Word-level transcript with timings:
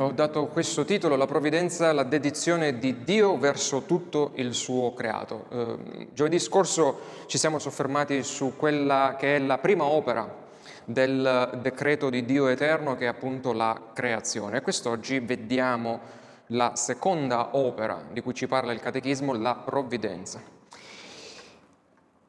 ho 0.00 0.12
dato 0.12 0.46
questo 0.46 0.84
titolo, 0.84 1.16
La 1.16 1.26
provvidenza, 1.26 1.92
la 1.92 2.04
dedizione 2.04 2.78
di 2.78 3.02
Dio 3.02 3.36
verso 3.36 3.82
tutto 3.82 4.30
il 4.34 4.54
suo 4.54 4.94
creato. 4.94 5.46
Eh, 5.50 6.08
giovedì 6.14 6.38
scorso 6.38 7.00
ci 7.26 7.36
siamo 7.36 7.58
soffermati 7.58 8.22
su 8.22 8.54
quella 8.56 9.16
che 9.18 9.36
è 9.36 9.38
la 9.40 9.58
prima 9.58 9.84
opera 9.84 10.46
del 10.84 11.58
decreto 11.60 12.10
di 12.10 12.24
Dio 12.24 12.46
eterno 12.46 12.96
che 12.96 13.04
è 13.04 13.08
appunto 13.08 13.52
la 13.52 13.78
creazione. 13.92 14.62
Quest'oggi 14.62 15.18
vediamo 15.18 16.00
la 16.48 16.76
seconda 16.76 17.56
opera 17.56 18.00
di 18.10 18.20
cui 18.20 18.34
ci 18.34 18.46
parla 18.46 18.72
il 18.72 18.80
Catechismo, 18.80 19.34
la 19.34 19.54
provvidenza. 19.54 20.40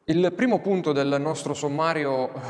Il 0.05 0.33
primo 0.33 0.59
punto 0.59 0.91
del 0.91 1.17
nostro 1.20 1.54
sommario 1.54 2.33
eh, 2.33 2.41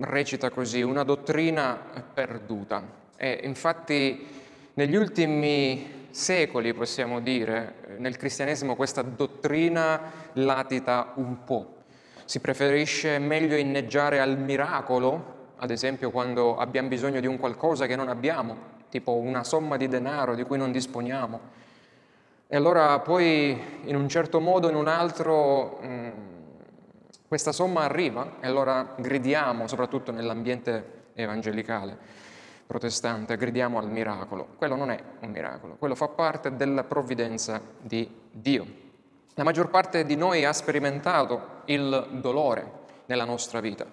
recita 0.00 0.50
così, 0.50 0.82
una 0.82 1.02
dottrina 1.02 1.78
perduta. 2.12 3.00
E 3.16 3.40
infatti 3.44 4.26
negli 4.74 4.96
ultimi 4.96 6.06
secoli, 6.12 6.74
possiamo 6.74 7.20
dire, 7.20 7.96
nel 7.98 8.16
cristianesimo 8.16 8.76
questa 8.76 9.02
dottrina 9.02 10.00
latita 10.34 11.12
un 11.16 11.44
po'. 11.44 11.76
Si 12.24 12.40
preferisce 12.40 13.18
meglio 13.18 13.56
inneggiare 13.56 14.20
al 14.20 14.38
miracolo, 14.38 15.50
ad 15.56 15.70
esempio 15.70 16.10
quando 16.10 16.56
abbiamo 16.56 16.88
bisogno 16.88 17.20
di 17.20 17.26
un 17.26 17.38
qualcosa 17.38 17.86
che 17.86 17.96
non 17.96 18.08
abbiamo, 18.08 18.56
tipo 18.88 19.14
una 19.14 19.44
somma 19.44 19.76
di 19.76 19.88
denaro 19.88 20.34
di 20.34 20.44
cui 20.44 20.58
non 20.58 20.72
disponiamo. 20.72 21.40
E 22.46 22.56
allora 22.56 22.98
poi 23.00 23.58
in 23.84 23.96
un 23.96 24.08
certo 24.08 24.38
modo 24.38 24.66
o 24.66 24.70
in 24.70 24.76
un 24.76 24.88
altro 24.88 25.80
mm, 25.82 26.08
questa 27.26 27.52
somma 27.52 27.82
arriva 27.82 28.36
e 28.40 28.46
allora 28.46 28.94
gridiamo, 28.98 29.66
soprattutto 29.66 30.12
nell'ambiente 30.12 31.00
evangelicale 31.14 32.20
protestante, 32.66 33.36
gridiamo 33.36 33.78
al 33.78 33.90
miracolo. 33.90 34.48
Quello 34.56 34.76
non 34.76 34.90
è 34.90 34.98
un 35.20 35.30
miracolo, 35.30 35.76
quello 35.76 35.94
fa 35.94 36.08
parte 36.08 36.56
della 36.56 36.84
provvidenza 36.84 37.60
di 37.80 38.08
Dio. 38.30 38.66
La 39.34 39.44
maggior 39.44 39.70
parte 39.70 40.04
di 40.04 40.14
noi 40.14 40.44
ha 40.44 40.52
sperimentato 40.52 41.62
il 41.66 42.18
dolore 42.20 42.80
nella 43.06 43.24
nostra 43.24 43.60
vita. 43.60 43.86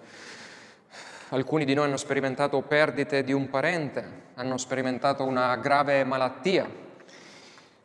Alcuni 1.30 1.64
di 1.64 1.74
noi 1.74 1.86
hanno 1.86 1.96
sperimentato 1.96 2.60
perdite 2.62 3.22
di 3.22 3.32
un 3.32 3.48
parente, 3.48 4.04
hanno 4.34 4.58
sperimentato 4.58 5.24
una 5.24 5.56
grave 5.56 6.04
malattia. 6.04 6.68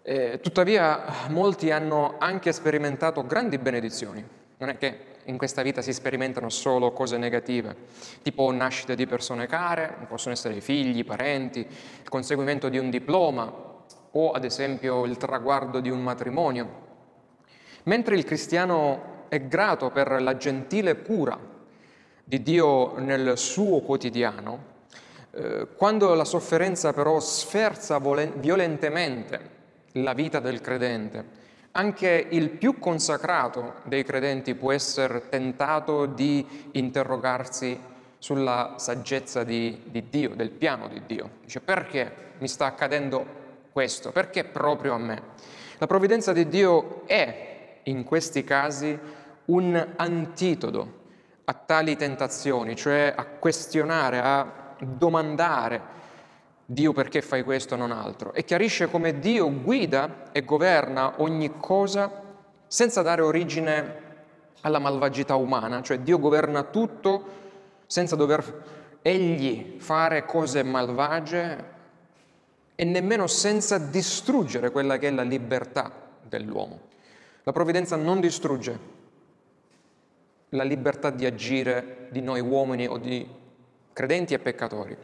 Eh, 0.02 0.39
tuttavia 0.41 1.03
molti 1.30 1.72
hanno 1.72 2.16
anche 2.17 2.52
sperimentato 2.52 3.25
grandi 3.25 3.58
benedizioni. 3.58 4.25
Non 4.58 4.69
è 4.69 4.78
che 4.78 5.14
in 5.26 5.38
questa 5.38 5.62
vita 5.62 5.81
si 5.81 5.94
sperimentano 5.94 6.50
solo 6.50 6.92
cose 6.92 7.18
negative, 7.18 7.76
tipo 8.22 8.52
nascite 8.52 8.95
di 8.95 9.06
persone 9.06 9.48
care, 9.48 9.95
possono 10.08 10.34
essere 10.34 10.62
figli, 10.62 11.06
parenti, 11.06 11.59
il 11.59 12.09
conseguimento 12.09 12.70
di 12.70 12.78
un 12.78 12.90
diploma 12.90 13.52
o 14.12 14.31
ad 14.31 14.44
esempio 14.44 15.06
il 15.06 15.18
traguardo 15.18 15.80
di 15.80 15.90
un 15.90 16.02
matrimonio. 16.02 16.84
Mentre 17.84 18.16
il 18.16 18.23
cristiano 18.23 19.26
è 19.30 19.42
grato 19.42 19.90
per 19.92 20.22
la 20.22 20.38
gentile 20.38 21.02
cura 21.02 21.38
di 22.23 22.42
Dio 22.42 22.98
nel 23.00 23.38
suo 23.38 23.81
quotidiano, 23.81 24.73
eh, 25.31 25.68
quando 25.76 26.14
la 26.14 26.26
sofferenza 26.26 26.94
però 26.94 27.20
sferza 27.20 28.00
violentemente 28.00 29.53
la 29.94 30.14
vita 30.14 30.40
del 30.40 30.62
credente, 30.62 31.44
anche 31.78 32.28
il 32.30 32.52
più 32.52 32.80
consacrato 32.80 33.76
dei 33.84 34.04
credenti 34.04 34.56
può 34.56 34.72
essere 34.72 35.28
tentato 35.28 36.06
di 36.06 36.70
interrogarsi 36.72 37.78
sulla 38.18 38.76
saggezza 38.78 39.44
di, 39.44 39.81
di, 39.86 40.08
Dio, 40.09 40.36
del 40.36 40.52
piano 40.52 40.88
di 40.88 41.02
Dio. 41.06 41.30
Dice 41.44 41.59
perché 41.59 42.34
mi 42.38 42.48
sta 42.48 42.66
accadendo 42.66 43.26
questo? 43.72 44.12
Perché 44.12 44.46
proprio 44.46 44.94
a 44.94 44.97
me? 44.97 45.22
La 45.78 45.85
provvidenza 45.85 46.31
di 46.31 46.47
Dio 46.47 47.06
è 47.08 47.80
in 47.84 48.06
questi 48.06 48.46
casi 48.46 48.97
un 49.46 49.88
antitodo 49.97 51.03
a 51.44 51.53
tali 51.53 51.97
tentazioni, 51.97 52.75
cioè 52.78 53.14
a 53.16 53.25
questionare, 53.25 54.19
a 54.19 54.75
domandare 54.80 55.81
Dio 56.66 56.94
perché 56.94 57.22
fai 57.22 57.44
questo 57.44 57.76
e 57.76 57.78
non 57.78 57.92
altro, 57.92 58.34
e 58.34 58.44
chiarisce 58.44 58.90
come 58.90 59.20
Dio 59.20 59.52
guida 59.62 60.31
e 60.31 60.44
governa 60.44 61.22
ogni 61.22 61.58
cosa 61.59 62.24
senza 62.68 63.02
dare 63.03 63.22
origine 63.22 64.03
alla 64.62 64.80
malvagità 64.80 65.36
umana, 65.36 65.81
cioè 65.84 66.00
Dio 66.00 66.18
governa 66.18 66.64
tutto 66.64 67.44
senza 67.86 68.16
dover 68.16 68.64
egli 69.03 69.76
fare 69.78 70.26
cose 70.26 70.64
malvagie 70.64 71.74
e 72.74 72.84
nemmeno 72.84 73.28
senza 73.28 73.78
distruggere 73.78 74.72
quella 74.72 74.97
che 74.97 75.09
è 75.09 75.12
la 75.12 75.22
libertà 75.22 75.92
dell'uomo. 76.22 76.80
La 77.44 77.52
provvidenza 77.52 77.96
non 77.96 78.20
distrugge 78.20 78.94
la 80.50 80.64
libertà 80.64 81.12
di 81.12 81.26
agire 81.26 82.08
di 82.09 82.22
noi 82.22 82.42
uomini 82.42 82.88
o 82.88 82.97
di 82.97 83.28
credenti 83.94 84.34
e 84.34 84.40
peccatori. 84.40 84.97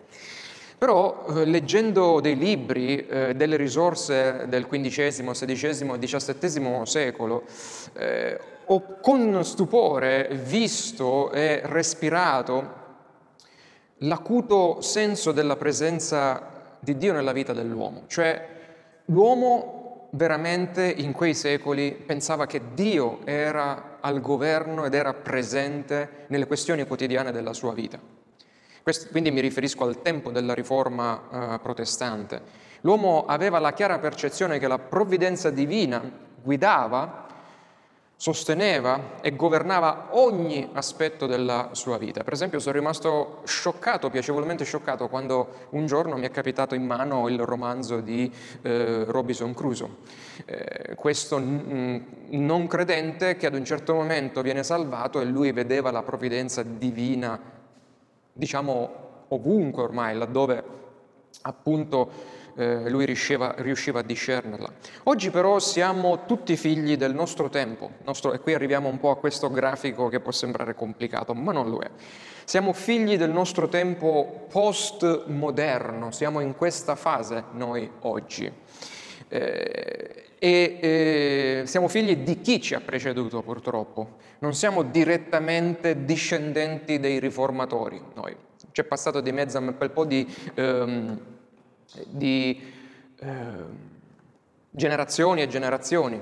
Però 0.81 1.27
eh, 1.27 1.45
leggendo 1.45 2.19
dei 2.21 2.35
libri, 2.35 3.05
eh, 3.05 3.35
delle 3.35 3.55
risorse 3.55 4.45
del 4.47 4.65
XV, 4.65 5.29
XVI 5.29 5.91
e 5.91 5.99
XVII 5.99 6.81
secolo, 6.85 7.43
eh, 7.93 8.39
ho 8.65 8.97
con 8.99 9.43
stupore 9.43 10.29
visto 10.43 11.31
e 11.33 11.61
respirato 11.65 12.73
l'acuto 13.97 14.81
senso 14.81 15.31
della 15.31 15.55
presenza 15.55 16.77
di 16.79 16.97
Dio 16.97 17.13
nella 17.13 17.31
vita 17.31 17.53
dell'uomo. 17.53 18.05
Cioè 18.07 18.47
l'uomo 19.05 20.09
veramente 20.13 20.83
in 20.83 21.11
quei 21.11 21.35
secoli 21.35 21.91
pensava 21.91 22.47
che 22.47 22.59
Dio 22.73 23.19
era 23.25 23.99
al 24.01 24.19
governo 24.19 24.85
ed 24.85 24.95
era 24.95 25.13
presente 25.13 26.25
nelle 26.29 26.47
questioni 26.47 26.87
quotidiane 26.87 27.31
della 27.31 27.53
sua 27.53 27.75
vita. 27.75 28.20
Questo, 28.83 29.07
quindi 29.11 29.31
mi 29.31 29.41
riferisco 29.41 29.83
al 29.83 30.01
tempo 30.01 30.31
della 30.31 30.53
riforma 30.53 31.55
eh, 31.55 31.59
protestante. 31.59 32.41
L'uomo 32.81 33.25
aveva 33.25 33.59
la 33.59 33.73
chiara 33.73 33.99
percezione 33.99 34.57
che 34.57 34.67
la 34.67 34.79
provvidenza 34.79 35.49
divina 35.51 36.01
guidava 36.41 37.27
sosteneva 38.21 39.19
e 39.21 39.35
governava 39.35 40.09
ogni 40.11 40.69
aspetto 40.73 41.25
della 41.25 41.69
sua 41.71 41.97
vita. 41.97 42.23
Per 42.23 42.33
esempio 42.33 42.59
sono 42.59 42.77
rimasto 42.77 43.41
scioccato, 43.45 44.11
piacevolmente 44.11 44.63
scioccato, 44.63 45.07
quando 45.07 45.67
un 45.71 45.87
giorno 45.87 46.17
mi 46.17 46.27
è 46.27 46.29
capitato 46.29 46.75
in 46.75 46.85
mano 46.85 47.27
il 47.29 47.39
romanzo 47.39 47.99
di 47.99 48.31
eh, 48.61 49.05
Robinson 49.07 49.55
Crusoe. 49.55 49.89
Eh, 50.45 50.93
questo 50.93 51.39
n- 51.39 52.05
non 52.29 52.67
credente 52.67 53.37
che 53.37 53.47
ad 53.47 53.55
un 53.55 53.65
certo 53.65 53.95
momento 53.95 54.43
viene 54.43 54.61
salvato 54.61 55.19
e 55.19 55.25
lui 55.25 55.51
vedeva 55.51 55.89
la 55.89 56.03
provvidenza 56.03 56.61
divina, 56.61 57.39
diciamo 58.33 59.25
ovunque 59.29 59.83
ormai, 59.83 60.17
laddove 60.17 60.63
appunto 61.43 62.39
eh, 62.55 62.89
lui 62.89 63.05
riusciva, 63.05 63.53
riusciva, 63.57 63.99
a 63.99 64.03
discernerla. 64.03 64.71
Oggi 65.03 65.29
però 65.29 65.59
siamo 65.59 66.25
tutti 66.25 66.55
figli 66.57 66.97
del 66.97 67.13
nostro 67.13 67.49
tempo, 67.49 67.91
nostro, 68.03 68.33
e 68.33 68.39
qui 68.39 68.53
arriviamo 68.53 68.89
un 68.89 68.99
po' 68.99 69.11
a 69.11 69.17
questo 69.17 69.49
grafico 69.49 70.09
che 70.09 70.19
può 70.19 70.31
sembrare 70.31 70.75
complicato, 70.75 71.33
ma 71.33 71.51
non 71.51 71.69
lo 71.69 71.79
è. 71.79 71.89
Siamo 72.43 72.73
figli 72.73 73.17
del 73.17 73.31
nostro 73.31 73.69
tempo 73.69 74.45
postmoderno, 74.49 76.11
siamo 76.11 76.41
in 76.41 76.55
questa 76.55 76.95
fase 76.95 77.45
noi 77.51 77.89
oggi. 78.01 78.51
Eh, 79.27 80.25
e 80.39 80.79
eh, 80.81 81.61
siamo 81.65 81.87
figli 81.87 82.17
di 82.17 82.41
chi 82.41 82.59
ci 82.59 82.73
ha 82.73 82.81
preceduto 82.81 83.41
purtroppo, 83.41 84.17
non 84.39 84.53
siamo 84.55 84.81
direttamente 84.81 86.03
discendenti 86.03 86.99
dei 86.99 87.19
riformatori 87.19 88.01
noi. 88.15 88.35
C'è 88.71 88.83
passato 88.83 89.21
di 89.21 89.31
mezzo 89.31 89.59
un 89.59 89.75
bel 89.77 89.91
po' 89.91 90.05
di... 90.05 90.27
Ehm, 90.55 91.19
di 92.07 92.61
eh, 93.19 93.29
generazioni 94.69 95.41
e 95.41 95.47
generazioni. 95.47 96.21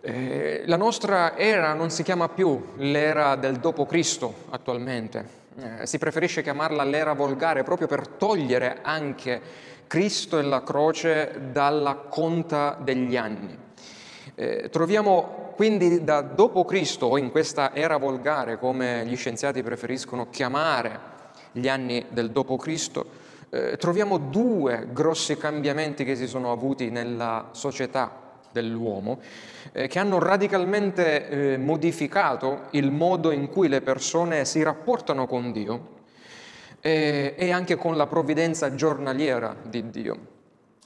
Eh, 0.00 0.62
la 0.66 0.76
nostra 0.76 1.36
era 1.36 1.72
non 1.72 1.90
si 1.90 2.02
chiama 2.02 2.28
più 2.28 2.74
l'era 2.76 3.34
del 3.36 3.56
dopo 3.56 3.84
Cristo 3.86 4.44
attualmente, 4.50 5.26
eh, 5.56 5.86
si 5.86 5.98
preferisce 5.98 6.42
chiamarla 6.42 6.84
l'era 6.84 7.14
volgare 7.14 7.64
proprio 7.64 7.88
per 7.88 8.06
togliere 8.06 8.78
anche 8.82 9.40
Cristo 9.88 10.38
e 10.38 10.42
la 10.42 10.62
croce 10.62 11.48
dalla 11.50 11.94
conta 11.96 12.78
degli 12.80 13.16
anni. 13.16 13.56
Eh, 14.36 14.68
troviamo 14.70 15.52
quindi 15.56 16.04
da 16.04 16.20
dopo 16.20 16.64
Cristo, 16.64 17.06
o 17.06 17.18
in 17.18 17.32
questa 17.32 17.74
era 17.74 17.96
volgare, 17.96 18.60
come 18.60 19.04
gli 19.06 19.16
scienziati 19.16 19.64
preferiscono 19.64 20.28
chiamare 20.30 21.00
gli 21.50 21.66
anni 21.66 22.04
del 22.10 22.30
dopo 22.30 22.56
Cristo, 22.56 23.06
eh, 23.50 23.76
troviamo 23.76 24.18
due 24.18 24.86
grossi 24.92 25.36
cambiamenti 25.36 26.04
che 26.04 26.14
si 26.14 26.28
sono 26.28 26.52
avuti 26.52 26.90
nella 26.90 27.48
società 27.50 28.36
dell'uomo, 28.52 29.18
eh, 29.72 29.88
che 29.88 29.98
hanno 29.98 30.18
radicalmente 30.18 31.28
eh, 31.28 31.56
modificato 31.56 32.66
il 32.70 32.90
modo 32.92 33.30
in 33.30 33.48
cui 33.48 33.68
le 33.68 33.80
persone 33.80 34.44
si 34.44 34.62
rapportano 34.62 35.26
con 35.26 35.50
Dio, 35.50 35.96
e, 36.80 37.34
e 37.36 37.50
anche 37.50 37.76
con 37.76 37.96
la 37.96 38.06
provvidenza 38.06 38.74
giornaliera 38.74 39.56
di 39.62 39.90
Dio. 39.90 40.18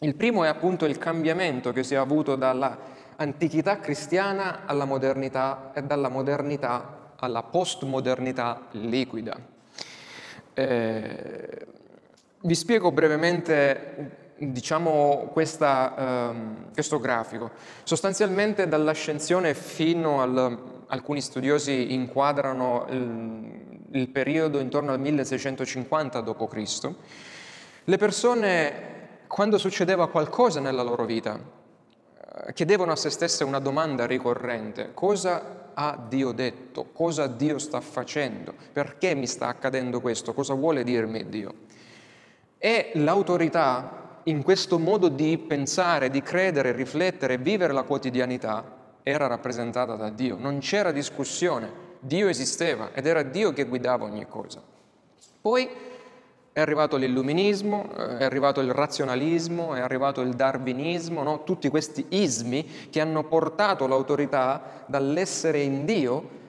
Il 0.00 0.14
primo 0.16 0.44
è 0.44 0.48
appunto 0.48 0.84
il 0.84 0.98
cambiamento 0.98 1.72
che 1.72 1.82
si 1.84 1.94
è 1.94 1.96
avuto 1.96 2.34
dall'antichità 2.34 3.78
cristiana 3.78 4.66
alla 4.66 4.84
modernità 4.84 5.70
e 5.74 5.82
dalla 5.82 6.08
modernità 6.08 7.00
alla 7.22 7.44
postmodernità 7.44 8.66
liquida. 8.72 9.38
Eh, 10.54 11.66
vi 12.40 12.54
spiego 12.56 12.90
brevemente 12.90 14.34
diciamo, 14.38 15.30
questa, 15.32 16.30
ehm, 16.30 16.72
questo 16.72 16.98
grafico. 16.98 17.52
Sostanzialmente 17.84 18.66
dall'ascensione 18.66 19.54
fino 19.54 20.20
al, 20.20 20.82
alcuni 20.88 21.20
studiosi 21.20 21.92
inquadrano 21.94 22.86
il, 22.90 23.71
il 23.92 24.08
periodo 24.08 24.58
intorno 24.58 24.92
al 24.92 25.00
1650 25.00 26.20
d.C., 26.20 26.90
le 27.84 27.96
persone, 27.96 28.72
quando 29.26 29.58
succedeva 29.58 30.08
qualcosa 30.08 30.60
nella 30.60 30.82
loro 30.82 31.04
vita, 31.04 31.36
eh, 31.36 32.52
chiedevano 32.52 32.92
a 32.92 32.96
se 32.96 33.10
stesse 33.10 33.42
una 33.42 33.58
domanda 33.58 34.06
ricorrente, 34.06 34.90
cosa 34.94 35.70
ha 35.74 35.98
Dio 36.08 36.32
detto, 36.32 36.90
cosa 36.92 37.26
Dio 37.26 37.58
sta 37.58 37.80
facendo, 37.80 38.54
perché 38.72 39.14
mi 39.14 39.26
sta 39.26 39.48
accadendo 39.48 40.00
questo, 40.00 40.32
cosa 40.32 40.54
vuole 40.54 40.84
dirmi 40.84 41.28
Dio. 41.28 41.54
E 42.58 42.92
l'autorità 42.94 44.20
in 44.24 44.42
questo 44.42 44.78
modo 44.78 45.08
di 45.08 45.36
pensare, 45.38 46.08
di 46.08 46.22
credere, 46.22 46.70
riflettere, 46.70 47.38
vivere 47.38 47.72
la 47.72 47.82
quotidianità 47.82 48.80
era 49.02 49.26
rappresentata 49.26 49.96
da 49.96 50.10
Dio, 50.10 50.36
non 50.38 50.58
c'era 50.60 50.92
discussione, 50.92 51.90
Dio 52.04 52.26
esisteva 52.26 52.90
ed 52.94 53.06
era 53.06 53.22
Dio 53.22 53.52
che 53.52 53.62
guidava 53.64 54.04
ogni 54.04 54.26
cosa. 54.26 54.60
Poi 55.40 55.68
è 56.52 56.60
arrivato 56.60 56.96
l'illuminismo, 56.96 57.90
eh, 57.96 58.18
è 58.18 58.24
arrivato 58.24 58.60
il 58.60 58.72
razionalismo, 58.72 59.74
è 59.74 59.80
arrivato 59.80 60.20
il 60.20 60.34
darwinismo, 60.34 61.22
no? 61.22 61.44
tutti 61.44 61.68
questi 61.68 62.04
ismi 62.08 62.88
che 62.90 63.00
hanno 63.00 63.22
portato 63.22 63.86
l'autorità 63.86 64.84
dall'essere 64.86 65.60
in 65.60 65.84
Dio 65.84 66.40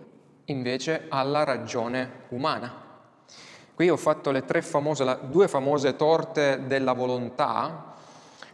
invece 0.46 1.06
alla 1.10 1.44
ragione 1.44 2.24
umana. 2.30 2.82
Qui 3.76 3.90
ho 3.90 3.98
fatto 3.98 4.32
le 4.32 4.42
famose, 4.62 5.20
due 5.30 5.48
famose 5.48 5.96
torte 5.96 6.64
della 6.66 6.94
volontà, 6.94 7.94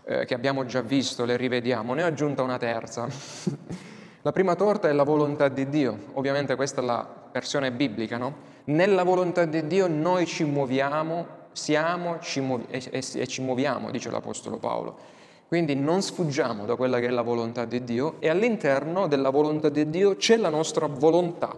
eh, 0.04 0.26
che 0.26 0.34
abbiamo 0.34 0.66
già 0.66 0.82
visto, 0.82 1.24
le 1.24 1.38
rivediamo, 1.38 1.94
ne 1.94 2.04
ho 2.04 2.08
aggiunta 2.08 2.44
una 2.44 2.58
terza. 2.58 3.08
la 4.30 4.36
prima 4.36 4.54
torta 4.54 4.88
è 4.88 4.92
la 4.92 5.02
volontà 5.02 5.48
di 5.48 5.70
Dio, 5.70 5.98
ovviamente 6.14 6.56
questa 6.56 6.84
è 6.84 6.86
la 6.86 7.04
versione 7.32 7.72
biblica, 7.72 8.18
no? 8.18 8.36
Nella 8.66 9.02
volontà 9.02 9.46
di 9.46 9.66
Dio 9.66 9.88
noi 9.88 10.28
ci 10.28 10.44
muoviamo, 10.44 11.26
siamo 11.52 12.20
ci 12.20 12.40
muovi- 12.40 12.68
e, 12.70 12.80
e, 12.92 13.04
e 13.12 13.26
ci 13.26 13.42
muoviamo, 13.42 13.90
dice 13.90 14.12
l'Apostolo 14.12 14.58
Paolo. 14.58 14.98
Quindi 15.48 15.74
non 15.74 16.04
sfuggiamo 16.04 16.66
da 16.66 16.76
quella 16.76 17.00
che 17.00 17.08
è 17.08 17.10
la 17.10 17.24
volontà 17.24 17.66
di 17.66 17.84
Dio 17.84 18.18
e 18.20 18.30
all'interno 18.30 19.08
della 19.08 19.32
volontà 19.32 19.70
di 19.70 19.90
Dio 19.90 20.16
c'è 20.16 20.38
la 20.38 20.50
nostra 20.50 20.86
volontà, 20.86 21.58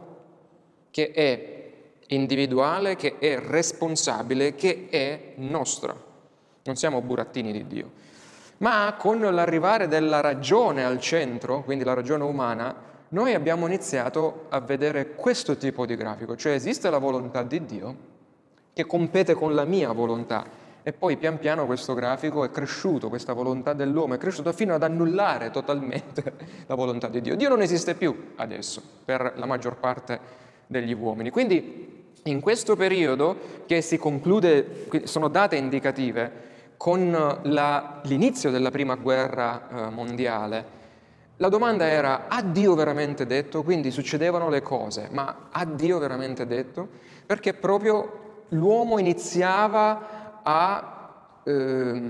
che 0.91 1.11
è 1.11 1.71
individuale, 2.07 2.95
che 2.95 3.17
è 3.19 3.37
responsabile, 3.37 4.55
che 4.55 4.87
è 4.89 5.33
nostra. 5.39 5.93
Non 6.63 6.75
siamo 6.77 7.01
burattini 7.01 7.51
di 7.51 7.67
Dio. 7.67 7.91
Ma 8.61 8.95
con 8.97 9.19
l'arrivare 9.19 9.87
della 9.87 10.21
ragione 10.21 10.85
al 10.85 10.99
centro, 10.99 11.63
quindi 11.63 11.83
la 11.83 11.95
ragione 11.95 12.23
umana, 12.23 12.75
noi 13.09 13.33
abbiamo 13.33 13.65
iniziato 13.65 14.45
a 14.49 14.59
vedere 14.59 15.15
questo 15.15 15.57
tipo 15.57 15.85
di 15.85 15.95
grafico, 15.95 16.35
cioè 16.35 16.53
esiste 16.53 16.89
la 16.91 16.99
volontà 16.99 17.41
di 17.41 17.65
Dio 17.65 17.95
che 18.71 18.85
compete 18.85 19.33
con 19.33 19.55
la 19.55 19.65
mia 19.65 19.91
volontà 19.91 20.45
e 20.83 20.93
poi 20.93 21.17
pian 21.17 21.39
piano 21.39 21.65
questo 21.65 21.95
grafico 21.95 22.43
è 22.43 22.51
cresciuto, 22.51 23.09
questa 23.09 23.33
volontà 23.33 23.73
dell'uomo 23.73 24.13
è 24.13 24.17
cresciuta 24.17 24.53
fino 24.53 24.75
ad 24.75 24.83
annullare 24.83 25.49
totalmente 25.49 26.33
la 26.67 26.75
volontà 26.75 27.07
di 27.07 27.19
Dio. 27.19 27.35
Dio 27.35 27.49
non 27.49 27.61
esiste 27.61 27.95
più 27.95 28.33
adesso 28.35 28.81
per 29.03 29.33
la 29.37 29.45
maggior 29.47 29.77
parte 29.77 30.19
degli 30.67 30.93
uomini. 30.93 31.31
Quindi 31.31 32.09
in 32.23 32.39
questo 32.39 32.75
periodo, 32.75 33.63
che 33.65 33.81
si 33.81 33.97
conclude, 33.97 34.87
sono 35.05 35.27
date 35.27 35.55
indicative, 35.55 36.49
con 36.81 37.11
la, 37.43 37.99
l'inizio 38.05 38.49
della 38.49 38.71
prima 38.71 38.95
guerra 38.95 39.67
eh, 39.69 39.89
mondiale, 39.91 40.65
la 41.37 41.47
domanda 41.47 41.85
era, 41.87 42.27
ha 42.27 42.41
Dio 42.41 42.73
veramente 42.73 43.27
detto? 43.27 43.61
Quindi 43.61 43.91
succedevano 43.91 44.49
le 44.49 44.63
cose, 44.63 45.07
ma 45.11 45.49
ha 45.51 45.63
Dio 45.63 45.99
veramente 45.99 46.47
detto? 46.47 46.87
Perché 47.23 47.53
proprio 47.53 48.45
l'uomo 48.49 48.97
iniziava 48.97 50.39
a 50.41 51.41
eh, 51.43 52.01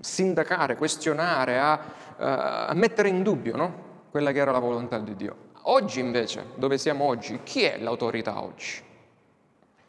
sindacare, 0.00 0.74
questionare, 0.74 1.60
a, 1.60 1.80
eh, 2.18 2.24
a, 2.24 2.74
mettere 2.74 3.10
in 3.10 3.22
dubbio 3.22 3.56
no? 3.56 3.74
quella 4.10 4.32
che 4.32 4.40
era 4.40 4.50
la 4.50 4.58
volontà 4.58 4.98
di 4.98 5.14
Dio. 5.14 5.36
Oggi 5.62 6.00
invece, 6.00 6.46
dove 6.56 6.78
siamo 6.78 7.04
oggi, 7.04 7.38
chi 7.44 7.62
è 7.62 7.78
l'autorità 7.78 8.42
oggi? 8.42 8.82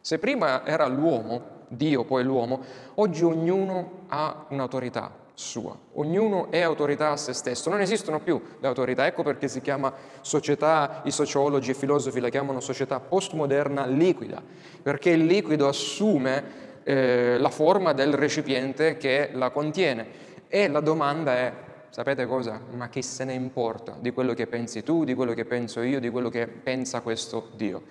Se 0.00 0.20
prima 0.20 0.64
era 0.64 0.86
l'uomo, 0.86 1.61
Dio 1.72 2.04
poi 2.04 2.22
l'uomo, 2.22 2.60
oggi 2.94 3.24
ognuno 3.24 4.04
ha 4.08 4.46
un'autorità 4.48 5.20
sua, 5.34 5.76
ognuno 5.94 6.50
è 6.50 6.60
autorità 6.60 7.10
a 7.10 7.16
se 7.16 7.32
stesso, 7.32 7.70
non 7.70 7.80
esistono 7.80 8.20
più 8.20 8.40
le 8.60 8.66
autorità, 8.66 9.06
ecco 9.06 9.22
perché 9.22 9.48
si 9.48 9.60
chiama 9.60 9.92
società, 10.20 11.00
i 11.04 11.10
sociologi 11.10 11.70
e 11.70 11.72
i 11.72 11.76
filosofi 11.76 12.20
la 12.20 12.28
chiamano 12.28 12.60
società 12.60 13.00
postmoderna 13.00 13.86
liquida, 13.86 14.42
perché 14.82 15.10
il 15.10 15.24
liquido 15.24 15.66
assume 15.66 16.80
eh, 16.84 17.38
la 17.38 17.50
forma 17.50 17.92
del 17.92 18.14
recipiente 18.14 18.98
che 18.98 19.30
la 19.32 19.50
contiene 19.50 20.30
e 20.48 20.68
la 20.68 20.80
domanda 20.80 21.34
è, 21.34 21.52
sapete 21.88 22.26
cosa? 22.26 22.60
Ma 22.72 22.88
chi 22.88 23.02
se 23.02 23.24
ne 23.24 23.32
importa 23.32 23.96
di 23.98 24.12
quello 24.12 24.34
che 24.34 24.46
pensi 24.46 24.82
tu, 24.82 25.04
di 25.04 25.14
quello 25.14 25.32
che 25.32 25.46
penso 25.46 25.80
io, 25.80 25.98
di 25.98 26.10
quello 26.10 26.28
che 26.28 26.46
pensa 26.46 27.00
questo 27.00 27.50
Dio? 27.56 27.82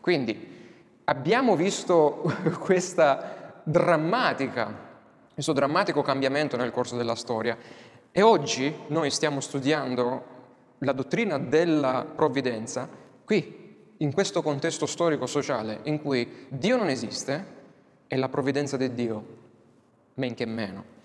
Quindi 0.00 0.66
abbiamo 1.08 1.56
visto 1.56 2.22
questa 2.60 3.60
drammatica, 3.64 4.86
questo 5.32 5.52
drammatico 5.52 6.02
cambiamento 6.02 6.56
nel 6.56 6.70
corso 6.70 6.96
della 6.96 7.14
storia 7.14 7.56
e 8.12 8.22
oggi 8.22 8.74
noi 8.88 9.10
stiamo 9.10 9.40
studiando 9.40 10.36
la 10.78 10.92
dottrina 10.92 11.38
della 11.38 12.06
provvidenza 12.14 12.88
qui, 13.24 13.66
in 13.98 14.12
questo 14.12 14.42
contesto 14.42 14.86
storico-sociale 14.86 15.80
in 15.84 16.00
cui 16.00 16.46
Dio 16.48 16.76
non 16.76 16.88
esiste 16.88 17.56
e 18.06 18.16
la 18.16 18.28
provvidenza 18.28 18.76
di 18.76 18.94
Dio, 18.94 19.24
men 20.14 20.34
che 20.34 20.46
meno. 20.46 20.96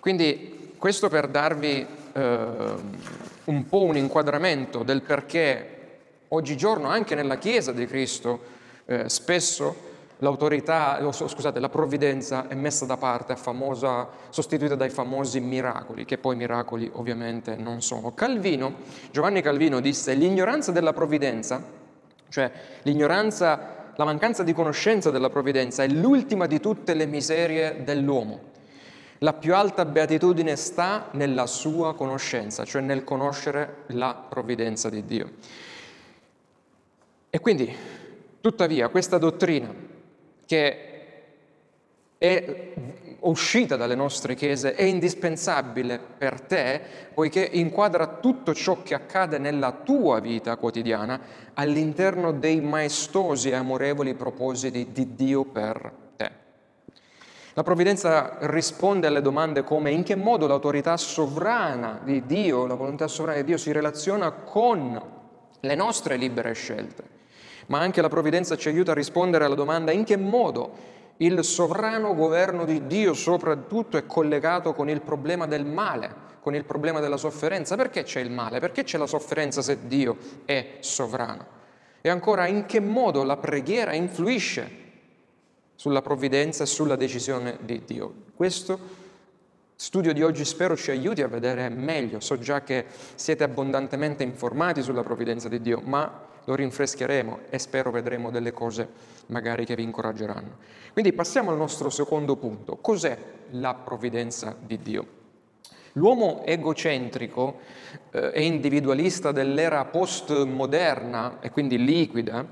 Quindi 0.00 0.74
questo 0.78 1.08
per 1.08 1.28
darvi 1.28 1.86
eh, 2.12 2.46
un 3.44 3.66
po' 3.66 3.82
un 3.82 3.96
inquadramento 3.96 4.82
del 4.82 5.02
perché 5.02 5.98
oggigiorno 6.28 6.88
anche 6.88 7.14
nella 7.14 7.36
Chiesa 7.36 7.72
di 7.72 7.86
Cristo 7.86 8.58
eh, 8.90 9.08
spesso 9.08 9.88
l'autorità, 10.18 10.98
scusate, 11.12 11.60
la 11.60 11.68
provvidenza 11.68 12.48
è 12.48 12.54
messa 12.54 12.86
da 12.86 12.96
parte, 12.96 13.36
famosa, 13.36 14.08
sostituita 14.30 14.74
dai 14.74 14.90
famosi 14.90 15.38
miracoli, 15.38 16.04
che 16.04 16.18
poi 16.18 16.34
miracoli 16.34 16.90
ovviamente 16.94 17.54
non 17.54 17.82
sono. 17.82 18.12
Calvino, 18.14 18.74
Giovanni 19.12 19.42
Calvino 19.42 19.78
disse 19.78 20.14
l'ignoranza 20.14 20.72
della 20.72 20.92
provvidenza, 20.92 21.62
cioè 22.28 22.50
l'ignoranza, 22.82 23.92
la 23.94 24.04
mancanza 24.04 24.42
di 24.42 24.52
conoscenza 24.52 25.10
della 25.10 25.30
provvidenza 25.30 25.84
è 25.84 25.88
l'ultima 25.88 26.46
di 26.46 26.58
tutte 26.58 26.94
le 26.94 27.06
miserie 27.06 27.84
dell'uomo. 27.84 28.48
La 29.18 29.34
più 29.34 29.54
alta 29.54 29.84
beatitudine 29.84 30.56
sta 30.56 31.10
nella 31.12 31.46
sua 31.46 31.94
conoscenza, 31.94 32.64
cioè 32.64 32.82
nel 32.82 33.04
conoscere 33.04 33.84
la 33.88 34.14
provvidenza 34.28 34.90
di 34.90 35.04
Dio. 35.04 35.30
E 37.30 37.38
quindi 37.38 37.72
Tuttavia 38.40 38.88
questa 38.88 39.18
dottrina 39.18 39.72
che 40.46 40.86
è 42.16 42.72
uscita 43.20 43.76
dalle 43.76 43.94
nostre 43.94 44.34
chiese 44.34 44.74
è 44.74 44.82
indispensabile 44.82 45.98
per 45.98 46.40
te 46.40 46.80
poiché 47.12 47.46
inquadra 47.52 48.06
tutto 48.06 48.54
ciò 48.54 48.82
che 48.82 48.94
accade 48.94 49.38
nella 49.38 49.72
tua 49.72 50.20
vita 50.20 50.56
quotidiana 50.56 51.20
all'interno 51.54 52.32
dei 52.32 52.60
maestosi 52.60 53.50
e 53.50 53.54
amorevoli 53.54 54.14
propositi 54.14 54.88
di 54.90 55.14
Dio 55.14 55.44
per 55.44 55.92
te. 56.16 56.30
La 57.52 57.62
provvidenza 57.62 58.38
risponde 58.40 59.06
alle 59.06 59.22
domande 59.22 59.64
come 59.64 59.90
in 59.90 60.02
che 60.02 60.16
modo 60.16 60.46
l'autorità 60.46 60.96
sovrana 60.96 62.00
di 62.02 62.24
Dio, 62.24 62.66
la 62.66 62.74
volontà 62.74 63.06
sovrana 63.06 63.38
di 63.38 63.44
Dio 63.44 63.58
si 63.58 63.70
relaziona 63.72 64.30
con 64.30 65.00
le 65.60 65.74
nostre 65.74 66.16
libere 66.16 66.54
scelte 66.54 67.18
ma 67.70 67.78
anche 67.78 68.02
la 68.02 68.08
provvidenza 68.08 68.56
ci 68.56 68.68
aiuta 68.68 68.90
a 68.90 68.94
rispondere 68.94 69.44
alla 69.44 69.54
domanda 69.54 69.92
in 69.92 70.04
che 70.04 70.16
modo 70.16 70.98
il 71.18 71.44
sovrano 71.44 72.14
governo 72.14 72.64
di 72.64 72.86
Dio 72.86 73.14
soprattutto 73.14 73.96
è 73.96 74.06
collegato 74.06 74.72
con 74.72 74.88
il 74.88 75.00
problema 75.00 75.46
del 75.46 75.64
male, 75.64 76.12
con 76.40 76.54
il 76.54 76.64
problema 76.64 76.98
della 76.98 77.16
sofferenza. 77.16 77.76
Perché 77.76 78.02
c'è 78.02 78.20
il 78.20 78.30
male? 78.30 78.58
Perché 78.58 78.84
c'è 78.84 78.98
la 78.98 79.06
sofferenza 79.06 79.62
se 79.62 79.86
Dio 79.86 80.16
è 80.44 80.78
sovrano? 80.80 81.58
E 82.00 82.08
ancora 82.08 82.46
in 82.46 82.66
che 82.66 82.80
modo 82.80 83.22
la 83.22 83.36
preghiera 83.36 83.92
influisce 83.92 84.78
sulla 85.74 86.02
provvidenza 86.02 86.64
e 86.64 86.66
sulla 86.66 86.96
decisione 86.96 87.58
di 87.60 87.82
Dio. 87.84 88.14
Questo 88.34 88.78
studio 89.76 90.12
di 90.12 90.22
oggi 90.22 90.44
spero 90.44 90.74
ci 90.74 90.90
aiuti 90.90 91.22
a 91.22 91.28
vedere 91.28 91.68
meglio. 91.68 92.18
So 92.20 92.38
già 92.38 92.62
che 92.62 92.86
siete 93.14 93.44
abbondantemente 93.44 94.22
informati 94.24 94.82
sulla 94.82 95.02
provvidenza 95.02 95.48
di 95.48 95.60
Dio, 95.60 95.80
ma 95.84 96.28
lo 96.50 96.56
rinfrescheremo 96.56 97.38
e 97.48 97.58
spero 97.58 97.90
vedremo 97.92 98.30
delle 98.30 98.52
cose 98.52 98.88
magari 99.26 99.64
che 99.64 99.76
vi 99.76 99.84
incoraggeranno. 99.84 100.58
Quindi 100.92 101.12
passiamo 101.12 101.50
al 101.50 101.56
nostro 101.56 101.90
secondo 101.90 102.36
punto. 102.36 102.76
Cos'è 102.76 103.16
la 103.50 103.74
provvidenza 103.74 104.56
di 104.60 104.78
Dio? 104.78 105.18
L'uomo 105.94 106.42
egocentrico 106.44 107.58
eh, 108.10 108.32
e 108.34 108.44
individualista 108.44 109.32
dell'era 109.32 109.84
postmoderna 109.84 111.38
e 111.40 111.50
quindi 111.50 111.82
liquida 111.82 112.46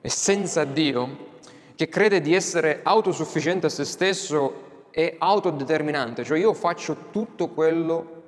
e 0.00 0.08
senza 0.08 0.64
Dio, 0.64 1.28
che 1.74 1.88
crede 1.88 2.20
di 2.20 2.34
essere 2.34 2.80
autosufficiente 2.82 3.66
a 3.66 3.70
se 3.70 3.84
stesso 3.84 4.68
è 4.90 5.16
autodeterminante, 5.18 6.24
cioè 6.24 6.38
io 6.38 6.52
faccio 6.52 6.96
tutto 7.10 7.48
quello 7.48 8.19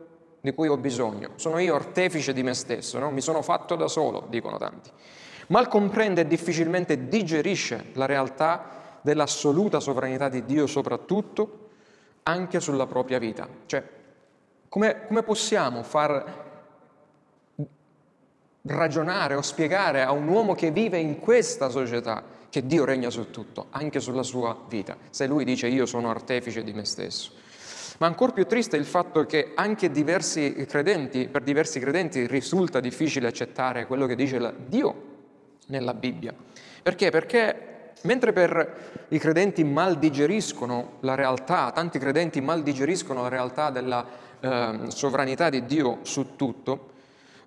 di 0.43 0.53
cui 0.53 0.67
ho 0.67 0.77
bisogno, 0.77 1.31
sono 1.37 1.61
io 1.61 1.77
artefice 1.77 2.33
di 2.33 2.43
me 2.43 2.53
stesso, 2.53 2.99
no? 2.99 3.13
mi 3.13 3.21
sono 3.21 3.43
fatto 3.43 3.77
da 3.77 3.87
solo, 3.87 4.27
dicono 4.29 4.59
tanti. 4.59 4.91
Mal 5.47 5.69
comprende 5.69 6.23
e 6.23 6.27
difficilmente 6.27 7.07
digerisce 7.07 7.91
la 7.93 8.07
realtà 8.07 8.99
dell'assoluta 9.03 9.79
sovranità 9.79 10.29
di 10.29 10.45
Dio 10.45 10.67
soprattutto 10.67 11.69
anche 12.25 12.59
sulla 12.59 12.87
propria 12.87 13.19
vita. 13.19 13.49
Cioè, 13.67 13.85
come, 14.69 15.07
come 15.07 15.23
possiamo 15.23 15.85
far 15.85 16.51
ragionare 18.63 19.35
o 19.37 19.43
spiegare 19.43 20.03
a 20.03 20.11
un 20.11 20.27
uomo 20.27 20.55
che 20.55 20.73
vive 20.73 20.99
in 20.99 21.21
questa 21.21 21.69
società 21.69 22.23
che 22.49 22.67
Dio 22.67 22.85
regna 22.85 23.11
su 23.11 23.31
tutto, 23.31 23.67
anche 23.71 24.01
sulla 24.01 24.25
sua 24.25 24.59
vita, 24.69 24.97
se 25.11 25.27
lui 25.29 25.45
dice 25.45 25.69
io 25.69 25.87
sono 25.87 26.11
artefice 26.11 26.65
di 26.65 26.73
me 26.73 26.85
stesso. 26.85 27.33
Ma 27.99 28.07
ancora 28.07 28.33
più 28.33 28.47
triste 28.47 28.77
è 28.77 28.81
il 28.81 28.87
fatto 28.87 29.25
che 29.27 29.53
anche 29.55 29.91
diversi 29.91 30.55
credenti, 30.69 31.29
per 31.29 31.43
diversi 31.43 31.79
credenti 31.81 32.27
risulta 32.27 32.81
difficile 32.81 33.29
accettare 33.29 33.87
quello 33.87 34.07
che 34.07 34.15
dice 34.15 34.55
Dio 34.67 35.11
nella 35.67 35.95
Bibbia. 35.95 36.35
Perché? 36.83 37.11
Perché 37.11 37.71
mentre 38.03 38.33
per 38.33 39.07
i 39.09 39.19
credenti 39.19 39.65
mal 39.65 39.99
digeriscono 39.99 40.99
la 41.01 41.15
realtà, 41.15 41.71
tanti 41.73 41.99
credenti 41.99 42.41
mal 42.41 42.63
digeriscono 42.63 43.23
la 43.23 43.29
realtà 43.29 43.71
della 43.71 44.07
eh, 44.41 44.79
sovranità 44.89 45.51
di 45.51 45.65
Dio 45.67 45.99
su 46.03 46.35
tutto, 46.37 46.91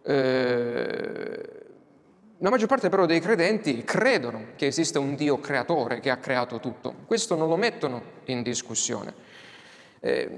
eh, 0.03 1.63
la 2.39 2.49
maggior 2.49 2.67
parte 2.67 2.89
però 2.89 3.05
dei 3.05 3.19
credenti 3.19 3.83
credono 3.83 4.47
che 4.55 4.67
esiste 4.67 4.99
un 4.99 5.15
Dio 5.15 5.39
creatore 5.39 5.99
che 5.99 6.09
ha 6.09 6.17
creato 6.17 6.59
tutto. 6.59 6.93
Questo 7.05 7.35
non 7.35 7.47
lo 7.47 7.55
mettono 7.55 8.01
in 8.25 8.43
discussione. 8.43 9.24
Eh, 10.05 10.29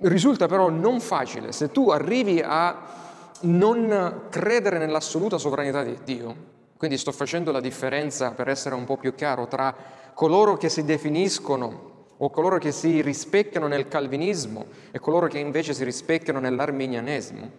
risulta 0.00 0.48
però 0.48 0.70
non 0.70 0.98
facile. 0.98 1.52
Se 1.52 1.70
tu 1.70 1.90
arrivi 1.90 2.40
a 2.42 3.00
non 3.40 4.22
credere 4.30 4.78
nell'assoluta 4.78 5.36
sovranità 5.36 5.82
di 5.82 5.98
Dio, 6.02 6.34
quindi 6.78 6.96
sto 6.96 7.12
facendo 7.12 7.52
la 7.52 7.60
differenza 7.60 8.30
per 8.30 8.48
essere 8.48 8.74
un 8.74 8.86
po' 8.86 8.96
più 8.96 9.14
chiaro 9.14 9.48
tra 9.48 9.74
coloro 10.14 10.56
che 10.56 10.70
si 10.70 10.84
definiscono 10.84 11.90
o 12.16 12.30
coloro 12.30 12.56
che 12.56 12.72
si 12.72 13.02
rispecchiano 13.02 13.66
nel 13.66 13.86
calvinismo 13.86 14.64
e 14.90 14.98
coloro 14.98 15.26
che 15.26 15.38
invece 15.38 15.74
si 15.74 15.84
rispecchiano 15.84 16.40
nell'arminianesimo. 16.40 17.50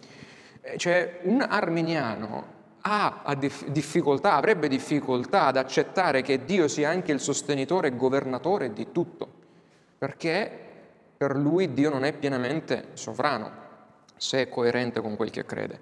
Eh, 0.60 0.76
cioè 0.76 1.20
un 1.22 1.40
arminiano 1.40 2.52
ha 2.80 3.36
difficoltà, 3.68 4.34
avrebbe 4.34 4.66
difficoltà 4.66 5.46
ad 5.46 5.56
accettare 5.56 6.20
che 6.22 6.44
Dio 6.44 6.66
sia 6.66 6.90
anche 6.90 7.12
il 7.12 7.20
sostenitore 7.20 7.88
e 7.88 7.96
governatore 7.96 8.72
di 8.72 8.88
tutto, 8.90 9.28
perché 9.96 10.63
per 11.16 11.36
lui 11.36 11.72
Dio 11.72 11.90
non 11.90 12.04
è 12.04 12.12
pienamente 12.12 12.88
sovrano, 12.94 13.50
se 14.16 14.42
è 14.42 14.48
coerente 14.48 15.00
con 15.00 15.16
quel 15.16 15.30
che 15.30 15.44
crede. 15.44 15.80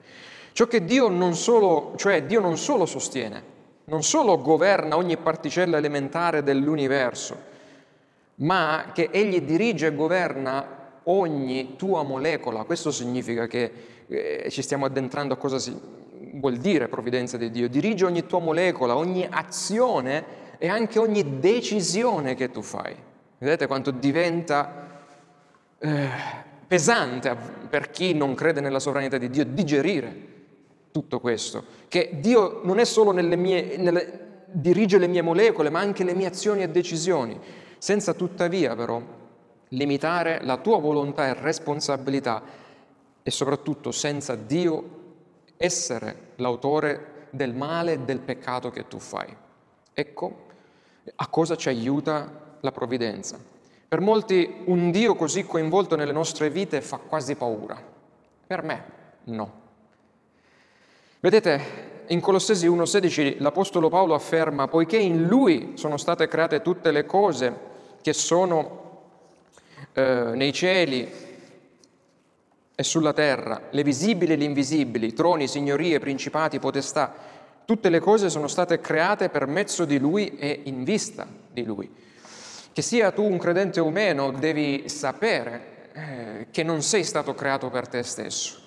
Ciò 0.53 0.67
che 0.67 0.85
Dio 0.85 1.09
non 1.09 1.35
solo, 1.35 1.95
cioè 1.97 2.25
Dio 2.25 2.41
non 2.41 2.59
solo 2.59 2.85
sostiene, 2.87 3.43
non 3.85 4.03
solo 4.03 4.41
governa 4.41 4.97
ogni 4.97 5.17
particella 5.17 5.79
elementare 5.79 6.43
dell'universo, 6.43 7.51
ma 8.37 8.91
che 8.93 9.09
Egli 9.11 9.41
dirige 9.43 9.89
e 9.89 9.95
governa 9.95 11.01
ogni 11.05 11.77
tua 11.77 12.03
molecola. 12.03 12.65
Questo 12.65 12.91
significa 12.91 13.47
che 13.47 13.73
eh, 14.07 14.47
ci 14.51 14.63
stiamo 14.63 14.85
addentrando 14.85 15.35
a 15.35 15.37
cosa 15.37 15.59
si, 15.59 15.75
vuol 16.35 16.59
dire 16.59 16.89
provvidenza 16.89 17.37
di 17.37 17.51
Dio, 17.51 17.69
dirige 17.69 18.05
ogni 18.05 18.27
tua 18.27 18.41
molecola, 18.41 18.97
ogni 18.97 19.27
azione 19.29 20.41
e 20.59 20.69
anche 20.69 20.99
ogni 20.99 21.39
decisione 21.39 22.35
che 22.35 22.51
tu 22.51 22.63
fai. 22.63 22.95
Vedete 23.39 23.67
quanto 23.67 23.91
diventa 23.91 24.92
eh, 25.83 26.09
pesante 26.67 27.37
per 27.69 27.91
chi 27.91 28.15
non 28.15 28.35
crede 28.35 28.61
nella 28.61 28.79
sovranità 28.79 29.19
di 29.19 29.29
Dio 29.29 29.45
digerire 29.45 30.31
tutto 30.93 31.21
questo, 31.21 31.65
che 31.89 32.19
Dio 32.21 32.61
non 32.63 32.79
è 32.79 32.85
solo 32.85 33.11
nelle 33.11 33.37
mie, 33.37 33.77
nelle, 33.79 34.45
dirige 34.47 34.99
le 34.99 35.09
mie 35.09 35.23
molecole, 35.23 35.71
ma 35.71 35.81
anche 35.81 36.05
le 36.05 36.15
mie 36.15 36.27
azioni 36.27 36.63
e 36.63 36.69
decisioni, 36.69 37.39
senza 37.79 38.15
tuttavia 38.15 38.77
però 38.77 39.03
limitare 39.69 40.41
la 40.43 40.59
tua 40.59 40.79
volontà 40.79 41.27
e 41.27 41.35
responsabilità 41.35 42.43
e 43.23 43.31
soprattutto 43.31 43.91
senza 43.91 44.37
Dio 44.37 45.01
essere 45.57 46.33
l'autore 46.37 47.27
del 47.31 47.55
male 47.55 47.95
e 47.95 47.99
del 48.01 48.21
peccato 48.21 48.71
che 48.71 48.87
tu 48.87 48.99
fai. 48.99 49.35
Ecco 49.95 50.51
a 51.17 51.27
cosa 51.29 51.57
ci 51.57 51.69
aiuta 51.69 52.57
la 52.61 52.71
provvidenza. 52.71 53.52
Per 53.93 54.01
molti 54.01 54.51
un 54.65 54.91
Dio 54.91 55.15
così 55.15 55.45
coinvolto 55.45 55.97
nelle 55.97 56.13
nostre 56.13 56.49
vite 56.49 56.81
fa 56.81 56.97
quasi 56.97 57.35
paura. 57.35 57.79
Per 58.47 58.63
me 58.63 58.85
no. 59.25 59.53
Vedete, 61.21 61.61
in 62.07 62.21
Colossesi 62.21 62.67
1.16 62.67 63.43
l'Apostolo 63.43 63.91
Paolo 63.91 64.15
afferma, 64.15 64.67
poiché 64.67 64.97
in 64.97 65.27
Lui 65.27 65.73
sono 65.75 65.99
state 65.99 66.27
create 66.27 66.63
tutte 66.63 66.91
le 66.91 67.05
cose 67.05 67.55
che 68.01 68.15
sono 68.15 69.03
eh, 69.93 70.31
nei 70.37 70.55
cieli 70.55 71.13
e 72.75 72.83
sulla 72.83 73.13
terra, 73.13 73.65
le 73.69 73.83
visibili 73.83 74.33
e 74.33 74.37
le 74.37 74.45
invisibili, 74.45 75.13
troni, 75.13 75.47
signorie, 75.47 75.99
principati, 75.99 76.59
potestà, 76.59 77.13
tutte 77.67 77.91
le 77.91 78.01
cose 78.01 78.31
sono 78.31 78.49
state 78.49 78.81
create 78.81 79.29
per 79.29 79.47
mezzo 79.47 79.85
di 79.85 79.99
Lui 79.99 80.39
e 80.39 80.63
in 80.65 80.83
vista 80.83 81.27
di 81.51 81.63
Lui. 81.65 82.11
Che 82.73 82.81
sia 82.81 83.11
tu 83.11 83.23
un 83.23 83.37
credente 83.37 83.81
o 83.81 83.91
meno, 83.91 84.31
devi 84.31 84.89
sapere 84.89 85.91
eh, 85.93 86.47
che 86.51 86.63
non 86.63 86.81
sei 86.81 87.05
stato 87.05 87.35
creato 87.35 87.69
per 87.69 87.87
te 87.87 88.03
stesso, 88.03 88.61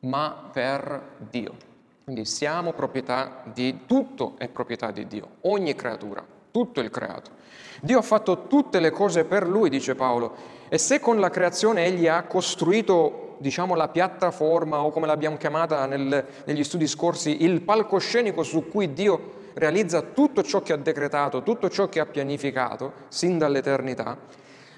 ma 0.00 0.50
per 0.52 1.16
Dio. 1.28 1.56
Quindi 2.04 2.26
siamo 2.26 2.72
proprietà 2.72 3.42
di 3.52 3.80
tutto 3.86 4.34
è 4.38 4.46
proprietà 4.46 4.92
di 4.92 5.06
Dio, 5.08 5.28
ogni 5.42 5.74
creatura, 5.74 6.24
tutto 6.52 6.78
il 6.78 6.90
creato. 6.90 7.32
Dio 7.80 7.98
ha 7.98 8.02
fatto 8.02 8.46
tutte 8.46 8.78
le 8.78 8.90
cose 8.90 9.24
per 9.24 9.48
Lui, 9.48 9.68
dice 9.68 9.96
Paolo, 9.96 10.36
e 10.68 10.78
se 10.78 11.00
con 11.00 11.18
la 11.18 11.30
creazione 11.30 11.86
Egli 11.86 12.06
ha 12.06 12.22
costruito 12.22 13.34
diciamo, 13.40 13.74
la 13.74 13.88
piattaforma 13.88 14.80
o 14.84 14.90
come 14.90 15.08
l'abbiamo 15.08 15.36
chiamata 15.36 15.86
nel, 15.86 16.24
negli 16.44 16.62
studi 16.62 16.86
scorsi, 16.86 17.42
il 17.42 17.62
palcoscenico 17.62 18.44
su 18.44 18.68
cui 18.68 18.92
Dio 18.92 19.38
realizza 19.60 20.00
tutto 20.00 20.42
ciò 20.42 20.62
che 20.62 20.72
ha 20.72 20.76
decretato, 20.76 21.42
tutto 21.42 21.68
ciò 21.68 21.88
che 21.88 22.00
ha 22.00 22.06
pianificato 22.06 22.92
sin 23.08 23.38
dall'eternità, 23.38 24.16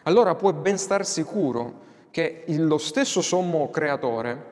allora 0.03 0.35
puoi 0.35 0.53
ben 0.53 0.77
star 0.77 1.07
sicuro 1.07 1.91
che 2.11 2.45
lo 2.49 2.77
stesso 2.77 3.23
sommo 3.23 3.71
creatore 3.71 4.51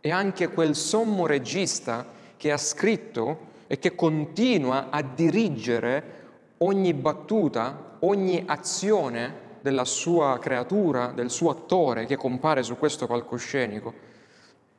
è 0.00 0.10
anche 0.10 0.48
quel 0.48 0.74
sommo 0.74 1.26
regista 1.26 2.04
che 2.36 2.50
ha 2.50 2.56
scritto 2.56 3.46
e 3.66 3.78
che 3.78 3.94
continua 3.94 4.86
a 4.90 5.02
dirigere 5.02 6.16
ogni 6.58 6.94
battuta, 6.94 7.96
ogni 8.00 8.42
azione 8.46 9.46
della 9.60 9.84
sua 9.84 10.38
creatura, 10.40 11.12
del 11.14 11.30
suo 11.30 11.50
attore 11.50 12.06
che 12.06 12.16
compare 12.16 12.62
su 12.62 12.78
questo 12.78 13.06
palcoscenico, 13.06 13.92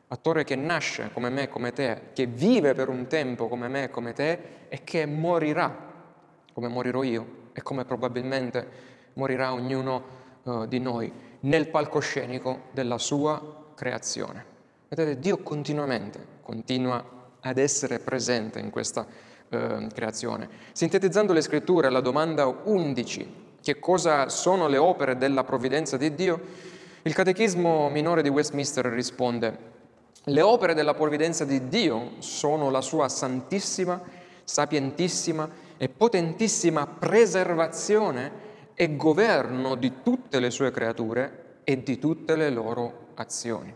attore 0.10 0.44
che 0.44 0.56
nasce 0.56 1.10
come 1.14 1.30
me 1.30 1.50
come 1.50 1.72
te, 1.72 2.10
che 2.14 2.26
vive 2.26 2.74
per 2.74 2.90
un 2.90 3.08
tempo 3.08 3.48
come 3.48 3.68
me 3.68 3.90
come 3.90 4.14
te 4.14 4.40
e 4.68 4.84
che 4.84 5.06
morirà 5.06 5.88
come 6.54 6.68
morirò 6.68 7.04
io 7.04 7.38
e 7.54 7.62
come 7.62 7.86
probabilmente 7.86 8.68
morirà 9.14 9.54
ognuno 9.54 10.04
uh, 10.44 10.66
di 10.66 10.80
noi 10.80 11.12
nel 11.42 11.70
palcoscenico 11.70 12.64
della 12.72 12.98
sua 12.98 13.72
creazione. 13.76 14.46
Vedete, 14.90 15.20
Dio 15.20 15.38
continuamente 15.38 16.26
continua 16.42 17.04
ad 17.40 17.58
essere 17.58 18.00
presente 18.00 18.60
in 18.60 18.70
questa 18.70 19.06
uh, 19.50 19.88
creazione. 19.88 20.50
Sintetizzando 20.74 21.32
le 21.32 21.42
scritture, 21.42 21.90
la 21.90 22.02
domanda 22.02 22.46
11 22.48 23.48
che 23.62 23.80
cosa 23.80 24.30
sono 24.30 24.68
le 24.68 24.78
opere 24.78 25.18
della 25.18 25.44
provvidenza 25.44 25.98
di 25.98 26.14
Dio, 26.16 26.42
il 27.04 27.14
Catechismo 27.14 27.90
minore 27.90 28.22
di 28.22 28.30
Westminster 28.30 28.86
risponde, 28.86 29.78
le 30.26 30.42
opere 30.42 30.74
della 30.74 30.94
provvidenza 30.94 31.46
di 31.46 31.68
Dio 31.68 32.12
sono 32.20 32.70
la 32.70 32.82
sua 32.82 33.10
santissima, 33.10 34.02
sapientissima 34.44 35.50
e 35.78 35.90
potentissima 35.90 36.86
preservazione 36.86 38.48
e 38.74 38.96
governo 38.96 39.76
di 39.76 40.02
tutte 40.04 40.40
le 40.40 40.52
sue 40.52 40.72
creature 40.72 41.62
e 41.64 41.84
di 41.84 41.98
tutte 41.98 42.36
le 42.36 42.50
loro 42.50 43.08
azioni. 43.16 43.74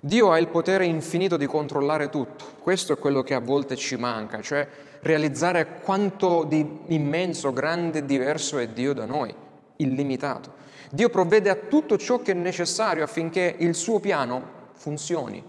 Dio 0.00 0.32
ha 0.32 0.38
il 0.38 0.48
potere 0.48 0.84
infinito 0.84 1.36
di 1.36 1.46
controllare 1.46 2.10
tutto, 2.10 2.44
questo 2.60 2.92
è 2.92 2.98
quello 2.98 3.22
che 3.22 3.32
a 3.32 3.40
volte 3.40 3.74
ci 3.74 3.96
manca, 3.96 4.42
cioè 4.42 4.68
realizzare 5.00 5.80
quanto 5.80 6.44
di 6.44 6.80
immenso, 6.88 7.52
grande 7.52 8.04
diverso 8.04 8.58
è 8.58 8.68
Dio 8.68 8.92
da 8.92 9.06
noi, 9.06 9.34
illimitato. 9.76 10.52
Dio 10.90 11.08
provvede 11.08 11.48
a 11.48 11.54
tutto 11.54 11.96
ciò 11.96 12.20
che 12.20 12.32
è 12.32 12.34
necessario 12.34 13.02
affinché 13.02 13.56
il 13.58 13.74
suo 13.74 13.98
piano 13.98 14.53
funzioni. 14.84 15.42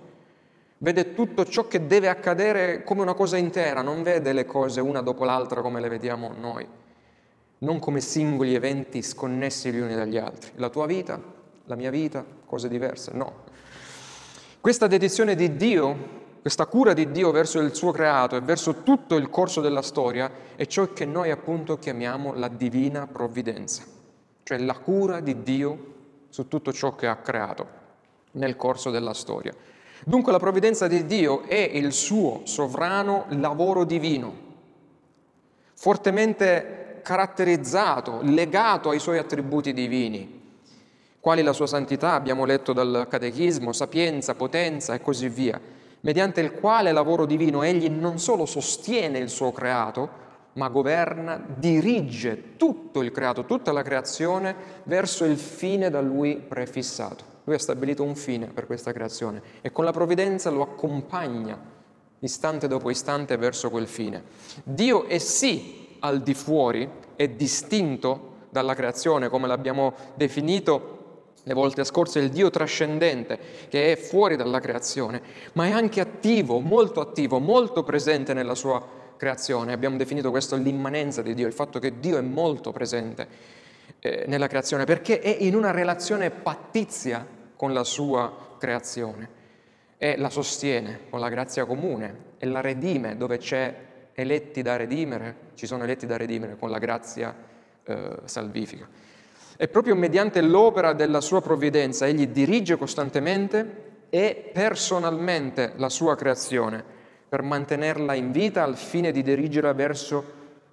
Vede 0.78 1.14
tutto 1.14 1.46
ciò 1.46 1.68
che 1.68 1.88
deve 1.88 2.08
accadere 2.08 2.84
come 2.84 3.02
una 3.02 3.14
cosa 3.14 3.36
intera, 3.36 3.82
non 3.82 4.02
vede 4.02 4.32
le 4.32 4.46
cose 4.46 4.80
una 4.80 5.02
dopo 5.02 5.26
l'altra 5.26 5.62
come 5.62 5.82
le 5.82 5.90
vediamo 5.90 6.32
noi, 6.40 6.66
non 7.60 7.80
come 7.80 8.00
singoli 8.00 8.56
eventi 8.56 9.02
sconnessi 9.02 9.72
gli 9.72 9.80
uni 9.80 9.94
dagli 9.94 10.18
altri. 10.18 10.52
La 10.56 10.70
tua 10.70 10.86
vita, 10.86 11.22
la 11.66 11.76
mia 11.76 11.90
vita, 11.90 12.24
cose 12.46 12.70
diverse, 12.70 13.12
no. 13.14 13.44
Questa 14.62 14.88
dedizione 14.88 15.36
di 15.36 15.58
Dio, 15.58 16.24
questa 16.40 16.66
cura 16.66 16.94
di 16.94 17.12
Dio 17.12 17.32
verso 17.32 17.60
il 17.60 17.76
suo 17.76 17.92
creato 17.92 18.38
e 18.38 18.42
verso 18.42 18.84
tutto 18.84 19.16
il 19.16 19.30
corso 19.30 19.60
della 19.60 19.82
storia 19.82 20.32
è 20.56 20.66
ciò 20.66 20.94
che 20.94 21.06
noi 21.06 21.30
appunto 21.30 21.78
chiamiamo 21.78 22.34
la 22.36 22.48
divina 22.48 23.06
provvidenza, 23.06 23.84
cioè 24.44 24.60
la 24.60 24.78
cura 24.78 25.20
di 25.20 25.44
Dio 25.44 25.94
su 26.30 26.48
tutto 26.48 26.72
ciò 26.72 26.96
che 26.96 27.08
ha 27.08 27.18
creato 27.18 27.75
nel 28.36 28.56
corso 28.56 28.92
della 28.92 29.14
storia. 29.14 29.54
Dunque 30.04 30.32
la 30.32 30.40
provvidenza 30.40 30.88
di 30.88 31.06
Dio 31.06 31.44
è 31.44 31.72
il 31.74 31.92
suo 31.92 32.42
sovrano 32.44 33.26
lavoro 33.30 33.84
divino, 33.84 34.34
fortemente 35.74 37.00
caratterizzato, 37.02 38.20
legato 38.22 38.90
ai 38.90 39.00
suoi 39.00 39.18
attributi 39.18 39.74
divini, 39.74 40.44
quali 41.20 41.42
la 41.42 41.54
sua 41.54 41.68
santità, 41.68 42.14
abbiamo 42.14 42.46
letto 42.46 42.72
dal 42.72 43.08
catechismo, 43.10 43.74
sapienza, 43.74 44.36
potenza 44.36 44.94
e 44.94 45.02
così 45.02 45.28
via, 45.28 45.60
mediante 46.02 46.42
il 46.42 46.52
quale 46.52 46.92
lavoro 46.92 47.26
divino 47.26 47.64
egli 47.64 47.90
non 47.90 48.20
solo 48.20 48.46
sostiene 48.46 49.18
il 49.18 49.30
suo 49.30 49.52
creato, 49.52 50.24
ma 50.54 50.68
governa, 50.70 51.44
dirige 51.48 52.56
tutto 52.58 53.02
il 53.02 53.12
creato, 53.12 53.46
tutta 53.46 53.72
la 53.72 53.82
creazione 53.82 54.56
verso 54.84 55.26
il 55.26 55.38
fine 55.38 55.90
da 55.90 56.00
lui 56.00 56.38
prefissato. 56.38 57.35
Lui 57.46 57.56
ha 57.56 57.60
stabilito 57.60 58.04
un 58.04 58.16
fine 58.16 58.48
per 58.48 58.66
questa 58.66 58.92
creazione 58.92 59.42
e 59.62 59.72
con 59.72 59.86
la 59.86 59.92
provvidenza 59.92 60.50
lo 60.50 60.62
accompagna 60.62 61.74
istante 62.20 62.68
dopo 62.68 62.90
istante 62.90 63.38
verso 63.38 63.70
quel 63.70 63.88
fine. 63.88 64.24
Dio 64.64 65.06
è 65.06 65.18
sì 65.18 65.98
al 66.00 66.22
di 66.22 66.34
fuori, 66.34 66.90
è 67.16 67.28
distinto 67.30 68.34
dalla 68.50 68.74
creazione, 68.74 69.30
come 69.30 69.48
l'abbiamo 69.48 69.94
definito 70.16 70.92
le 71.44 71.54
volte 71.54 71.84
scorse, 71.84 72.20
il 72.20 72.30
Dio 72.30 72.50
trascendente 72.50 73.38
che 73.70 73.92
è 73.92 73.96
fuori 73.96 74.36
dalla 74.36 74.60
creazione, 74.60 75.22
ma 75.54 75.68
è 75.68 75.72
anche 75.72 76.02
attivo, 76.02 76.60
molto 76.60 77.02
attivo, 77.02 77.40
molto 77.40 77.84
presente 77.84 78.34
nella 78.34 78.56
sua 78.56 78.84
creazione. 79.16 79.72
Abbiamo 79.72 79.98
definito 79.98 80.32
questo 80.32 80.56
l'immanenza 80.56 81.22
di 81.22 81.36
Dio, 81.36 81.46
il 81.46 81.54
fatto 81.54 81.78
che 81.78 82.00
Dio 82.00 82.18
è 82.18 82.22
molto 82.22 82.72
presente 82.72 83.28
eh, 84.00 84.26
nella 84.28 84.48
creazione, 84.48 84.86
perché 84.86 85.20
è 85.20 85.38
in 85.40 85.56
una 85.56 85.72
relazione 85.72 86.32
pattizia 86.32 87.35
con 87.56 87.74
la 87.74 87.84
sua 87.84 88.56
creazione 88.58 89.44
e 89.98 90.18
la 90.18 90.30
sostiene 90.30 91.02
con 91.10 91.20
la 91.20 91.30
grazia 91.30 91.66
comune 91.66 92.34
e 92.38 92.46
la 92.46 92.62
redime 92.62 93.18
dove 93.18 93.38
c'è 93.38 93.74
eletti 94.14 94.62
da 94.62 94.76
redimere, 94.76 95.36
ci 95.56 95.66
sono 95.66 95.84
eletti 95.84 96.06
da 96.06 96.18
redimere 96.18 96.58
con 96.58 96.70
la 96.70 96.78
grazia 96.80 97.36
eh, 97.84 98.18
salvifica. 98.24 98.88
E 99.58 99.68
proprio 99.68 99.96
mediante 99.96 100.42
l'opera 100.42 100.94
della 100.94 101.22
sua 101.22 101.42
provvidenza 101.42 102.06
egli 102.06 102.28
dirige 102.28 102.76
costantemente 102.76 103.84
e 104.10 104.52
personalmente 104.54 105.74
la 105.76 105.90
sua 105.90 106.16
creazione 106.16 106.84
per 107.28 107.42
mantenerla 107.42 108.14
in 108.14 108.32
vita 108.32 108.64
al 108.64 108.78
fine 108.78 109.12
di 109.12 109.22
dirigerla 109.22 109.74
verso 109.74 110.24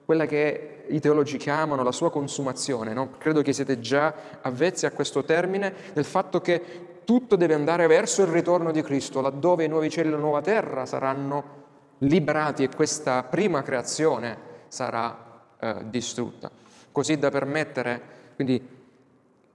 quella 0.05 0.27
che 0.27 0.82
i 0.95 1.01
teologi 1.01 1.37
chiamano 1.37 1.83
la 1.83 1.93
sua 1.93 2.11
consumazione. 2.11 2.93
No? 2.93 3.11
Credo 3.19 3.43
che 3.43 3.53
siete 3.53 3.81
già 3.81 4.15
avvezzi 4.41 4.87
a 4.87 4.93
questo 4.93 5.25
termine 5.25 5.75
del 5.93 6.05
fatto 6.05 6.41
che 6.41 7.01
tutto 7.05 7.37
deve 7.37 7.55
andare 7.55 7.87
verso 7.87 8.23
il 8.23 8.29
ritorno 8.29 8.71
di 8.71 8.83
Cristo, 8.83 9.21
laddove 9.21 9.65
i 9.65 9.69
nuovi 9.69 9.91
cieli 9.91 10.09
e 10.09 10.13
la 10.13 10.19
nuova 10.19 10.41
terra 10.41 10.87
saranno 10.87 11.61
liberati 11.99 12.63
e 12.63 12.69
questa 12.75 13.23
prima 13.25 13.63
creazione 13.63 14.51
sarà 14.69 15.45
eh, 15.59 15.77
distrutta, 15.89 16.51
così 16.91 17.19
da 17.19 17.31
permettere 17.31 18.21
quindi 18.35 18.67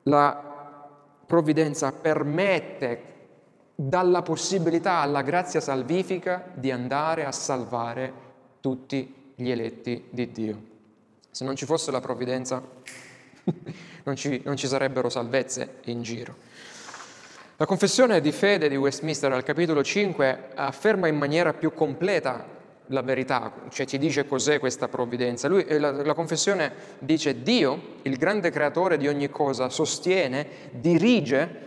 la 0.03 0.43
provvidenza 1.25 1.91
permette 1.91 3.15
dalla 3.75 4.21
possibilità 4.21 4.99
alla 4.99 5.21
grazia 5.21 5.59
salvifica 5.59 6.45
di 6.53 6.71
andare 6.71 7.25
a 7.25 7.31
salvare 7.31 8.13
tutti 8.61 9.33
gli 9.35 9.49
eletti 9.49 10.05
di 10.09 10.31
Dio. 10.31 10.75
Se 11.37 11.45
non 11.45 11.55
ci 11.55 11.65
fosse 11.65 11.91
la 11.91 11.99
provvidenza 11.99 12.59
non 14.05 14.15
ci, 14.15 14.41
non 14.43 14.57
ci 14.57 14.65
sarebbero 14.65 15.07
salvezze 15.07 15.75
in 15.83 16.01
giro. 16.01 16.35
La 17.57 17.67
confessione 17.67 18.21
di 18.21 18.31
fede 18.31 18.67
di 18.67 18.75
Westminster 18.75 19.31
al 19.31 19.43
capitolo 19.43 19.83
5 19.83 20.53
afferma 20.55 21.05
in 21.07 21.15
maniera 21.15 21.53
più 21.53 21.75
completa 21.75 22.43
la 22.87 23.03
verità, 23.03 23.53
cioè 23.69 23.85
ci 23.85 23.99
dice 23.99 24.25
cos'è 24.25 24.57
questa 24.57 24.87
provvidenza. 24.87 25.47
Lui, 25.47 25.63
eh, 25.65 25.77
la, 25.77 25.91
la, 25.91 26.15
confessione 26.15 26.73
dice 26.97 27.43
Dio, 27.43 27.97
il 28.01 28.17
grande 28.17 28.49
creatore 28.49 28.97
di 28.97 29.07
ogni 29.07 29.29
cosa, 29.29 29.69
sostiene, 29.69 30.47
dirige, 30.71 31.65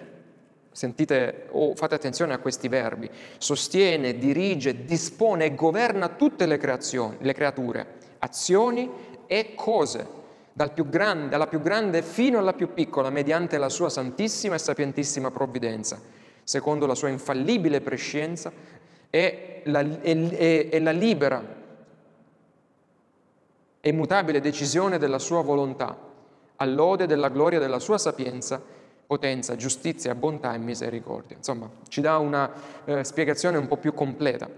sentite 0.72 1.46
o 1.50 1.68
oh, 1.68 1.74
fate 1.76 1.94
attenzione 1.94 2.34
a 2.34 2.38
questi 2.38 2.66
verbi, 2.66 3.08
sostiene, 3.38 4.18
dirige, 4.18 4.84
dispone 4.84 5.44
e 5.44 5.54
governa 5.54 6.08
tutte 6.08 6.46
le 6.46 6.58
creazioni, 6.58 7.18
le 7.20 7.34
creature, 7.34 7.98
azioni 8.18 9.09
e 9.32 9.54
cose, 9.54 10.04
dal 10.52 10.72
più 10.72 10.88
grande, 10.88 11.28
dalla 11.28 11.46
più 11.46 11.60
grande 11.60 12.02
fino 12.02 12.40
alla 12.40 12.52
più 12.52 12.74
piccola, 12.74 13.10
mediante 13.10 13.58
la 13.58 13.68
sua 13.68 13.88
santissima 13.88 14.56
e 14.56 14.58
sapientissima 14.58 15.30
provvidenza, 15.30 16.00
secondo 16.42 16.84
la 16.84 16.96
sua 16.96 17.10
infallibile 17.10 17.80
prescienza 17.80 18.50
è 19.08 19.62
la, 19.66 19.78
è, 19.78 20.28
è, 20.30 20.68
è 20.70 20.80
la 20.80 20.90
libera 20.90 21.40
e 23.80 23.88
immutabile 23.88 24.40
decisione 24.40 24.98
della 24.98 25.20
sua 25.20 25.42
volontà, 25.42 25.96
all'ode 26.56 27.06
della 27.06 27.28
gloria 27.28 27.60
della 27.60 27.78
sua 27.78 27.98
sapienza, 27.98 28.60
potenza, 29.06 29.54
giustizia, 29.54 30.16
bontà 30.16 30.54
e 30.54 30.58
misericordia. 30.58 31.36
Insomma, 31.36 31.70
ci 31.86 32.00
dà 32.00 32.18
una 32.18 32.52
eh, 32.84 33.04
spiegazione 33.04 33.58
un 33.58 33.68
po' 33.68 33.76
più 33.76 33.94
completa. 33.94 34.50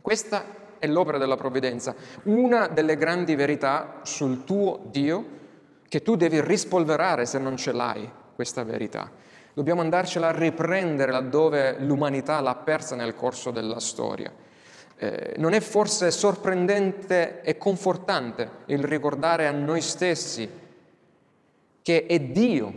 Questa 0.00 0.62
è 0.84 0.86
l'opera 0.86 1.18
della 1.18 1.36
provvidenza, 1.36 1.94
una 2.24 2.68
delle 2.68 2.96
grandi 2.96 3.34
verità 3.34 4.00
sul 4.02 4.44
tuo 4.44 4.80
Dio 4.90 5.42
che 5.88 6.02
tu 6.02 6.16
devi 6.16 6.40
rispolverare 6.40 7.26
se 7.26 7.38
non 7.38 7.56
ce 7.56 7.72
l'hai, 7.72 8.08
questa 8.34 8.62
verità. 8.64 9.10
Dobbiamo 9.54 9.80
andarcela 9.80 10.28
a 10.28 10.36
riprendere 10.36 11.12
laddove 11.12 11.76
l'umanità 11.80 12.40
l'ha 12.40 12.54
persa 12.54 12.96
nel 12.96 13.14
corso 13.14 13.50
della 13.50 13.80
storia. 13.80 14.32
Eh, 14.96 15.34
non 15.38 15.52
è 15.52 15.60
forse 15.60 16.10
sorprendente 16.10 17.40
e 17.40 17.56
confortante 17.56 18.50
il 18.66 18.82
ricordare 18.84 19.46
a 19.46 19.52
noi 19.52 19.80
stessi 19.80 20.48
che 21.82 22.06
è 22.06 22.20
Dio 22.20 22.72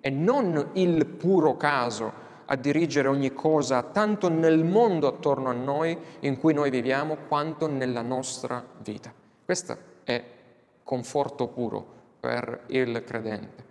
e 0.00 0.10
non 0.10 0.70
il 0.74 1.06
puro 1.06 1.56
caso 1.56 2.24
a 2.46 2.56
dirigere 2.56 3.08
ogni 3.08 3.32
cosa, 3.32 3.82
tanto 3.82 4.28
nel 4.28 4.64
mondo 4.64 5.06
attorno 5.06 5.48
a 5.48 5.52
noi 5.52 5.96
in 6.20 6.38
cui 6.38 6.52
noi 6.54 6.70
viviamo, 6.70 7.16
quanto 7.28 7.66
nella 7.66 8.02
nostra 8.02 8.64
vita. 8.78 9.12
Questo 9.44 9.76
è 10.04 10.22
conforto 10.82 11.48
puro 11.48 11.84
per 12.20 12.62
il 12.68 13.02
credente. 13.04 13.64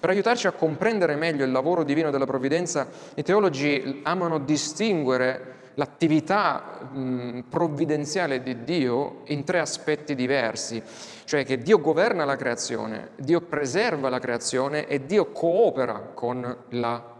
Per 0.00 0.10
aiutarci 0.10 0.46
a 0.46 0.52
comprendere 0.52 1.14
meglio 1.14 1.44
il 1.44 1.52
lavoro 1.52 1.84
divino 1.84 2.10
della 2.10 2.26
provvidenza, 2.26 2.88
i 3.14 3.22
teologi 3.22 4.00
amano 4.02 4.38
distinguere 4.38 5.60
l'attività 5.74 6.88
mh, 6.92 7.44
provvidenziale 7.48 8.42
di 8.42 8.64
Dio 8.64 9.20
in 9.26 9.44
tre 9.44 9.60
aspetti 9.60 10.14
diversi, 10.14 10.82
cioè 11.24 11.44
che 11.44 11.58
Dio 11.58 11.80
governa 11.80 12.24
la 12.24 12.36
creazione, 12.36 13.10
Dio 13.16 13.40
preserva 13.40 14.08
la 14.08 14.18
creazione 14.18 14.86
e 14.86 15.06
Dio 15.06 15.26
coopera 15.26 16.10
con 16.14 16.40
la 16.70 16.88
creazione. 16.88 17.11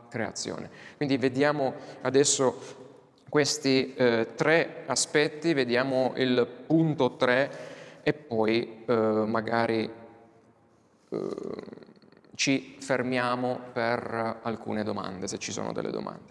Quindi 0.97 1.17
vediamo 1.17 1.75
adesso 2.03 2.81
questi 3.29 3.95
eh, 3.95 4.29
tre 4.35 4.85
aspetti, 4.87 5.55
vediamo 5.55 6.13
il 6.17 6.47
punto 6.67 7.17
3 7.17 7.51
e 8.03 8.13
poi 8.13 8.85
eh, 8.85 8.93
magari 8.95 9.91
eh, 11.09 11.29
ci 12.35 12.77
fermiamo 12.79 13.59
per 13.73 14.41
alcune 14.43 14.85
domande, 14.85 15.29
se 15.29 15.39
ci 15.39 15.53
sono 15.53 15.73
delle 15.73 15.91
domande. 15.91 16.31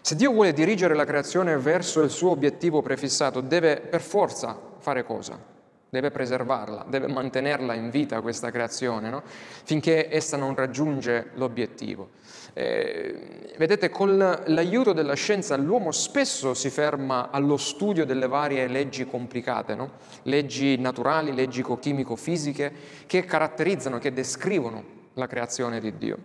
Se 0.00 0.16
Dio 0.16 0.32
vuole 0.32 0.52
dirigere 0.52 0.94
la 0.94 1.04
creazione 1.04 1.56
verso 1.58 2.00
il 2.00 2.10
suo 2.10 2.30
obiettivo 2.30 2.82
prefissato, 2.82 3.40
deve 3.40 3.76
per 3.76 4.00
forza 4.00 4.58
fare 4.78 5.04
cosa? 5.04 5.54
deve 5.88 6.10
preservarla, 6.10 6.84
deve 6.88 7.06
mantenerla 7.06 7.74
in 7.74 7.90
vita 7.90 8.20
questa 8.20 8.50
creazione, 8.50 9.08
no? 9.08 9.22
finché 9.24 10.12
essa 10.12 10.36
non 10.36 10.54
raggiunge 10.54 11.30
l'obiettivo. 11.34 12.10
Eh, 12.58 13.52
vedete, 13.58 13.90
con 13.90 14.16
l'aiuto 14.16 14.94
della 14.94 15.12
scienza 15.12 15.58
l'uomo 15.58 15.92
spesso 15.92 16.54
si 16.54 16.70
ferma 16.70 17.28
allo 17.30 17.58
studio 17.58 18.06
delle 18.06 18.26
varie 18.26 18.66
leggi 18.66 19.06
complicate, 19.06 19.74
no? 19.74 19.90
leggi 20.22 20.78
naturali, 20.78 21.34
leggi 21.34 21.62
chimico-fisiche, 21.62 22.72
che 23.06 23.26
caratterizzano, 23.26 23.98
che 23.98 24.14
descrivono 24.14 24.82
la 25.12 25.26
creazione 25.26 25.80
di 25.80 25.98
Dio, 25.98 26.18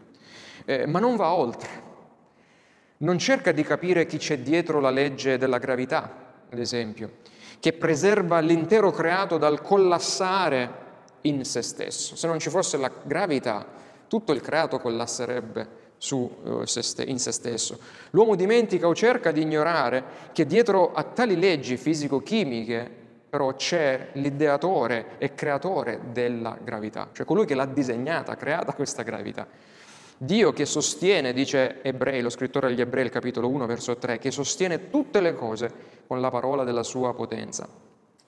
eh, 0.64 0.86
ma 0.86 1.00
non 1.00 1.18
va 1.18 1.34
oltre. 1.34 1.70
Non 3.00 3.18
cerca 3.18 3.52
di 3.52 3.64
capire 3.64 4.06
chi 4.06 4.18
c'è 4.18 4.40
dietro 4.40 4.80
la 4.80 4.90
legge 4.90 5.38
della 5.38 5.58
gravità, 5.58 6.46
ad 6.50 6.60
esempio, 6.60 7.16
che 7.60 7.74
preserva 7.74 8.40
l'intero 8.40 8.92
creato 8.92 9.38
dal 9.38 9.62
collassare 9.62 10.72
in 11.24 11.44
se 11.44 11.62
stesso. 11.62 12.16
Se 12.16 12.26
non 12.26 12.40
ci 12.40 12.50
fosse 12.50 12.78
la 12.78 12.90
gravità, 13.04 13.68
tutto 14.08 14.32
il 14.32 14.40
creato 14.40 14.80
collasserebbe 14.80 15.81
su, 16.02 16.36
uh, 16.44 16.66
se 16.66 17.04
in 17.04 17.20
se 17.20 17.32
stesso. 17.32 17.78
L'uomo 18.10 18.36
dimentica 18.36 18.88
o 18.88 18.96
cerca 18.96 19.32
di 19.32 19.42
ignorare 19.42 20.04
che 20.34 20.48
dietro 20.48 20.94
a 20.94 21.04
tali 21.04 21.38
leggi 21.38 21.78
fisico-chimiche 21.78 22.98
però 23.30 23.54
c'è 23.54 24.10
l'ideatore 24.14 25.18
e 25.20 25.36
creatore 25.36 26.02
della 26.12 26.58
gravità, 26.62 27.10
cioè 27.14 27.24
colui 27.26 27.46
che 27.46 27.54
l'ha 27.54 27.68
disegnata, 27.68 28.36
creata 28.36 28.74
questa 28.74 29.04
gravità. 29.04 29.48
Dio 30.18 30.52
che 30.54 30.66
sostiene, 30.66 31.32
dice 31.34 31.82
Ebrei, 31.84 32.22
lo 32.22 32.30
scrittore 32.30 32.68
agli 32.68 32.82
Ebrei, 32.82 33.10
capitolo 33.10 33.48
1, 33.48 33.68
verso 33.68 33.96
3, 33.96 34.18
che 34.18 34.32
sostiene 34.32 34.90
tutte 34.90 35.22
le 35.22 35.36
cose 35.36 35.72
con 36.08 36.20
la 36.20 36.32
parola 36.32 36.64
della 36.64 36.84
sua 36.84 37.14
potenza. 37.14 37.70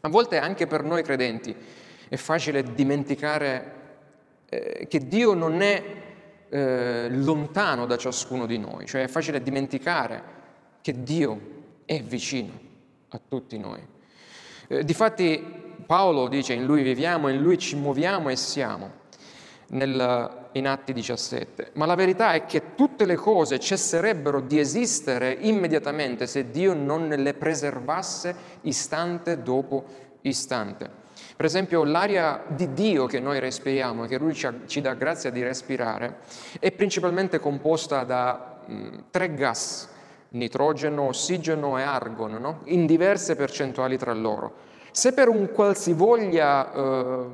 A 0.02 0.10
volte 0.10 0.38
anche 0.38 0.68
per 0.68 0.84
noi 0.84 1.02
credenti 1.02 1.54
è 2.08 2.16
facile 2.16 2.64
dimenticare 2.74 3.74
eh, 4.48 4.86
che 4.88 5.08
Dio 5.08 5.34
non 5.34 5.62
è 5.62 5.84
eh, 6.54 7.08
lontano 7.10 7.88
da 7.88 7.98
ciascuno 7.98 8.46
di 8.46 8.60
noi, 8.60 8.86
cioè 8.86 9.02
è 9.02 9.08
facile 9.08 9.42
dimenticare 9.42 10.22
che 10.82 11.02
Dio 11.02 11.39
è 11.84 12.00
vicino 12.04 12.52
a 13.10 13.20
tutti 13.28 13.58
noi. 13.58 13.80
Eh, 14.68 14.84
difatti 14.84 15.44
Paolo 15.88 16.28
dice 16.28 16.54
in 16.54 16.66
lui 16.66 16.84
viviamo, 16.84 17.30
in 17.30 17.42
lui 17.42 17.58
ci 17.58 17.76
muoviamo 17.76 18.30
e 18.30 18.36
siamo 18.36 18.92
nel, 19.70 20.48
in 20.52 20.68
Atti 20.68 20.94
17, 20.94 21.72
ma 21.74 21.88
la 21.88 21.96
verità 21.96 22.34
è 22.34 22.46
che 22.46 22.76
tutte 22.76 23.06
le 23.06 23.16
cose 23.16 23.60
cesserebbero 23.60 24.39
di 24.39 24.60
esistere 24.60 25.32
immediatamente 25.34 26.28
se 26.28 26.52
Dio 26.52 26.76
non 26.76 27.08
le 27.08 27.34
preservasse 27.34 28.36
istante 28.62 29.42
dopo 29.42 29.86
istante. 30.22 31.02
Per 31.36 31.46
esempio 31.46 31.84
l'aria 31.84 32.43
di 32.48 32.74
Dio 32.74 33.06
che 33.06 33.19
noi 33.19 33.39
respiriamo, 33.39 34.06
che 34.06 34.17
Lui 34.17 34.34
ci, 34.34 34.82
dà 34.82 34.93
grazia 34.93 35.32
di 35.32 35.41
respirare, 35.41 36.17
è 36.60 36.72
principalmente 36.72 37.39
composta 37.39 38.04
da 38.04 38.60
mh, 38.65 38.98
tre 39.10 39.34
gas, 39.34 39.89
nitrogeno, 40.30 41.08
ossigeno 41.08 41.78
e 41.78 41.82
argon, 41.82 42.34
no? 42.34 42.62
in 42.65 42.86
diverse 42.86 43.36
percentuali 43.36 43.98
tra 43.98 44.13
loro. 44.13 44.72
Se 44.91 45.13
per 45.13 45.28
un 45.28 45.52
qualsivoglia 45.52 46.72
eh, 46.72 47.26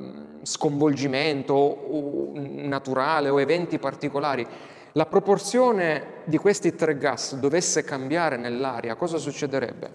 sconvolgimento 0.42 2.32
naturale 2.34 3.28
o 3.28 3.38
eventi 3.38 3.78
particolari 3.78 4.46
la 4.92 5.06
proporzione 5.06 6.22
di 6.24 6.38
questi 6.38 6.74
tre 6.74 6.96
gas 6.96 7.36
dovesse 7.36 7.84
cambiare 7.84 8.36
nell'aria, 8.36 8.96
cosa 8.96 9.18
succederebbe? 9.18 9.90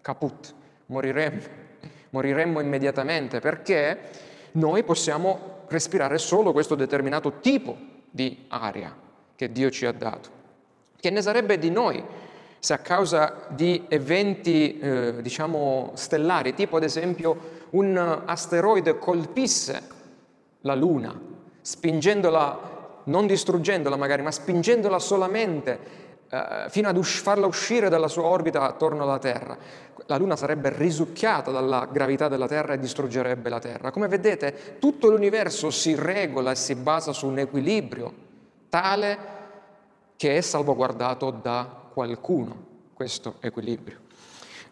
Caput, 0.00 0.54
moriremmo, 0.86 1.66
moriremmo 2.10 2.60
immediatamente 2.60 3.40
perché 3.40 3.98
noi 4.52 4.82
possiamo 4.82 5.64
respirare 5.68 6.18
solo 6.18 6.52
questo 6.52 6.74
determinato 6.74 7.38
tipo 7.40 7.76
di 8.10 8.46
aria 8.48 8.94
che 9.36 9.52
Dio 9.52 9.70
ci 9.70 9.86
ha 9.86 9.92
dato. 9.92 10.36
Che 10.98 11.10
ne 11.10 11.22
sarebbe 11.22 11.58
di 11.58 11.70
noi 11.70 12.02
se 12.58 12.72
a 12.72 12.78
causa 12.78 13.46
di 13.48 13.84
eventi, 13.88 14.78
eh, 14.78 15.22
diciamo, 15.22 15.92
stellari, 15.94 16.54
tipo 16.54 16.76
ad 16.76 16.82
esempio 16.82 17.56
un 17.70 18.22
asteroide 18.24 18.98
colpisse 18.98 19.82
la 20.62 20.74
Luna, 20.74 21.18
spingendola, 21.60 23.02
non 23.04 23.26
distruggendola 23.26 23.96
magari, 23.96 24.22
ma 24.22 24.32
spingendola 24.32 24.98
solamente 24.98 25.78
eh, 26.30 26.66
fino 26.68 26.88
ad 26.88 26.96
us- 26.96 27.20
farla 27.20 27.46
uscire 27.46 27.88
dalla 27.88 28.08
sua 28.08 28.24
orbita 28.24 28.62
attorno 28.62 29.04
alla 29.04 29.18
Terra. 29.18 29.56
La 30.10 30.16
Luna 30.16 30.36
sarebbe 30.36 30.74
risucchiata 30.74 31.50
dalla 31.50 31.86
gravità 31.92 32.28
della 32.28 32.46
Terra 32.48 32.72
e 32.72 32.78
distruggerebbe 32.78 33.50
la 33.50 33.58
Terra. 33.58 33.90
Come 33.90 34.08
vedete, 34.08 34.78
tutto 34.78 35.10
l'universo 35.10 35.68
si 35.68 35.94
regola 35.94 36.52
e 36.52 36.54
si 36.54 36.74
basa 36.74 37.12
su 37.12 37.26
un 37.26 37.38
equilibrio 37.38 38.14
tale 38.70 39.18
che 40.16 40.38
è 40.38 40.40
salvaguardato 40.40 41.30
da 41.30 41.90
qualcuno 41.92 42.64
questo 42.94 43.34
equilibrio. 43.40 44.07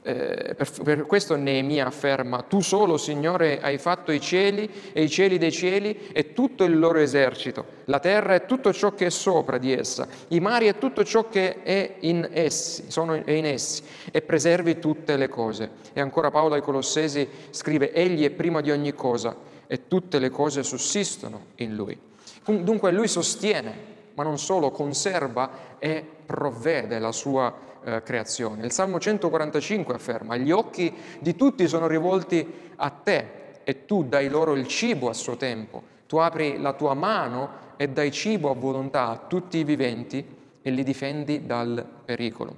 Eh, 0.09 0.55
per, 0.55 0.71
per, 0.85 1.03
questo 1.05 1.35
Neemia 1.35 1.87
afferma, 1.87 2.43
tu 2.43 2.61
solo, 2.61 2.97
Signore, 2.97 3.61
hai 3.61 3.77
fatto 3.77 4.13
i 4.13 4.21
cieli 4.21 4.71
e 4.93 5.03
i 5.03 5.09
cieli 5.09 5.37
dei 5.37 5.51
cieli 5.51 6.11
e 6.13 6.33
tutto 6.33 6.63
il 6.63 6.79
loro 6.79 7.01
esercito, 7.01 7.65
la 7.87 7.99
terra 7.99 8.37
e 8.37 8.47
tutto 8.47 8.73
ciò 8.73 8.95
che 8.95 9.07
è 9.07 9.11
sopra 9.11 9.59
di 9.59 9.73
essa, 9.73 10.07
i 10.29 10.39
mari 10.39 10.69
e 10.69 10.79
tutto 10.79 11.03
ciò 11.03 11.29
che 11.29 11.65
è 11.65 11.97
in 12.01 12.29
essi, 12.31 12.85
sono 12.87 13.17
in 13.17 13.47
essi, 13.47 13.83
e 14.13 14.23
preservi 14.23 14.79
tutte 14.79 15.17
le 15.17 15.29
cose. 15.29 15.71
E 15.93 16.01
ancora 16.01 16.31
Paolo 16.31 16.55
ai 16.55 16.63
Colossesi 16.63 17.29
scrive, 17.51 17.93
egli 17.93 18.25
è 18.25 18.31
prima 18.31 18.61
di 18.61 18.71
ogni 18.71 18.95
cosa 18.95 19.35
e 19.67 19.89
tutte 19.89 20.21
le 20.21 20.31
cose 20.31 20.63
sussistono 20.63 21.47
in 21.57 21.75
lui. 21.75 21.99
Dunque 22.45 22.93
lui 22.93 23.09
sostiene 23.09 23.95
ma 24.15 24.23
non 24.23 24.39
solo 24.39 24.71
conserva 24.71 25.51
e 25.79 26.05
provvede 26.25 26.99
la 26.99 27.13
sua 27.13 27.55
eh, 27.87 28.03
creazione. 28.03 28.65
Il 28.65 28.73
Salmo 28.73 28.99
145 28.99 29.95
afferma, 29.95 30.37
gli 30.37 30.51
occhi 30.51 30.93
di 31.21 31.37
tutti 31.37 31.69
sono 31.69 31.87
rivolti 31.87 32.73
a 32.75 32.91
te 32.91 33.61
e 33.63 33.85
tu 33.85 34.03
dai 34.03 34.29
loro 34.29 34.55
il 34.55 34.67
cibo 34.67 35.09
a 35.09 35.15
suo 35.15 35.37
tempo. 35.37 35.95
Tu 36.07 36.17
apri 36.17 36.61
la 36.61 36.73
tua 36.73 36.95
mano 36.95 37.65
e 37.77 37.89
dai 37.89 38.11
cibo 38.11 38.51
a 38.51 38.55
volontà 38.55 39.07
a 39.07 39.19
tutti 39.29 39.59
i 39.59 39.65
viventi 39.65 40.25
e 40.61 40.71
li 40.71 40.83
difendi 40.83 41.47
dal 41.47 41.87
pericolo. 42.05 42.57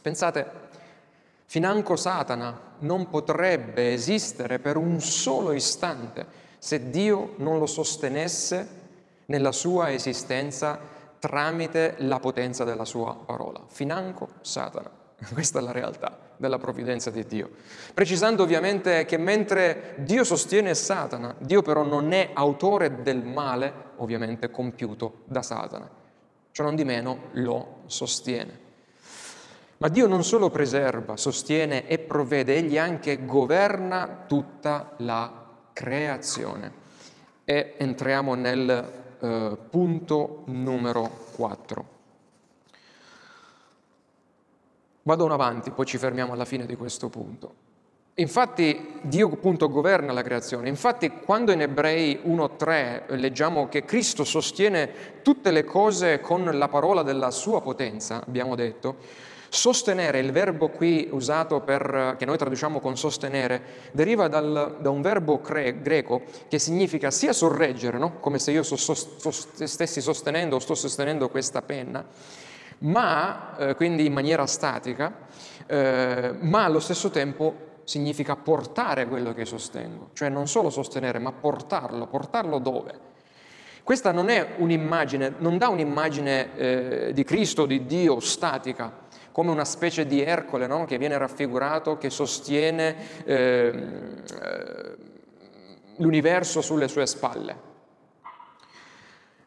Pensate, 0.00 0.50
financo 1.44 1.94
Satana 1.96 2.58
non 2.78 3.10
potrebbe 3.10 3.92
esistere 3.92 4.58
per 4.58 4.78
un 4.78 5.00
solo 5.02 5.52
istante 5.52 6.44
se 6.58 6.88
Dio 6.88 7.34
non 7.36 7.58
lo 7.58 7.66
sostenesse 7.66 8.68
nella 9.26 9.52
sua 9.52 9.92
esistenza 9.92 10.78
tramite 11.18 11.94
la 11.98 12.18
potenza 12.18 12.64
della 12.64 12.84
sua 12.84 13.14
parola. 13.14 13.62
Financo 13.68 14.28
Satana. 14.40 14.90
Questa 15.32 15.58
è 15.58 15.62
la 15.62 15.72
realtà 15.72 16.18
della 16.36 16.58
provvidenza 16.58 17.10
di 17.10 17.24
Dio. 17.26 17.50
Precisando 17.94 18.42
ovviamente 18.42 19.04
che 19.04 19.16
mentre 19.16 19.94
Dio 19.98 20.24
sostiene 20.24 20.74
Satana, 20.74 21.34
Dio 21.38 21.62
però 21.62 21.82
non 21.82 22.12
è 22.12 22.30
autore 22.34 23.02
del 23.02 23.24
male, 23.24 23.72
ovviamente 23.96 24.50
compiuto 24.50 25.22
da 25.24 25.42
Satana. 25.42 25.88
Ciò 26.52 26.62
non 26.62 26.74
di 26.74 26.84
meno 26.84 27.28
lo 27.32 27.82
sostiene. 27.86 28.64
Ma 29.78 29.88
Dio 29.88 30.06
non 30.06 30.24
solo 30.24 30.48
preserva, 30.48 31.16
sostiene 31.16 31.86
e 31.86 31.98
provvede, 31.98 32.56
egli 32.56 32.78
anche 32.78 33.26
governa 33.26 34.24
tutta 34.26 34.94
la 34.98 35.44
creazione. 35.72 36.84
E 37.44 37.74
entriamo 37.76 38.34
nel 38.34 39.04
eh, 39.20 39.56
punto 39.70 40.42
numero 40.46 41.10
4. 41.34 41.84
Vado 45.02 45.26
avanti, 45.26 45.70
poi 45.70 45.86
ci 45.86 45.98
fermiamo 45.98 46.32
alla 46.32 46.44
fine 46.44 46.66
di 46.66 46.74
questo 46.74 47.08
punto. 47.08 47.64
Infatti 48.18 48.98
Dio 49.02 49.28
appunto 49.28 49.68
governa 49.68 50.12
la 50.12 50.22
creazione. 50.22 50.68
Infatti 50.68 51.10
quando 51.10 51.52
in 51.52 51.60
Ebrei 51.60 52.20
1.3 52.24 53.14
leggiamo 53.18 53.68
che 53.68 53.84
Cristo 53.84 54.24
sostiene 54.24 55.20
tutte 55.22 55.50
le 55.50 55.64
cose 55.64 56.20
con 56.20 56.44
la 56.44 56.68
parola 56.68 57.02
della 57.02 57.30
sua 57.30 57.60
potenza, 57.60 58.22
abbiamo 58.26 58.54
detto, 58.54 58.96
Sostenere, 59.48 60.18
il 60.18 60.32
verbo 60.32 60.68
qui 60.68 61.08
usato 61.10 61.60
per, 61.60 62.16
che 62.18 62.24
noi 62.24 62.36
traduciamo 62.36 62.80
con 62.80 62.96
sostenere, 62.96 63.62
deriva 63.92 64.28
dal, 64.28 64.78
da 64.80 64.90
un 64.90 65.00
verbo 65.02 65.40
cre, 65.40 65.80
greco 65.80 66.22
che 66.48 66.58
significa 66.58 67.10
sia 67.10 67.32
sorreggere, 67.32 67.98
no? 67.98 68.18
come 68.20 68.38
se 68.38 68.50
io 68.50 68.62
so, 68.62 68.76
so, 68.76 68.94
stessi 69.30 70.00
sostenendo 70.00 70.56
o 70.56 70.58
sto 70.58 70.74
sostenendo 70.74 71.28
questa 71.28 71.62
penna, 71.62 72.04
ma, 72.78 73.56
eh, 73.56 73.74
quindi 73.74 74.04
in 74.06 74.12
maniera 74.12 74.46
statica, 74.46 75.26
eh, 75.66 76.34
ma 76.40 76.64
allo 76.64 76.80
stesso 76.80 77.10
tempo 77.10 77.64
significa 77.84 78.34
portare 78.36 79.06
quello 79.06 79.32
che 79.32 79.44
sostengo, 79.44 80.10
cioè 80.12 80.28
non 80.28 80.48
solo 80.48 80.70
sostenere, 80.70 81.18
ma 81.18 81.32
portarlo, 81.32 82.06
portarlo 82.06 82.58
dove? 82.58 83.14
Questa 83.86 84.10
non 84.10 84.30
è 84.30 84.54
un'immagine, 84.56 85.34
non 85.38 85.58
dà 85.58 85.68
un'immagine 85.68 86.56
eh, 86.56 87.12
di 87.12 87.22
Cristo, 87.22 87.66
di 87.66 87.86
Dio 87.86 88.18
statica, 88.18 89.04
come 89.36 89.50
una 89.50 89.66
specie 89.66 90.06
di 90.06 90.22
Ercole 90.22 90.66
no? 90.66 90.86
che 90.86 90.96
viene 90.96 91.18
raffigurato, 91.18 91.98
che 91.98 92.08
sostiene 92.08 92.96
eh, 93.26 93.88
l'universo 95.96 96.62
sulle 96.62 96.88
sue 96.88 97.04
spalle 97.04 97.56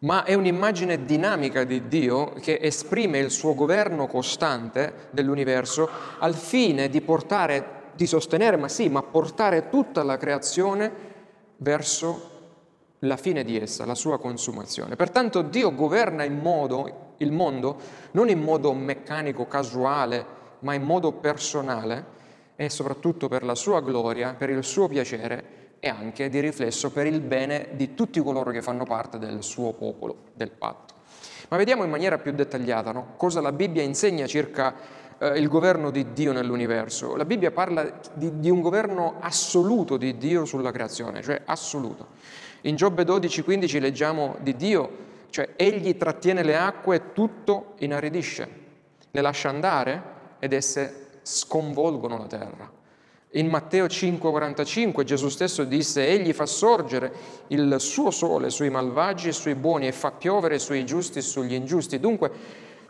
ma 0.02 0.25
è 0.25 0.36
un'immagine 0.36 1.06
dinamica 1.06 1.63
di 1.63 1.88
Dio 1.88 2.34
che 2.34 2.60
esprime 2.62 3.17
il 3.17 3.32
suo 3.32 3.56
governo 3.56 4.06
costante 4.06 5.08
dell'universo 5.10 5.89
al 6.19 6.36
fine 6.36 6.88
di 6.88 7.02
portare, 7.02 7.89
di 7.95 8.06
sostenere, 8.06 8.58
ma 8.58 8.67
sì, 8.67 8.89
ma 8.89 9.02
portare 9.02 9.69
tutta 9.69 10.04
la 10.04 10.17
creazione 10.17 10.91
verso 11.58 12.30
la 12.99 13.17
fine 13.17 13.43
di 13.43 13.58
essa, 13.58 13.86
la 13.86 13.95
sua 13.95 14.19
consumazione. 14.19 14.95
Pertanto 14.95 15.41
Dio 15.41 15.73
governa 15.73 16.23
in 16.23 16.38
modo, 16.38 17.09
il 17.19 17.32
mondo 17.32 17.77
non 18.12 18.29
in 18.29 18.41
modo 18.41 18.73
meccanico, 18.73 19.47
casuale, 19.47 20.25
ma 20.60 20.73
in 20.73 20.84
modo 20.84 21.13
personale 21.13 22.17
e 22.55 22.69
soprattutto 22.69 23.29
per 23.29 23.43
la 23.43 23.55
sua 23.55 23.79
gloria, 23.79 24.34
per 24.34 24.49
il 24.49 24.63
suo 24.63 24.88
piacere 24.88 25.58
e 25.79 25.88
anche 25.88 26.27
di 26.27 26.39
riflesso 26.41 26.91
per 26.91 27.05
il 27.08 27.21
bene 27.21 27.69
di 27.71 27.93
tutti 27.93 28.21
coloro 28.21 28.51
che 28.51 28.62
fanno 28.62 28.84
parte 28.84 29.17
del 29.17 29.43
suo 29.43 29.71
popolo, 29.71 30.15
del 30.34 30.51
patto. 30.51 30.95
Ma 31.47 31.58
vediamo 31.58 31.84
in 31.84 31.89
maniera 31.89 32.17
più 32.17 32.32
dettagliata 32.32 32.91
no? 32.91 33.13
cosa 33.15 33.41
la 33.41 33.51
Bibbia 33.51 33.82
insegna 33.82 34.27
circa 34.27 34.75
eh, 35.17 35.39
il 35.39 35.47
governo 35.47 35.89
di 35.89 36.13
Dio 36.13 36.32
nell'universo. 36.32 37.15
La 37.15 37.25
Bibbia 37.25 37.51
parla 37.51 37.91
di, 38.13 38.39
di, 38.39 38.49
un 38.49 38.62
governo 38.62 39.15
assoluto 39.19 39.97
di 39.97 40.17
Dio 40.17 40.45
sulla 40.45 40.71
creazione, 40.71 41.21
cioè 41.21 41.41
assoluto. 41.45 42.08
In 42.62 42.75
Giobbe 42.75 43.03
12,15 43.03 43.79
leggiamo 43.79 44.36
di 44.41 44.55
Dio, 44.55 45.08
cioè 45.30 45.50
egli 45.56 45.98
trattiene 45.98 46.44
le 46.44 46.58
acque 46.58 46.96
e 46.96 47.13
tutto 47.13 47.74
inaridisce, 47.80 48.48
le 49.12 49.22
lascia 49.22 49.50
andare 49.50 50.04
ed 50.39 50.54
esse 50.54 51.20
sconvolgono 51.22 52.18
la 52.18 52.28
terra. 52.28 52.72
In 53.34 53.48
Matteo 53.48 53.86
5:45 53.86 55.04
Gesù 55.04 55.30
stesso 55.30 55.63
disse, 55.63 56.08
Egli 56.08 56.34
fa 56.34 56.48
sorgere 56.48 57.13
il 57.48 57.76
suo 57.80 58.10
sole 58.10 58.50
sui 58.50 58.72
malvagi 58.72 59.28
e 59.28 59.34
sui 59.34 59.54
buoni 59.54 59.86
e 59.86 59.92
fa 59.92 60.12
piovere 60.12 60.58
sui 60.58 60.84
giusti 60.84 61.20
e 61.20 61.22
sugli 61.22 61.54
ingiusti. 61.54 62.00
Dunque 62.00 62.32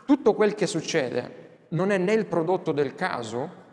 tutto 0.06 0.32
quel 0.32 0.54
che 0.54 0.66
succede 0.66 1.48
non 1.70 1.90
è 1.90 1.98
né 1.98 2.14
il 2.14 2.24
prodotto 2.24 2.72
del 2.72 2.94
caso 2.94 3.68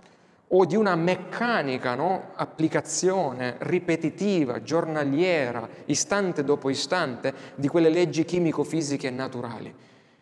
o 0.49 0.65
di 0.65 0.75
una 0.75 0.95
meccanica 0.95 1.95
no? 1.95 2.31
applicazione 2.35 3.55
ripetitiva, 3.59 4.61
giornaliera, 4.61 5.67
istante 5.85 6.43
dopo 6.43 6.69
istante, 6.69 7.33
di 7.55 7.67
quelle 7.67 7.89
leggi 7.89 8.23
chimico-fisiche 8.23 9.07
e 9.07 9.11
naturali. 9.11 9.73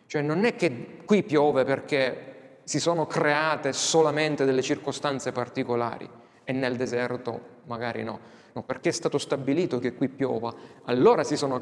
Cioè 0.06 0.22
non 0.22 0.44
è 0.44 0.56
che 0.56 0.98
qui 1.04 1.22
piove 1.22 1.64
perché 1.64 2.58
si 2.64 2.80
sono 2.80 3.06
create 3.06 3.72
solamente 3.72 4.44
delle 4.44 4.62
circostanze 4.62 5.30
particolari 5.30 6.08
e 6.42 6.52
nel 6.52 6.76
deserto 6.76 7.54
magari 7.64 8.02
no. 8.02 8.18
no 8.52 8.62
perché 8.62 8.88
è 8.88 8.92
stato 8.92 9.18
stabilito 9.18 9.78
che 9.78 9.94
qui 9.94 10.08
piova, 10.08 10.52
allora 10.84 11.22
si 11.22 11.36
sono 11.36 11.60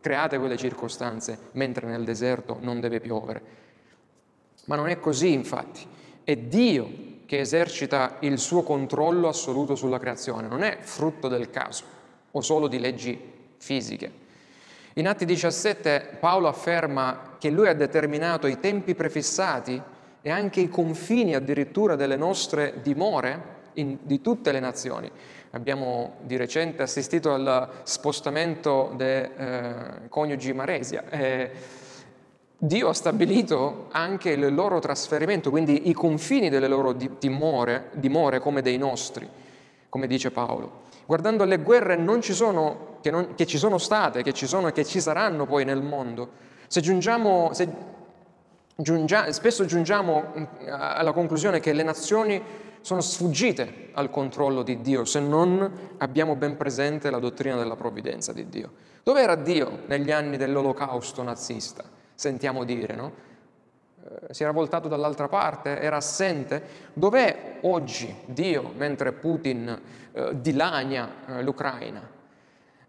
create 0.00 0.38
quelle 0.38 0.56
circostanze, 0.56 1.38
mentre 1.52 1.86
nel 1.86 2.04
deserto 2.04 2.58
non 2.60 2.80
deve 2.80 3.00
piovere. 3.00 3.42
Ma 4.66 4.76
non 4.76 4.88
è 4.88 4.98
così, 4.98 5.32
infatti. 5.32 5.86
È 6.22 6.36
Dio 6.36 7.07
che 7.28 7.40
esercita 7.40 8.16
il 8.20 8.38
suo 8.38 8.62
controllo 8.62 9.28
assoluto 9.28 9.74
sulla 9.74 9.98
creazione, 9.98 10.48
non 10.48 10.62
è 10.62 10.78
frutto 10.80 11.28
del 11.28 11.50
caso 11.50 11.84
o 12.30 12.40
solo 12.40 12.68
di 12.68 12.78
leggi 12.78 13.20
fisiche. 13.58 14.10
In 14.94 15.06
Atti 15.06 15.26
17 15.26 16.16
Paolo 16.20 16.48
afferma 16.48 17.36
che 17.38 17.50
lui 17.50 17.68
ha 17.68 17.74
determinato 17.74 18.46
i 18.46 18.58
tempi 18.60 18.94
prefissati 18.94 19.78
e 20.22 20.30
anche 20.30 20.60
i 20.60 20.70
confini 20.70 21.34
addirittura 21.34 21.96
delle 21.96 22.16
nostre 22.16 22.80
dimore 22.80 23.56
in, 23.74 23.98
di 24.00 24.22
tutte 24.22 24.50
le 24.50 24.60
nazioni. 24.60 25.10
Abbiamo 25.50 26.16
di 26.22 26.38
recente 26.38 26.82
assistito 26.82 27.34
al 27.34 27.68
spostamento 27.82 28.94
dei 28.96 29.28
eh, 29.36 30.08
coniugi 30.08 30.54
Maresia. 30.54 31.04
Eh, 31.10 31.50
Dio 32.60 32.88
ha 32.88 32.92
stabilito 32.92 33.86
anche 33.92 34.30
il 34.30 34.52
loro 34.52 34.80
trasferimento, 34.80 35.48
quindi 35.48 35.88
i 35.88 35.92
confini 35.92 36.48
delle 36.48 36.66
loro 36.66 36.92
dimore, 36.92 37.90
dimore 37.92 38.40
come 38.40 38.62
dei 38.62 38.76
nostri, 38.76 39.28
come 39.88 40.08
dice 40.08 40.32
Paolo. 40.32 40.86
Guardando 41.06 41.44
le 41.44 41.58
guerre 41.58 41.96
ci 42.20 42.34
sono, 42.34 42.98
che, 43.00 43.12
non, 43.12 43.34
che, 43.36 43.46
ci 43.46 43.58
sono 43.58 43.78
state, 43.78 44.24
che 44.24 44.32
ci 44.32 44.48
sono 44.48 44.66
e 44.66 44.72
che 44.72 44.84
ci 44.84 45.00
saranno 45.00 45.46
poi 45.46 45.64
nel 45.64 45.82
mondo, 45.82 46.30
se 46.66 46.80
giungiamo, 46.80 47.50
se 47.52 47.68
giungia, 48.74 49.30
spesso 49.30 49.64
giungiamo 49.64 50.32
mm, 50.36 50.44
alla 50.68 51.12
conclusione 51.12 51.60
che 51.60 51.72
le 51.72 51.84
nazioni 51.84 52.42
sono 52.80 53.00
sfuggite 53.00 53.90
al 53.92 54.10
controllo 54.10 54.62
di 54.62 54.80
Dio 54.80 55.04
se 55.04 55.20
non 55.20 55.94
abbiamo 55.98 56.34
ben 56.34 56.56
presente 56.56 57.08
la 57.08 57.20
dottrina 57.20 57.54
della 57.54 57.76
provvidenza 57.76 58.32
di 58.32 58.48
Dio. 58.48 58.72
Dove 59.04 59.22
era 59.22 59.36
Dio 59.36 59.82
negli 59.86 60.10
anni 60.10 60.36
dell'olocausto 60.36 61.22
nazista? 61.22 61.84
Sentiamo 62.18 62.64
dire, 62.64 62.96
no? 62.96 63.12
Eh, 64.02 64.34
si 64.34 64.42
era 64.42 64.50
voltato 64.50 64.88
dall'altra 64.88 65.28
parte, 65.28 65.78
era 65.78 65.98
assente. 65.98 66.60
Dov'è 66.92 67.58
oggi 67.60 68.12
Dio 68.24 68.72
mentre 68.76 69.12
Putin 69.12 69.80
eh, 70.10 70.40
dilania 70.40 71.08
eh, 71.28 71.42
l'Ucraina? 71.44 72.02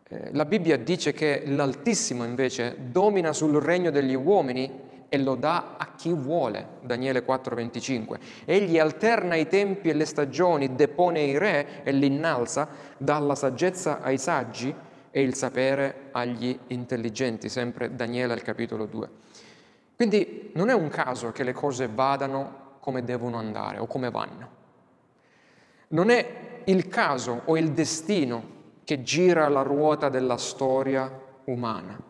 Eh, 0.07 0.29
la 0.31 0.45
Bibbia 0.45 0.77
dice 0.77 1.13
che 1.13 1.43
l'Altissimo 1.45 2.23
invece 2.23 2.75
domina 2.89 3.31
sul 3.31 3.53
regno 3.61 3.91
degli 3.91 4.15
uomini 4.15 4.87
e 5.07 5.17
lo 5.19 5.35
dà 5.35 5.75
a 5.77 5.93
chi 5.95 6.11
vuole, 6.11 6.65
Daniele 6.81 7.23
4:25. 7.23 8.19
Egli 8.45 8.79
alterna 8.79 9.35
i 9.35 9.47
tempi 9.47 9.89
e 9.89 9.93
le 9.93 10.05
stagioni, 10.05 10.73
depone 10.73 11.21
i 11.21 11.37
re 11.37 11.83
e 11.83 11.91
li 11.91 12.07
innalza, 12.07 12.67
dà 12.97 13.19
la 13.19 13.35
saggezza 13.35 14.01
ai 14.01 14.17
saggi 14.17 14.87
e 15.11 15.21
il 15.21 15.33
sapere 15.33 16.09
agli 16.11 16.57
intelligenti, 16.67 17.49
sempre 17.49 17.95
Daniele 17.95 18.33
al 18.33 18.41
capitolo 18.41 18.85
2. 18.85 19.09
Quindi 19.95 20.51
non 20.53 20.69
è 20.69 20.73
un 20.73 20.89
caso 20.89 21.31
che 21.31 21.43
le 21.43 21.53
cose 21.53 21.87
vadano 21.87 22.77
come 22.79 23.03
devono 23.03 23.37
andare 23.37 23.79
o 23.79 23.85
come 23.85 24.09
vanno. 24.09 24.57
Non 25.89 26.09
è 26.09 26.61
il 26.65 26.87
caso 26.87 27.41
o 27.45 27.57
il 27.57 27.71
destino 27.71 28.57
che 28.83 29.03
gira 29.03 29.47
la 29.49 29.61
ruota 29.61 30.09
della 30.09 30.37
storia 30.37 31.11
umana 31.45 32.07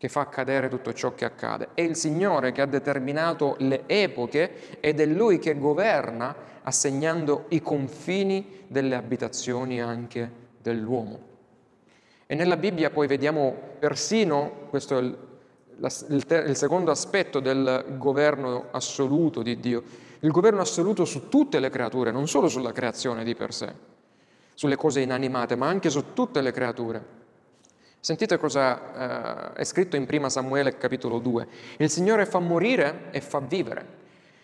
che 0.00 0.08
fa 0.08 0.20
accadere 0.20 0.70
tutto 0.70 0.94
ciò 0.94 1.14
che 1.14 1.26
accade. 1.26 1.68
È 1.74 1.82
il 1.82 1.94
Signore 1.94 2.52
che 2.52 2.62
ha 2.62 2.66
determinato 2.66 3.56
le 3.58 3.82
epoche 3.86 4.80
ed 4.80 4.98
è 4.98 5.04
Lui 5.04 5.38
che 5.38 5.58
governa 5.58 6.34
assegnando 6.62 7.44
i 7.48 7.60
confini 7.60 8.64
delle 8.66 8.94
abitazioni 8.94 9.78
anche 9.78 10.30
dell'uomo. 10.56 11.29
E 12.30 12.36
nella 12.36 12.56
Bibbia 12.56 12.90
poi 12.90 13.08
vediamo 13.08 13.56
persino, 13.80 14.68
questo 14.70 14.96
è 14.96 15.00
il, 15.00 15.18
il, 16.10 16.44
il 16.46 16.56
secondo 16.56 16.92
aspetto 16.92 17.40
del 17.40 17.96
governo 17.98 18.66
assoluto 18.70 19.42
di 19.42 19.58
Dio, 19.58 19.82
il 20.20 20.30
governo 20.30 20.60
assoluto 20.60 21.04
su 21.04 21.28
tutte 21.28 21.58
le 21.58 21.70
creature, 21.70 22.12
non 22.12 22.28
solo 22.28 22.46
sulla 22.46 22.70
creazione 22.70 23.24
di 23.24 23.34
per 23.34 23.52
sé, 23.52 23.74
sulle 24.54 24.76
cose 24.76 25.00
inanimate, 25.00 25.56
ma 25.56 25.66
anche 25.66 25.90
su 25.90 26.12
tutte 26.12 26.40
le 26.40 26.52
creature. 26.52 27.04
Sentite 27.98 28.38
cosa 28.38 29.54
eh, 29.54 29.60
è 29.62 29.64
scritto 29.64 29.96
in 29.96 30.06
1 30.08 30.28
Samuele 30.28 30.76
capitolo 30.76 31.18
2. 31.18 31.48
Il 31.78 31.90
Signore 31.90 32.26
fa 32.26 32.38
morire 32.38 33.08
e 33.10 33.20
fa 33.20 33.40
vivere, 33.40 33.84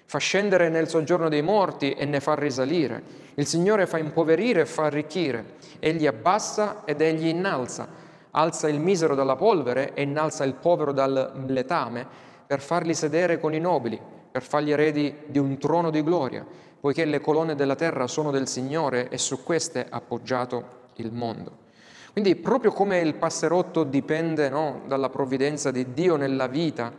fa 0.07 0.19
scendere 0.19 0.69
nel 0.69 0.89
soggiorno 0.89 1.29
dei 1.29 1.43
morti 1.43 1.93
e 1.93 2.05
ne 2.05 2.21
fa 2.21 2.35
risalire. 2.35 3.25
Il 3.35 3.47
Signore 3.47 3.87
fa 3.87 3.99
impoverire 3.99 4.63
e 4.63 4.67
fa 4.67 4.85
arricchire. 4.85 5.57
Egli 5.81 6.07
abbassa 6.07 6.83
ed 6.85 7.01
egli 7.01 7.27
innalza. 7.27 7.89
Alza 8.31 8.69
il 8.69 8.79
misero 8.79 9.15
dalla 9.15 9.37
polvere 9.37 9.95
e 9.95 10.03
innalza 10.03 10.45
il 10.45 10.55
povero 10.55 10.93
dal 10.93 11.45
letame 11.47 12.07
per 12.47 12.61
farli 12.61 12.95
sedere 12.95 13.41
con 13.41 13.53
i 13.53 13.59
nobili, 13.59 14.01
per 14.31 14.43
fargli 14.43 14.71
eredi 14.71 15.13
di 15.27 15.39
un 15.39 15.59
trono 15.59 15.91
di 15.91 16.03
gloria, 16.03 16.47
poiché 16.79 17.05
le 17.05 17.21
colonne 17.21 17.57
della 17.57 17.75
terra 17.75 18.07
sono 18.07 18.31
del 18.31 18.47
Signore 18.47 19.09
e 19.09 19.19
su 19.19 19.43
queste 19.43 19.87
ha 19.89 19.97
appoggiato 19.97 20.85
il 20.97 21.13
mondo. 21.13 21.65
Quindi 22.13 22.37
proprio 22.37 22.73
come 22.73 23.01
il 23.01 23.15
passerotto 23.15 23.83
dipende 23.85 24.49
no, 24.49 24.83
dalla 24.87 25.11
provvidenza 25.11 25.71
di 25.71 25.93
Dio 25.93 26.17
nella 26.17 26.47
vita 26.47 26.93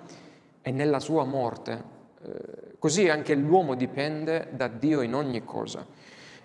e 0.62 0.72
nella 0.72 1.00
sua 1.00 1.24
morte, 1.24 1.84
eh, 2.24 2.67
così 2.80 3.10
anche 3.10 3.36
l'uomo 3.36 3.76
dipende 3.76 4.50
da 4.52 4.68
Dio 4.68 5.02
in 5.02 5.13
ogni 5.13 5.44
cosa. 5.44 5.86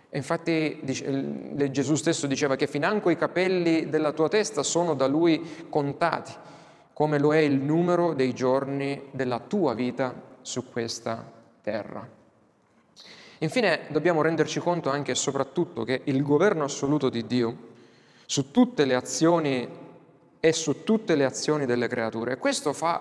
E 0.09 0.17
infatti 0.19 0.81
dice, 0.83 1.71
Gesù 1.71 1.95
stesso 1.95 2.27
diceva 2.27 2.55
che 2.57 2.67
financo 2.67 3.09
i 3.09 3.17
capelli 3.17 3.89
della 3.89 4.13
tua 4.13 4.29
testa 4.29 4.63
sono 4.63 4.95
da 4.95 5.07
lui 5.07 5.67
contati, 5.71 6.33
come 6.93 7.19
lo 7.19 7.33
è 7.33 7.39
il 7.39 7.59
numero 7.59 8.13
dei 8.13 8.35
giorni 8.35 9.09
della 9.11 9.39
tua 9.39 9.73
vita 9.73 10.15
su 10.43 10.71
questa 10.71 11.25
terra. 11.63 12.07
Infine 13.39 13.87
dobbiamo 13.89 14.23
renderci 14.23 14.61
conto 14.61 14.91
anche 14.91 15.13
e 15.13 15.17
soprattutto 15.17 15.83
che 15.83 16.03
il 16.05 16.23
governo 16.23 16.65
assoluto 16.65 17.09
di 17.09 17.27
Dio 17.27 17.57
su 18.27 18.51
tutte 18.51 18.85
le 18.85 18.95
azioni 18.95 19.69
e 20.39 20.53
su 20.53 20.85
tutte 20.85 21.15
le 21.15 21.25
azioni 21.25 21.67
delle 21.67 21.89
creature. 21.89 22.37
Questo 22.37 22.73
fa, 22.73 23.01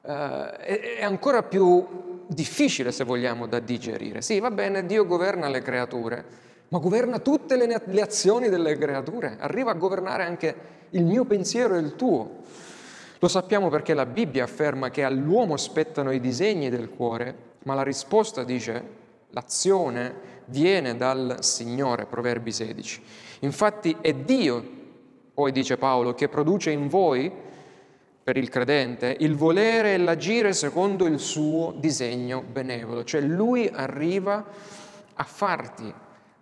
eh, 0.00 0.96
è 0.98 1.02
ancora 1.02 1.42
più 1.42 2.07
difficile, 2.28 2.92
se 2.92 3.04
vogliamo, 3.04 3.46
da 3.46 3.58
digerire. 3.58 4.22
Sì, 4.22 4.38
va 4.40 4.50
bene, 4.50 4.86
Dio 4.86 5.06
governa 5.06 5.48
le 5.48 5.62
creature, 5.62 6.24
ma 6.68 6.78
governa 6.78 7.18
tutte 7.18 7.56
le, 7.56 7.82
le 7.84 8.00
azioni 8.00 8.48
delle 8.48 8.76
creature, 8.76 9.36
arriva 9.38 9.72
a 9.72 9.74
governare 9.74 10.24
anche 10.24 10.54
il 10.90 11.04
mio 11.04 11.24
pensiero 11.24 11.74
e 11.74 11.80
il 11.80 11.96
tuo. 11.96 12.36
Lo 13.18 13.28
sappiamo 13.28 13.68
perché 13.68 13.94
la 13.94 14.06
Bibbia 14.06 14.44
afferma 14.44 14.90
che 14.90 15.02
all'uomo 15.02 15.56
spettano 15.56 16.12
i 16.12 16.20
disegni 16.20 16.70
del 16.70 16.90
cuore, 16.90 17.34
ma 17.64 17.74
la 17.74 17.82
risposta 17.82 18.44
dice 18.44 19.06
l'azione 19.30 20.36
viene 20.46 20.96
dal 20.96 21.38
Signore, 21.40 22.06
Proverbi 22.06 22.52
16. 22.52 23.02
Infatti 23.40 23.96
è 24.00 24.14
Dio, 24.14 24.76
poi 25.34 25.52
dice 25.52 25.76
Paolo, 25.76 26.14
che 26.14 26.28
produce 26.28 26.70
in 26.70 26.88
voi, 26.88 27.30
per 28.28 28.36
il 28.36 28.50
credente, 28.50 29.16
il 29.20 29.34
volere 29.36 29.94
e 29.94 29.96
l'agire 29.96 30.52
secondo 30.52 31.06
il 31.06 31.18
suo 31.18 31.72
disegno 31.78 32.42
benevolo. 32.42 33.02
Cioè 33.02 33.22
lui 33.22 33.66
arriva 33.72 34.44
a 35.14 35.24
farti 35.24 35.90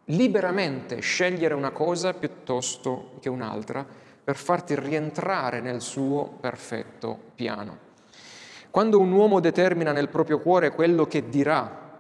liberamente 0.07 0.99
scegliere 0.99 1.55
una 1.55 1.71
cosa 1.71 2.13
piuttosto 2.13 3.13
che 3.21 3.29
un'altra 3.29 3.87
per 4.25 4.35
farti 4.35 4.75
rientrare 4.75 5.61
nel 5.61 5.81
suo 5.81 6.39
perfetto 6.41 7.17
piano. 7.37 7.79
Quando 8.69 8.99
un 8.99 9.13
uomo 9.13 9.39
determina 9.39 9.93
nel 9.93 10.09
proprio 10.09 10.41
cuore 10.41 10.73
quello 10.73 11.07
che 11.07 11.29
dirà 11.29 11.99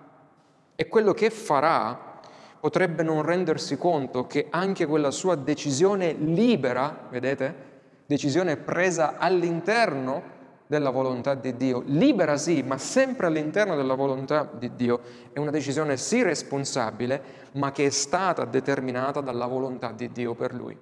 e 0.74 0.88
quello 0.88 1.12
che 1.12 1.30
farà, 1.30 2.18
potrebbe 2.58 3.04
non 3.04 3.22
rendersi 3.22 3.78
conto 3.78 4.26
che 4.26 4.48
anche 4.50 4.84
quella 4.84 5.12
sua 5.12 5.36
decisione 5.36 6.12
libera, 6.12 7.06
vedete, 7.08 7.74
decisione 8.06 8.56
presa 8.56 9.18
all'interno 9.18 10.34
della 10.66 10.90
volontà 10.90 11.34
di 11.34 11.56
Dio, 11.56 11.82
libera 11.86 12.36
sì, 12.36 12.62
ma 12.62 12.78
sempre 12.78 13.26
all'interno 13.26 13.76
della 13.76 13.94
volontà 13.94 14.48
di 14.52 14.74
Dio, 14.74 15.00
è 15.32 15.38
una 15.38 15.50
decisione 15.50 15.96
sì 15.96 16.22
responsabile, 16.22 17.44
ma 17.52 17.70
che 17.72 17.86
è 17.86 17.90
stata 17.90 18.44
determinata 18.44 19.20
dalla 19.20 19.46
volontà 19.46 19.92
di 19.92 20.10
Dio 20.10 20.34
per 20.34 20.54
lui. 20.54 20.76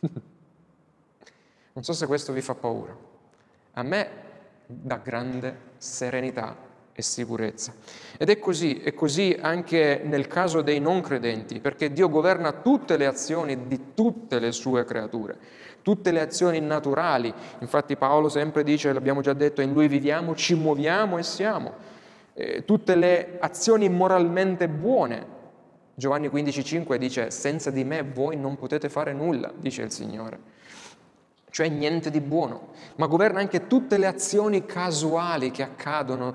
non 1.72 1.84
so 1.84 1.92
se 1.92 2.06
questo 2.06 2.32
vi 2.32 2.40
fa 2.40 2.54
paura. 2.54 2.96
A 3.74 3.82
me 3.82 4.08
dà 4.66 4.96
grande 4.96 5.72
serenità 5.76 6.56
e 6.92 7.02
sicurezza. 7.02 7.74
Ed 8.16 8.30
è 8.30 8.38
così, 8.38 8.80
è 8.80 8.94
così 8.94 9.36
anche 9.40 10.00
nel 10.04 10.26
caso 10.26 10.62
dei 10.62 10.80
non 10.80 11.00
credenti, 11.00 11.60
perché 11.60 11.92
Dio 11.92 12.08
governa 12.08 12.52
tutte 12.52 12.96
le 12.96 13.06
azioni 13.06 13.66
di 13.66 13.94
tutte 13.94 14.38
le 14.38 14.52
sue 14.52 14.84
creature 14.84 15.62
tutte 15.84 16.10
le 16.10 16.20
azioni 16.20 16.60
naturali. 16.60 17.32
Infatti 17.60 17.94
Paolo 17.94 18.30
sempre 18.30 18.64
dice, 18.64 18.92
l'abbiamo 18.92 19.20
già 19.20 19.34
detto, 19.34 19.60
in 19.60 19.72
lui 19.72 19.86
viviamo, 19.86 20.34
ci 20.34 20.54
muoviamo 20.54 21.18
e 21.18 21.22
siamo. 21.22 21.74
Eh, 22.32 22.64
tutte 22.64 22.96
le 22.96 23.36
azioni 23.38 23.88
moralmente 23.90 24.66
buone. 24.66 25.42
Giovanni 25.94 26.28
15,5 26.28 26.96
dice, 26.96 27.30
senza 27.30 27.70
di 27.70 27.84
me 27.84 28.02
voi 28.02 28.36
non 28.36 28.56
potete 28.56 28.88
fare 28.88 29.12
nulla, 29.12 29.52
dice 29.54 29.82
il 29.82 29.92
Signore. 29.92 30.52
Cioè 31.50 31.68
niente 31.68 32.10
di 32.10 32.20
buono, 32.20 32.70
ma 32.96 33.06
governa 33.06 33.40
anche 33.40 33.66
tutte 33.66 33.98
le 33.98 34.06
azioni 34.06 34.64
casuali 34.64 35.50
che 35.50 35.62
accadono, 35.62 36.34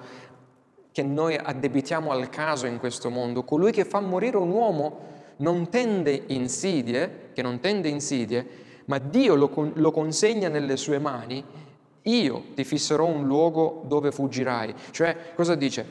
che 0.91 1.01
noi 1.01 1.35
addebitiamo 1.35 2.11
al 2.11 2.29
caso 2.29 2.67
in 2.67 2.77
questo 2.77 3.09
mondo. 3.09 3.43
Colui 3.43 3.71
che 3.71 3.83
fa 3.83 3.99
morire 3.99 4.37
un 4.37 4.51
uomo 4.51 4.99
non 5.37 5.69
tende 5.69 6.23
insidie, 6.27 7.31
che 7.33 7.41
non 7.41 7.59
tende 7.59 7.89
insidie, 7.89 8.67
ma 8.89 8.97
Dio 8.97 9.35
lo, 9.35 9.71
lo 9.75 9.91
consegna 9.91 10.49
nelle 10.49 10.75
sue 10.75 10.97
mani, 10.97 11.43
io 12.01 12.43
ti 12.55 12.63
fisserò 12.63 13.05
un 13.05 13.25
luogo 13.27 13.83
dove 13.85 14.11
fuggirai. 14.11 14.73
Cioè, 14.89 15.33
cosa 15.35 15.53
dice? 15.53 15.85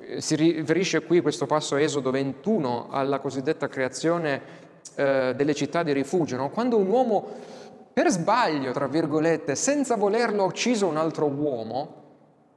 Eh, 0.00 0.20
si 0.20 0.36
riferisce 0.36 1.00
qui 1.00 1.22
questo 1.22 1.46
passo 1.46 1.76
Esodo 1.76 2.10
21 2.10 2.88
alla 2.90 3.20
cosiddetta 3.20 3.68
creazione 3.68 4.42
eh, 4.96 5.32
delle 5.34 5.54
città 5.54 5.82
di 5.82 5.94
rifugio. 5.94 6.36
No? 6.36 6.50
Quando 6.50 6.76
un 6.76 6.88
uomo, 6.88 7.26
per 7.90 8.10
sbaglio, 8.10 8.70
tra 8.72 8.86
virgolette, 8.86 9.54
senza 9.54 9.96
volerlo 9.96 10.42
ha 10.42 10.46
ucciso 10.46 10.86
un 10.86 10.98
altro 10.98 11.26
uomo, 11.26 12.00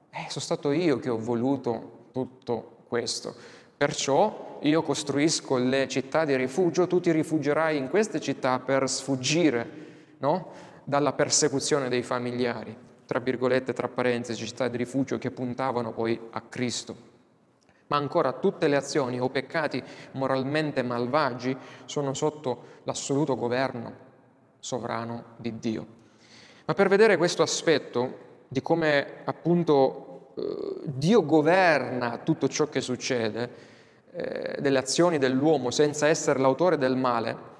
eh, 0.09 0.25
sono 0.27 0.43
stato 0.43 0.71
io 0.73 0.99
che 0.99 1.09
ho 1.09 1.17
voluto 1.17 2.07
tutto 2.11 2.79
questo. 2.89 3.33
Perciò 3.77 4.57
io 4.61 4.81
costruisco 4.81 5.55
le 5.55 5.87
città 5.87 6.25
di 6.25 6.35
rifugio, 6.35 6.85
tu 6.85 6.99
ti 6.99 7.11
rifugierai 7.13 7.77
in 7.77 7.89
queste 7.89 8.19
città 8.19 8.59
per 8.59 8.89
sfuggire 8.89 9.83
no? 10.19 10.51
dalla 10.83 11.13
persecuzione 11.13 11.89
dei 11.89 12.03
familiari, 12.03 12.75
tra 13.05 13.19
virgolette, 13.19 13.73
tra 13.73 13.87
parentesi, 13.87 14.45
città 14.45 14.67
di 14.67 14.77
rifugio 14.77 15.17
che 15.17 15.31
puntavano 15.31 15.91
poi 15.91 16.19
a 16.31 16.41
Cristo. 16.41 17.13
Ma 17.87 17.97
ancora 17.97 18.33
tutte 18.33 18.67
le 18.67 18.75
azioni 18.75 19.19
o 19.19 19.29
peccati 19.29 19.81
moralmente 20.11 20.81
malvagi 20.81 21.55
sono 21.85 22.13
sotto 22.13 22.79
l'assoluto 22.83 23.35
governo 23.35 24.03
sovrano 24.59 25.23
di 25.37 25.59
Dio. 25.59 25.85
Ma 26.65 26.73
per 26.73 26.87
vedere 26.87 27.17
questo 27.17 27.43
aspetto 27.43 28.23
di 28.47 28.61
come 28.61 29.21
appunto 29.25 30.31
eh, 30.35 30.81
Dio 30.85 31.23
governa 31.25 32.17
tutto 32.19 32.47
ciò 32.47 32.67
che 32.67 32.81
succede, 32.81 33.73
eh, 34.11 34.57
delle 34.59 34.79
azioni 34.79 35.17
dell'uomo 35.17 35.69
senza 35.69 36.07
essere 36.07 36.39
l'autore 36.39 36.77
del 36.77 36.95
male, 36.95 37.53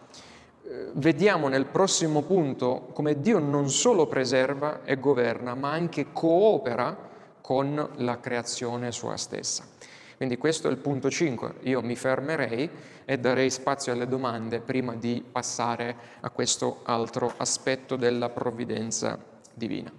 vediamo 0.93 1.47
nel 1.47 1.65
prossimo 1.65 2.21
punto 2.21 2.89
come 2.93 3.19
Dio 3.19 3.39
non 3.39 3.69
solo 3.69 4.07
preserva 4.07 4.83
e 4.83 4.99
governa, 4.99 5.53
ma 5.53 5.71
anche 5.71 6.07
coopera 6.11 6.97
con 7.41 7.89
la 7.97 8.19
creazione 8.19 8.91
sua 8.91 9.17
stessa. 9.17 9.65
Quindi 10.17 10.37
questo 10.37 10.67
è 10.67 10.71
il 10.71 10.77
punto 10.77 11.09
5. 11.09 11.55
Io 11.63 11.81
mi 11.81 11.95
fermerei 11.95 12.69
e 13.03 13.19
darei 13.19 13.49
spazio 13.49 13.91
alle 13.91 14.07
domande 14.07 14.59
prima 14.59 14.95
di 14.95 15.23
passare 15.29 15.95
a 16.21 16.29
questo 16.29 16.79
altro 16.83 17.33
aspetto 17.37 17.95
della 17.97 18.29
provvidenza 18.29 19.19
divina. 19.53 19.91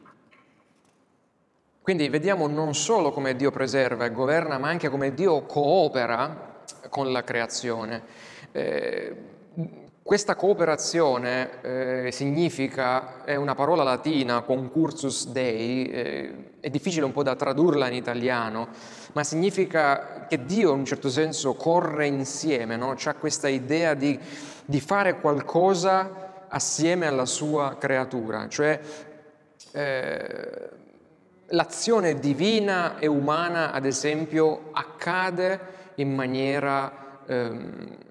Quindi 1.83 2.09
vediamo 2.09 2.49
non 2.49 2.75
solo 2.75 3.13
come 3.13 3.37
Dio 3.37 3.53
preserva 3.53 4.07
e 4.07 4.11
governa, 4.11 4.59
ma 4.59 4.69
anche 4.69 4.89
come 4.89 5.15
Dio 5.15 5.43
coopera 5.43 6.65
con 6.89 7.13
la 7.13 7.23
creazione. 7.23 8.03
Eh, 8.51 9.36
questa 10.07 10.37
cooperazione 10.37 11.61
eh, 11.63 12.13
significa, 12.13 13.25
è 13.25 13.35
una 13.35 13.57
parola 13.57 13.83
latina, 13.83 14.43
concursus 14.43 15.27
dei, 15.31 15.85
eh, 15.91 16.35
è 16.61 16.71
difficile 16.71 17.05
un 17.05 17.11
po' 17.11 17.25
da 17.25 17.35
tradurla 17.35 17.89
in 17.89 17.95
italiano, 17.95 18.69
ma 19.15 19.25
significa 19.25 20.27
che 20.29 20.45
Dio 20.45 20.73
in 20.75 20.79
un 20.79 20.85
certo 20.85 21.11
senso 21.11 21.55
corre 21.55 22.07
insieme, 22.07 22.77
no? 22.77 22.95
ha 23.05 23.15
questa 23.15 23.49
idea 23.49 23.95
di, 23.95 24.17
di, 24.65 24.81
fare 24.81 25.19
qualcosa 25.19 26.45
assieme 26.47 27.09
alla 27.09 27.27
sua 27.27 27.77
creatura, 27.77 28.47
cioè 28.47 28.79
eh, 29.73 30.69
l'azione 31.47 32.21
divina 32.21 33.01
e 33.01 33.09
umana, 33.09 33.73
ad 33.73 33.85
esempio, 33.85 34.69
accade 34.71 35.61
in 35.97 36.15
maniera... 36.15 37.25
Ehm, 37.27 38.05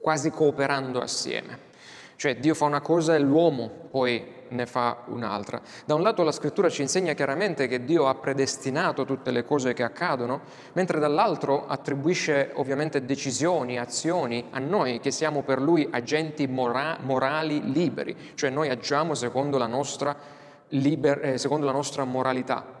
quasi 0.00 0.30
cooperando 0.30 1.00
assieme. 1.00 1.68
Cioè 2.16 2.36
Dio 2.36 2.54
fa 2.54 2.66
una 2.66 2.80
cosa 2.80 3.14
e 3.14 3.18
l'uomo 3.18 3.70
poi 3.90 4.38
ne 4.50 4.66
fa 4.66 5.04
un'altra. 5.06 5.60
Da 5.84 5.94
un 5.94 6.02
lato 6.02 6.22
la 6.22 6.32
scrittura 6.32 6.68
ci 6.68 6.82
insegna 6.82 7.14
chiaramente 7.14 7.66
che 7.66 7.84
Dio 7.84 8.08
ha 8.08 8.14
predestinato 8.14 9.04
tutte 9.04 9.30
le 9.30 9.44
cose 9.44 9.72
che 9.72 9.82
accadono, 9.82 10.42
mentre 10.74 10.98
dall'altro 10.98 11.66
attribuisce 11.66 12.50
ovviamente 12.54 13.04
decisioni, 13.04 13.78
azioni 13.78 14.46
a 14.50 14.58
noi 14.58 15.00
che 15.00 15.10
siamo 15.10 15.42
per 15.42 15.60
Lui 15.60 15.88
agenti 15.90 16.46
mora- 16.46 16.98
morali 17.00 17.72
liberi, 17.72 18.14
cioè 18.34 18.50
noi 18.50 18.68
agiamo 18.68 19.14
secondo 19.14 19.56
la 19.56 19.66
nostra, 19.66 20.14
liber- 20.68 21.24
eh, 21.24 21.38
secondo 21.38 21.64
la 21.64 21.72
nostra 21.72 22.04
moralità. 22.04 22.78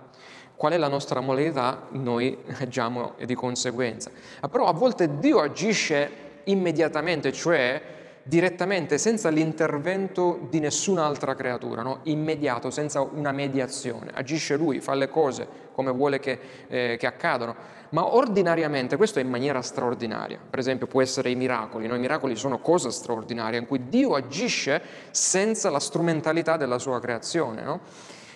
Qual 0.54 0.72
è 0.72 0.76
la 0.76 0.88
nostra 0.88 1.20
moralità? 1.20 1.86
Noi 1.92 2.36
agiamo 2.58 3.14
di 3.24 3.34
conseguenza. 3.34 4.10
Però 4.50 4.66
a 4.66 4.72
volte 4.72 5.18
Dio 5.18 5.40
agisce 5.40 6.28
immediatamente, 6.44 7.32
cioè 7.32 7.80
direttamente, 8.22 8.98
senza 8.98 9.28
l'intervento 9.28 10.46
di 10.50 10.60
nessun'altra 10.60 11.34
creatura, 11.34 11.82
no? 11.82 12.00
immediato, 12.04 12.70
senza 12.70 13.00
una 13.00 13.32
mediazione. 13.32 14.10
Agisce 14.14 14.56
lui, 14.56 14.80
fa 14.80 14.94
le 14.94 15.08
cose 15.08 15.68
come 15.72 15.90
vuole 15.90 16.20
che, 16.20 16.38
eh, 16.68 16.96
che, 16.98 17.06
accadano, 17.06 17.56
ma 17.90 18.14
ordinariamente, 18.14 18.96
questo 18.96 19.18
è 19.18 19.22
in 19.22 19.30
maniera 19.30 19.62
straordinaria. 19.62 20.38
Per 20.48 20.58
esempio 20.58 20.86
può 20.86 21.00
essere 21.00 21.30
i 21.30 21.34
miracoli, 21.34 21.86
no? 21.86 21.94
i 21.94 21.98
miracoli 21.98 22.36
sono 22.36 22.58
cosa 22.58 22.90
straordinaria, 22.90 23.58
in 23.58 23.66
cui 23.66 23.88
Dio 23.88 24.14
agisce 24.14 24.80
senza 25.10 25.70
la 25.70 25.80
strumentalità 25.80 26.56
della 26.56 26.78
sua 26.78 27.00
creazione. 27.00 27.62
No? 27.62 27.80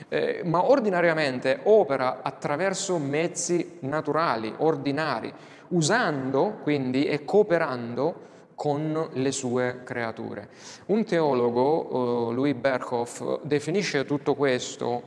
Eh, 0.08 0.42
ma 0.44 0.64
ordinariamente 0.64 1.60
opera 1.64 2.20
attraverso 2.22 2.98
mezzi 2.98 3.78
naturali, 3.80 4.52
ordinari, 4.58 5.32
usando 5.74 6.58
quindi 6.62 7.04
e 7.04 7.24
cooperando 7.24 8.32
con 8.54 9.08
le 9.12 9.32
sue 9.32 9.80
creature. 9.82 10.48
Un 10.86 11.04
teologo, 11.04 12.28
uh, 12.28 12.32
Louis 12.32 12.54
Berkhoff, 12.54 13.40
definisce 13.42 14.04
tutto 14.04 14.34
questo 14.34 15.02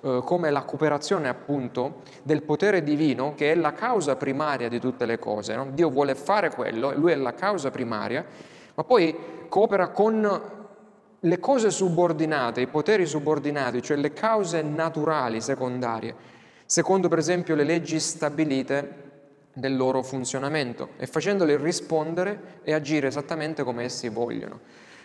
uh, 0.00 0.22
come 0.22 0.50
la 0.50 0.62
cooperazione 0.62 1.28
appunto 1.28 2.02
del 2.22 2.42
potere 2.42 2.82
divino 2.84 3.34
che 3.34 3.52
è 3.52 3.54
la 3.56 3.72
causa 3.72 4.14
primaria 4.14 4.68
di 4.68 4.78
tutte 4.78 5.04
le 5.04 5.18
cose. 5.18 5.54
No? 5.56 5.66
Dio 5.72 5.90
vuole 5.90 6.14
fare 6.14 6.50
quello, 6.50 6.92
lui 6.94 7.12
è 7.12 7.16
la 7.16 7.34
causa 7.34 7.70
primaria, 7.70 8.24
ma 8.74 8.84
poi 8.84 9.16
coopera 9.48 9.88
con 9.88 10.40
le 11.24 11.38
cose 11.38 11.70
subordinate, 11.70 12.60
i 12.60 12.66
poteri 12.68 13.06
subordinati, 13.06 13.82
cioè 13.82 13.96
le 13.96 14.12
cause 14.12 14.62
naturali 14.62 15.40
secondarie, 15.40 16.14
secondo 16.66 17.08
per 17.08 17.18
esempio 17.18 17.54
le 17.54 17.64
leggi 17.64 17.98
stabilite 18.00 19.10
del 19.52 19.76
loro 19.76 20.02
funzionamento 20.02 20.90
e 20.96 21.06
facendoli 21.06 21.56
rispondere 21.56 22.60
e 22.62 22.72
agire 22.72 23.08
esattamente 23.08 23.62
come 23.62 23.84
essi 23.84 24.08
vogliono. 24.08 24.60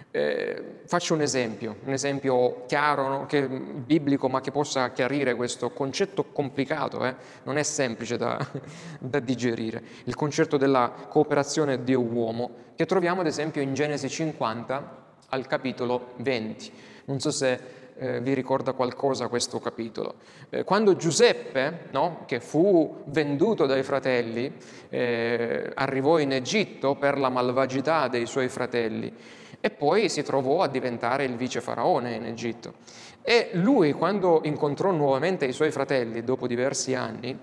Eh, 0.09 0.79
faccio 0.85 1.13
un 1.13 1.21
esempio, 1.21 1.77
un 1.83 1.91
esempio 1.91 2.63
chiaro, 2.65 3.07
no? 3.09 3.25
che, 3.25 3.45
biblico, 3.45 4.29
ma 4.29 4.39
che 4.39 4.51
possa 4.51 4.91
chiarire 4.91 5.35
questo 5.35 5.71
concetto 5.71 6.23
complicato, 6.31 7.05
eh? 7.05 7.13
non 7.43 7.57
è 7.57 7.63
semplice 7.63 8.15
da, 8.17 8.39
da, 8.99 9.19
digerire. 9.19 9.83
Il 10.05 10.15
concetto 10.15 10.55
della 10.55 10.91
cooperazione 11.09 11.83
Dio-uomo, 11.83 12.51
che 12.75 12.85
troviamo 12.85 13.19
ad 13.21 13.27
esempio 13.27 13.61
in 13.61 13.73
Genesi 13.73 14.07
50 14.07 15.05
al 15.29 15.45
capitolo 15.45 16.13
20. 16.17 16.71
Non 17.05 17.19
so 17.19 17.29
se 17.29 17.59
eh, 17.97 18.21
vi 18.21 18.33
ricorda 18.33 18.73
qualcosa 18.73 19.27
questo 19.27 19.59
capitolo. 19.59 20.15
Eh, 20.49 20.63
quando 20.63 20.95
Giuseppe, 20.95 21.87
no, 21.91 22.23
che 22.25 22.39
fu 22.39 23.03
venduto 23.05 23.65
dai 23.65 23.83
fratelli, 23.83 24.53
eh, 24.89 25.71
arrivò 25.73 26.19
in 26.19 26.31
Egitto 26.31 26.95
per 26.95 27.17
la 27.17 27.29
malvagità 27.29 28.07
dei 28.07 28.25
suoi 28.25 28.49
fratelli 28.49 29.13
e 29.59 29.69
poi 29.71 30.09
si 30.09 30.23
trovò 30.23 30.61
a 30.61 30.67
diventare 30.67 31.23
il 31.25 31.35
vice 31.35 31.61
faraone 31.61 32.13
in 32.13 32.25
Egitto. 32.25 32.73
E 33.21 33.49
lui, 33.53 33.91
quando 33.93 34.41
incontrò 34.43 34.91
nuovamente 34.91 35.45
i 35.45 35.51
suoi 35.51 35.71
fratelli, 35.71 36.23
dopo 36.23 36.47
diversi 36.47 36.93
anni, 36.93 37.37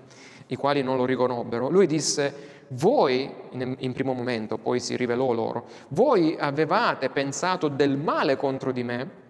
i 0.47 0.57
quali 0.57 0.83
non 0.83 0.97
lo 0.97 1.05
riconobbero, 1.05 1.69
lui 1.69 1.87
disse, 1.87 2.53
voi, 2.69 3.31
in 3.51 3.93
primo 3.93 4.15
momento, 4.15 4.57
poi 4.57 4.81
si 4.81 4.97
rivelò 4.97 5.33
loro, 5.33 5.67
voi 5.89 6.37
avevate 6.39 7.11
pensato 7.11 7.69
del 7.69 7.97
male 7.99 8.37
contro 8.37 8.73
di 8.73 8.83
me, 8.83 9.23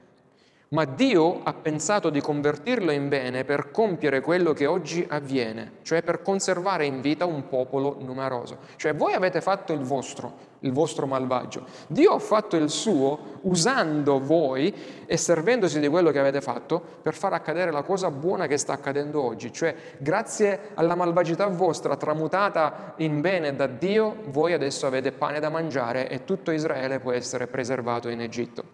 ma 0.74 0.84
Dio 0.86 1.40
ha 1.44 1.52
pensato 1.52 2.10
di 2.10 2.20
convertirlo 2.20 2.90
in 2.90 3.08
bene 3.08 3.44
per 3.44 3.70
compiere 3.70 4.20
quello 4.20 4.52
che 4.52 4.66
oggi 4.66 5.06
avviene, 5.08 5.74
cioè 5.82 6.02
per 6.02 6.20
conservare 6.20 6.84
in 6.84 7.00
vita 7.00 7.24
un 7.26 7.46
popolo 7.46 7.96
numeroso. 8.00 8.58
Cioè 8.74 8.92
voi 8.92 9.12
avete 9.12 9.40
fatto 9.40 9.72
il 9.72 9.82
vostro, 9.82 10.32
il 10.60 10.72
vostro 10.72 11.06
malvagio. 11.06 11.64
Dio 11.86 12.14
ha 12.14 12.18
fatto 12.18 12.56
il 12.56 12.70
suo 12.70 13.38
usando 13.42 14.18
voi 14.18 14.74
e 15.06 15.16
servendosi 15.16 15.78
di 15.78 15.86
quello 15.86 16.10
che 16.10 16.18
avete 16.18 16.40
fatto 16.40 16.82
per 17.00 17.14
far 17.14 17.34
accadere 17.34 17.70
la 17.70 17.82
cosa 17.82 18.10
buona 18.10 18.48
che 18.48 18.58
sta 18.58 18.72
accadendo 18.72 19.22
oggi. 19.22 19.52
Cioè 19.52 19.76
grazie 19.98 20.70
alla 20.74 20.96
malvagità 20.96 21.46
vostra 21.46 21.94
tramutata 21.94 22.94
in 22.96 23.20
bene 23.20 23.54
da 23.54 23.68
Dio, 23.68 24.16
voi 24.30 24.52
adesso 24.52 24.88
avete 24.88 25.12
pane 25.12 25.38
da 25.38 25.50
mangiare 25.50 26.08
e 26.08 26.24
tutto 26.24 26.50
Israele 26.50 26.98
può 26.98 27.12
essere 27.12 27.46
preservato 27.46 28.08
in 28.08 28.20
Egitto. 28.20 28.64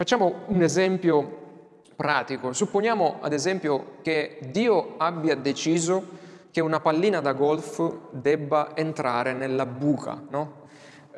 Facciamo 0.00 0.44
un 0.46 0.62
esempio 0.62 1.82
pratico. 1.94 2.54
Supponiamo 2.54 3.18
ad 3.20 3.34
esempio 3.34 3.98
che 4.00 4.38
Dio 4.50 4.94
abbia 4.96 5.34
deciso 5.34 6.02
che 6.50 6.62
una 6.62 6.80
pallina 6.80 7.20
da 7.20 7.34
golf 7.34 7.96
debba 8.08 8.74
entrare 8.74 9.34
nella 9.34 9.66
buca 9.66 10.18
no? 10.30 10.68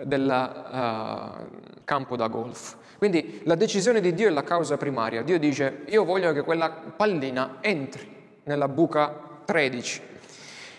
del 0.03 0.25
uh, 0.25 1.85
campo 1.85 2.17
da 2.17 2.27
golf. 2.27 2.75
Quindi 2.99 3.43
la 3.45 3.55
decisione 3.55 4.01
di 4.01 4.15
Dio 4.15 4.27
è 4.27 4.33
la 4.33 4.43
causa 4.43 4.77
primaria. 4.77 5.23
Dio 5.23 5.39
dice 5.39 5.85
io 5.87 6.05
voglio 6.05 6.33
che 6.33 6.43
quella 6.43 6.69
pallina 6.71 7.59
entri 7.61 8.41
nella 8.43 8.67
buca 8.67 9.43
13. 9.45 10.03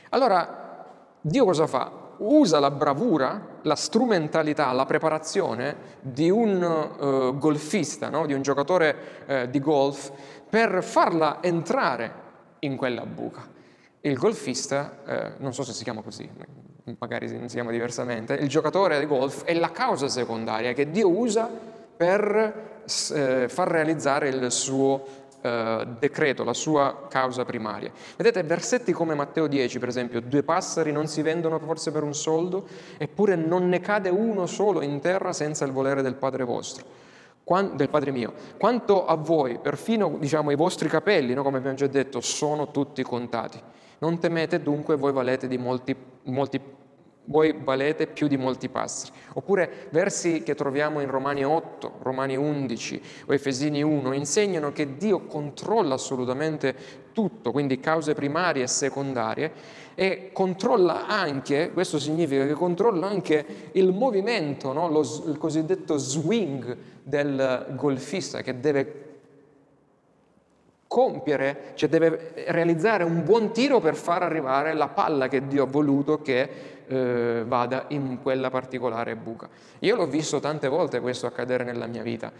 Allora 0.10 0.86
Dio 1.22 1.45
cosa 1.45 1.68
fa? 1.68 1.89
usa 2.18 2.60
la 2.60 2.70
bravura, 2.70 3.53
la 3.64 3.76
strumentalità, 3.76 4.72
la 4.72 4.86
preparazione 4.86 5.76
di 6.01 6.30
un 6.30 6.61
uh, 6.61 7.38
golfista, 7.38 8.09
no? 8.09 8.26
di 8.26 8.34
un 8.34 8.41
giocatore 8.41 8.95
uh, 9.26 9.45
di 9.47 9.59
golf, 9.59 10.11
per 10.49 10.84
farla 10.84 11.39
entrare 11.41 12.22
in 12.59 12.76
quella 12.76 13.05
buca. 13.05 13.49
Il 14.01 14.18
golfista, 14.18 14.97
eh, 15.05 15.32
non 15.38 15.53
so 15.53 15.64
se 15.64 15.72
si 15.72 15.84
chiama 15.84 16.01
così, 16.01 16.30
magari 16.99 17.30
si 17.30 17.45
chiama 17.47 17.72
diversamente, 17.72 18.34
il 18.34 18.49
giocatore 18.49 18.99
di 18.99 19.05
golf 19.05 19.45
è 19.45 19.53
la 19.53 19.72
causa 19.72 20.09
secondaria 20.09 20.74
che 20.74 20.91
Dio 20.91 21.09
usa 21.09 21.49
per 21.95 22.82
far 22.86 23.68
realizzare 23.70 24.28
il 24.28 24.51
suo 24.51 25.22
eh, 25.44 25.86
decreto, 26.00 26.46
la 26.46 26.54
sua 26.54 27.08
causa 27.10 27.44
primaria. 27.44 27.91
Vedete, 28.16 28.44
versetti 28.44 28.94
come 28.94 29.14
Matteo 29.14 29.48
10, 29.48 29.78
per 29.78 29.89
esempio, 29.89 30.22
due 30.22 30.41
passeri 30.41 30.94
non 30.94 31.08
si 31.08 31.22
vendono 31.22 31.60
forse 31.60 31.91
per 31.91 32.02
un 32.02 32.14
soldo, 32.14 32.66
eppure 32.98 33.36
non 33.36 33.68
ne 33.68 33.82
cade 33.82 34.08
uno 34.08 34.46
solo 34.46 34.82
in 34.82 35.02
terra 35.02 35.34
senza 35.34 35.66
il 35.66 35.74
volere 35.74 36.02
del 36.02 36.16
Padre 36.16 36.46
vostro, 36.46 36.86
del 37.74 37.89
Padre 37.89 38.12
mio. 38.12 38.34
Quanto 38.58 39.06
a 39.06 39.16
voi, 39.16 39.60
perfino 39.60 40.16
diciamo, 40.18 40.50
i 40.52 40.56
vostri 40.56 40.88
capelli, 40.88 41.34
no, 41.34 41.44
come 41.44 41.58
abbiamo 41.58 41.76
già 41.76 41.88
detto, 41.88 42.22
sono 42.22 42.72
tutti 42.72 43.04
contati. 43.04 43.60
Non 43.98 44.20
temete 44.20 44.62
dunque, 44.62 44.96
voi 44.96 45.12
valete 45.12 45.50
di 45.50 45.58
molti, 45.58 45.94
molti 46.24 46.62
voi 47.26 47.55
valete 47.63 48.07
più 48.07 48.28
di 48.28 48.38
molti 48.38 48.69
passeri. 48.69 49.11
Oppure 49.34 49.88
versi 49.91 50.43
che 50.43 50.55
troviamo 50.55 50.99
in 50.99 51.09
Romani 51.09 51.43
8, 51.43 51.99
Romani 52.01 52.36
11 52.36 53.01
o 53.28 53.34
Efesini 53.34 53.82
1 53.82 54.13
insegnano 54.13 54.71
che 54.71 54.97
Dio 54.97 55.21
controlla 55.21 55.93
assolutamente 55.93 57.01
tutto, 57.13 57.51
quindi 57.51 57.80
cause 57.80 58.13
primarie 58.13 58.63
e 58.63 58.67
secondarie, 58.67 59.51
e 59.95 60.32
controlla 60.34 61.07
anche, 61.07 61.71
questo 61.71 61.99
significa 61.99 62.45
che 62.45 62.53
controlla 62.53 63.07
anche 63.07 63.45
il 63.74 63.93
movimento, 63.93 64.74
no? 64.74 64.89
Lo, 64.89 65.01
il 65.01 65.38
cosiddetto 65.38 65.97
swing 65.97 66.76
del 67.03 67.67
golfista 67.76 68.41
che 68.41 68.59
deve 68.59 69.01
compiere, 70.88 71.71
cioè 71.74 71.89
deve 71.89 72.34
realizzare 72.47 73.03
un 73.03 73.24
buon 73.24 73.51
tiro 73.51 73.80
per 73.80 73.95
far 73.95 74.21
arrivare 74.21 74.74
la 74.74 74.89
palla 74.89 75.28
che 75.28 75.47
Dio 75.47 75.63
ha 75.63 75.67
voluto 75.67 76.21
che 76.21 76.83
eh, 76.88 77.44
vada 77.46 77.86
in 77.90 78.20
quella 78.22 78.50
particolare 78.50 79.16
buca. 79.16 79.50
Io 79.80 79.96
l'ho 79.96 80.08
visto 80.08 80.40
tante 80.40 80.68
volte 80.68 81.00
questo 81.00 81.26
accadere 81.26 81.64
nella 81.64 81.88
mia 81.88 82.04
vita, 82.04 82.32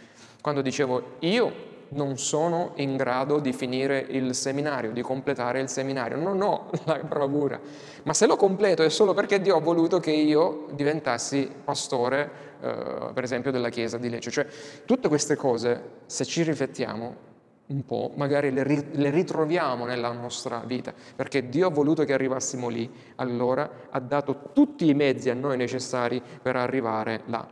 quando 0.42 0.62
dicevo 0.62 1.16
io 1.20 1.72
non 1.90 2.18
sono 2.18 2.72
in 2.76 2.96
grado 2.96 3.40
di 3.40 3.54
finire 3.54 4.00
il 4.10 4.34
seminario, 4.36 4.92
di 4.92 5.02
completare 5.02 5.60
il 5.60 5.70
seminario, 5.70 6.18
non 6.18 6.42
ho 6.42 6.70
la 6.86 6.98
bravura, 7.00 7.60
ma 8.04 8.14
se 8.14 8.26
lo 8.26 8.36
completo 8.36 8.84
è 8.84 8.90
solo 8.90 9.14
perché 9.14 9.40
Dio 9.42 9.56
ha 9.56 9.62
voluto 9.62 10.00
che 10.00 10.12
io 10.12 10.68
diventassi 10.72 11.50
pastore, 11.64 12.30
eh, 12.62 13.12
per 13.14 13.24
esempio, 13.24 13.52
della 13.52 13.70
chiesa 13.70 13.98
di 13.98 14.10
Lecce. 14.10 14.32
Cioè, 14.32 14.48
tutte 14.86 15.08
queste 15.08 15.36
cose, 15.36 15.82
se 16.06 16.26
ci 16.26 16.44
riflettiamo, 16.44 17.32
un 17.74 17.86
po', 17.86 18.12
magari 18.16 18.52
le, 18.52 18.64
le, 18.92 19.10
ritroviamo 19.10 19.86
nella 19.86 20.12
nostra 20.12 20.62
vita, 20.66 20.94
perché 21.16 21.50
Dio 21.50 21.68
ha 21.68 21.72
voluto 21.72 22.04
che 22.04 22.14
arrivassimo 22.14 22.70
lì, 22.70 22.90
allora 23.16 23.70
ha 23.90 24.00
dato 24.00 24.50
tutti 24.54 24.88
i 24.88 24.94
mezzi 24.94 25.32
a 25.32 25.34
noi 25.34 25.58
necessari 25.58 26.22
per 26.42 26.56
arrivare 26.56 27.22
là. 27.26 27.46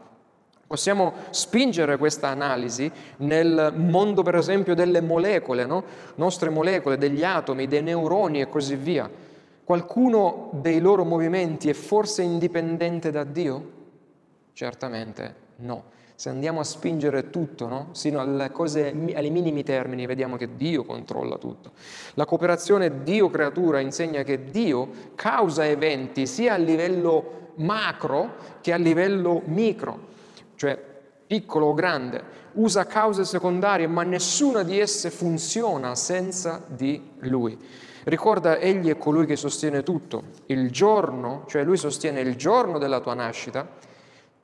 Possiamo 0.68 1.14
spingere 1.32 1.98
questa 1.98 2.30
analisi 2.30 2.90
nel 3.18 3.74
mondo, 3.76 4.22
per 4.22 4.36
esempio, 4.36 4.76
delle 4.76 5.02
molecole, 5.02 5.66
no? 5.66 5.84
nostre 6.16 6.50
molecole, 6.50 6.98
degli 6.98 7.24
atomi, 7.24 7.68
dei 7.68 7.82
neuroni 7.82 8.40
e 8.40 8.48
così 8.48 8.76
via. 8.76 9.10
Qualcuno 9.64 10.50
dei 10.54 10.80
loro 10.80 11.04
movimenti 11.04 11.70
è 11.70 11.74
forse 11.74 12.22
indipendente 12.22 13.12
da 13.12 13.24
Dio? 13.24 13.72
Certamente 14.54 15.36
no 15.58 16.00
se 16.22 16.30
andiamo 16.30 16.60
a 16.60 16.64
spingere 16.64 17.32
tutto, 17.32 17.68
no? 17.68 17.88
sino 17.94 18.20
alle 18.20 18.52
cose, 18.52 18.94
ai 19.16 19.32
minimi 19.32 19.64
termini, 19.64 20.06
vediamo 20.06 20.38
che 20.38 20.56
Dio 20.56 20.84
controlla 20.84 21.40
tutto. 21.40 21.72
La 22.14 22.26
cooperazione 22.26 23.02
Dio-creatura 23.02 23.80
insegna 23.80 24.22
che 24.22 24.46
Dio 24.52 24.88
causa 25.16 25.66
eventi 25.66 26.28
sia 26.28 26.54
a 26.54 26.58
livello 26.58 27.54
macro 27.56 28.36
che 28.62 28.72
a 28.72 28.76
livello 28.76 29.42
micro, 29.46 30.10
cioè 30.58 30.80
piccolo 31.26 31.66
o 31.66 31.74
grande, 31.74 32.24
usa 32.52 32.86
cause 32.86 33.26
secondarie, 33.26 33.88
ma 33.88 34.04
nessuna 34.04 34.62
di 34.62 34.80
esse 34.80 35.10
funziona 35.10 35.96
senza 35.96 36.62
di 36.68 37.02
Lui. 37.22 37.58
Ricorda, 38.04 38.60
Egli 38.60 38.92
è 38.92 38.98
colui 39.00 39.26
che 39.26 39.36
sostiene 39.36 39.82
tutto. 39.82 40.26
Il 40.46 40.70
giorno, 40.70 41.46
cioè 41.48 41.64
Lui 41.64 41.78
sostiene 41.78 42.20
il 42.20 42.36
giorno 42.36 42.78
della 42.78 43.00
tua 43.00 43.16
nascita, 43.16 43.90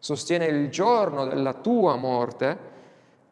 sostiene 0.08 0.46
il 0.46 0.70
giorno 0.70 1.26
della 1.26 1.54
tua 1.54 1.98
morte 1.98 2.58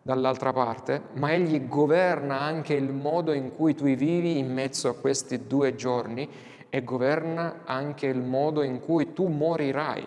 dall'altra 0.02 0.52
parte, 0.52 1.04
ma 1.14 1.32
egli 1.32 1.70
governa 1.70 2.42
anche 2.42 2.74
il 2.74 2.92
modo 2.92 3.32
in 3.32 3.56
cui 3.56 3.74
tu 3.76 3.86
vivi 3.86 4.38
in 4.38 4.52
mezzo 4.52 4.90
a 4.90 4.94
questi 4.94 5.48
due 5.48 5.76
giorni 5.76 6.28
e 6.70 6.84
governa 6.84 7.62
anche 7.64 8.08
il 8.08 8.22
modo 8.22 8.62
in 8.62 8.82
cui 8.82 9.14
tu 9.14 9.28
morirai 9.28 10.06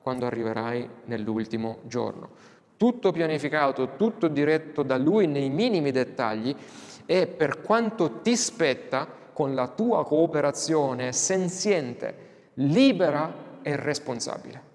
quando 0.00 0.24
arriverai 0.24 0.88
nell'ultimo 1.04 1.80
giorno. 1.82 2.30
Tutto 2.78 3.12
pianificato, 3.12 3.96
tutto 3.96 4.28
diretto 4.28 4.82
da 4.82 4.96
Lui 4.96 5.26
nei 5.26 5.50
minimi 5.50 5.90
dettagli 5.90 6.56
e 7.04 7.26
per 7.26 7.60
quanto 7.60 8.22
ti 8.22 8.34
spetta, 8.36 9.06
con 9.34 9.54
la 9.54 9.68
tua 9.68 10.02
cooperazione 10.06 11.12
senziente, 11.12 12.14
libera 12.54 13.60
e 13.60 13.76
responsabile. 13.76 14.65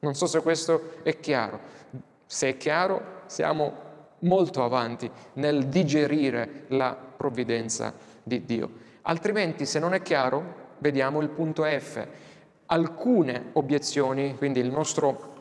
Non 0.00 0.14
so 0.14 0.26
se 0.26 0.40
questo 0.42 0.92
è 1.02 1.18
chiaro. 1.18 1.58
Se 2.26 2.48
è 2.48 2.56
chiaro, 2.56 3.22
siamo 3.26 3.86
molto 4.20 4.62
avanti 4.62 5.10
nel 5.34 5.66
digerire 5.66 6.64
la 6.68 6.94
provvidenza 6.94 7.92
di 8.22 8.44
Dio. 8.44 8.70
Altrimenti, 9.02 9.66
se 9.66 9.78
non 9.78 9.94
è 9.94 10.02
chiaro, 10.02 10.66
vediamo 10.78 11.20
il 11.20 11.28
punto 11.28 11.64
F. 11.64 12.06
Alcune 12.66 13.50
obiezioni, 13.54 14.36
quindi 14.36 14.60
il 14.60 14.70
nostro 14.70 15.36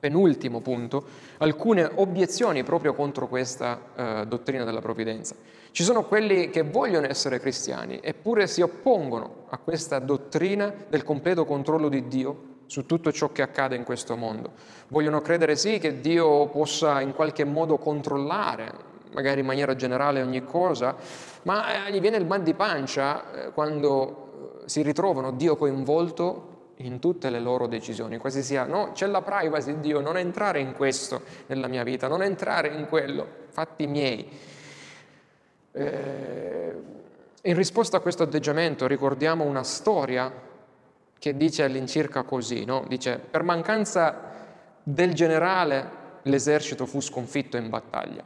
penultimo 0.00 0.60
punto, 0.60 1.04
alcune 1.38 1.88
obiezioni 1.94 2.64
proprio 2.64 2.94
contro 2.94 3.28
questa 3.28 3.80
eh, 3.94 4.26
dottrina 4.26 4.64
della 4.64 4.80
provvidenza. 4.80 5.36
Ci 5.70 5.84
sono 5.84 6.04
quelli 6.04 6.50
che 6.50 6.62
vogliono 6.62 7.06
essere 7.06 7.38
cristiani 7.38 8.00
eppure 8.02 8.48
si 8.48 8.60
oppongono 8.60 9.44
a 9.50 9.58
questa 9.58 10.00
dottrina 10.00 10.74
del 10.88 11.04
completo 11.04 11.44
controllo 11.44 11.88
di 11.88 12.08
Dio 12.08 12.48
su 12.70 12.86
tutto 12.86 13.10
ciò 13.10 13.32
che 13.32 13.42
accade 13.42 13.74
in 13.74 13.82
questo 13.82 14.14
mondo. 14.14 14.52
Vogliono 14.88 15.20
credere 15.20 15.56
sì 15.56 15.80
che 15.80 16.00
Dio 16.00 16.46
possa 16.46 17.00
in 17.00 17.12
qualche 17.14 17.42
modo 17.42 17.78
controllare, 17.78 18.72
magari 19.12 19.40
in 19.40 19.46
maniera 19.46 19.74
generale, 19.74 20.22
ogni 20.22 20.44
cosa, 20.44 20.94
ma 21.42 21.86
eh, 21.88 21.92
gli 21.92 21.98
viene 21.98 22.16
il 22.16 22.26
mal 22.26 22.42
di 22.42 22.54
pancia 22.54 23.32
eh, 23.32 23.50
quando 23.50 24.60
eh, 24.62 24.68
si 24.68 24.82
ritrovano 24.82 25.32
Dio 25.32 25.56
coinvolto 25.56 26.74
in 26.76 27.00
tutte 27.00 27.28
le 27.28 27.40
loro 27.40 27.66
decisioni, 27.66 28.18
quasi 28.18 28.40
sia, 28.40 28.66
no, 28.66 28.92
c'è 28.92 29.06
la 29.06 29.20
privacy, 29.20 29.80
Dio, 29.80 29.98
non 29.98 30.16
entrare 30.16 30.60
in 30.60 30.72
questo 30.72 31.22
nella 31.46 31.66
mia 31.66 31.82
vita, 31.82 32.06
non 32.06 32.22
entrare 32.22 32.68
in 32.68 32.86
quello, 32.86 33.26
fatti 33.48 33.88
miei. 33.88 34.30
Eh, 35.72 36.74
in 37.42 37.56
risposta 37.56 37.96
a 37.96 38.00
questo 38.00 38.22
atteggiamento 38.22 38.86
ricordiamo 38.86 39.42
una 39.42 39.64
storia 39.64 40.48
che 41.20 41.36
dice 41.36 41.64
all'incirca 41.64 42.22
così, 42.22 42.64
no? 42.64 42.84
dice 42.88 43.18
per 43.18 43.42
mancanza 43.42 44.28
del 44.82 45.12
generale 45.12 45.98
l'esercito 46.22 46.86
fu 46.86 47.00
sconfitto 47.00 47.58
in 47.58 47.68
battaglia, 47.68 48.24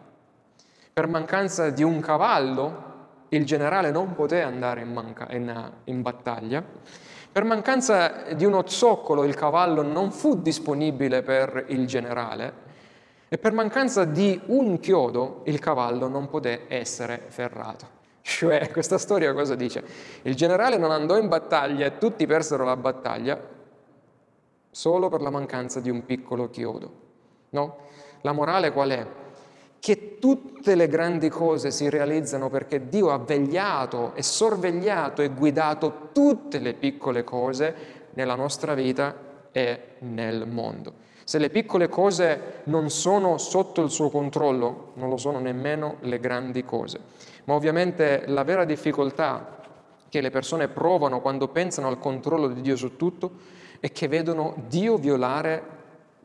per 0.93 1.09
mancanza 1.09 1.71
di 1.71 1.83
un 1.83 1.99
cavallo 2.01 2.93
il 3.31 3.45
generale 3.45 3.91
non 3.91 4.15
poté 4.15 4.43
andare 4.43 4.83
in, 4.83 4.93
manca- 4.93 5.27
in, 5.33 5.73
in 5.85 6.03
battaglia, 6.03 6.63
per 7.33 7.43
mancanza 7.43 8.33
di 8.33 8.45
uno 8.45 8.63
zoccolo 8.65 9.25
il 9.25 9.35
cavallo 9.35 9.83
non 9.83 10.13
fu 10.13 10.41
disponibile 10.41 11.23
per 11.23 11.65
il 11.71 11.87
generale 11.89 12.63
e 13.29 13.39
per 13.39 13.51
mancanza 13.51 14.05
di 14.05 14.41
un 14.47 14.79
chiodo 14.79 15.43
il 15.47 15.59
cavallo 15.59 16.07
non 16.07 16.29
poté 16.29 16.67
essere 16.69 17.25
ferrato. 17.27 17.94
Cioè, 18.27 18.71
questa 18.71 18.97
storia 18.97 19.35
cosa 19.35 19.55
dice? 19.55 19.85
Il 20.23 20.35
generale 20.35 20.79
non 20.79 20.91
andò 20.91 21.19
in 21.19 21.29
battaglia 21.29 21.85
e 21.85 21.99
tutti 21.99 22.25
persero 22.25 22.65
la 22.65 22.75
battaglia 22.75 23.39
solo 24.71 25.11
per 25.11 25.21
la 25.21 25.29
mancanza 25.29 25.79
di 25.79 25.91
un 25.91 26.07
piccolo 26.07 26.49
chiodo. 26.49 26.93
No? 27.51 27.77
La 28.23 28.33
morale 28.33 28.73
qual 28.73 28.91
è? 28.91 29.07
Che 29.79 30.19
tutte 30.19 30.75
le 30.75 30.89
grandi 30.89 31.29
cose 31.29 31.71
si 31.71 31.91
realizzano 31.91 32.49
perché 32.49 32.89
Dio 32.89 33.11
ha 33.11 33.19
vegliato 33.19 34.15
e 34.15 34.23
sorvegliato 34.23 35.21
e 35.21 35.29
guidato 35.29 36.09
tutte 36.13 36.61
le 36.61 36.73
piccole 36.73 37.25
cose 37.25 37.75
nella 38.15 38.37
nostra 38.37 38.73
vita 38.73 39.15
e 39.53 39.97
nel 39.99 40.49
mondo. 40.49 40.95
Se 41.25 41.39
le 41.39 41.51
piccole 41.51 41.91
cose 41.91 42.63
non 42.65 42.89
sono 42.89 43.37
sotto 43.37 43.83
il 43.83 43.91
suo 43.91 44.09
controllo, 44.09 44.93
non 44.95 45.11
lo 45.11 45.19
sono 45.19 45.41
nemmeno 45.41 45.97
le 46.01 46.19
grandi 46.19 46.65
cose. 46.65 47.01
Ma 47.45 47.55
ovviamente 47.55 48.25
la 48.27 48.43
vera 48.45 48.65
difficoltà 48.65 49.59
che 50.09 50.21
le 50.21 50.31
persone 50.31 50.69
provano 50.69 51.21
quando 51.21 51.49
pensano 51.49 51.89
al 51.89 51.99
controllo 51.99 52.49
di 52.49 52.61
Dio 52.61 52.77
su 52.77 52.97
tutto 52.97 53.33
è 53.81 53.91
che 53.93 54.09
vedono 54.09 54.55
Dio 54.69 54.97
violare 54.97 55.63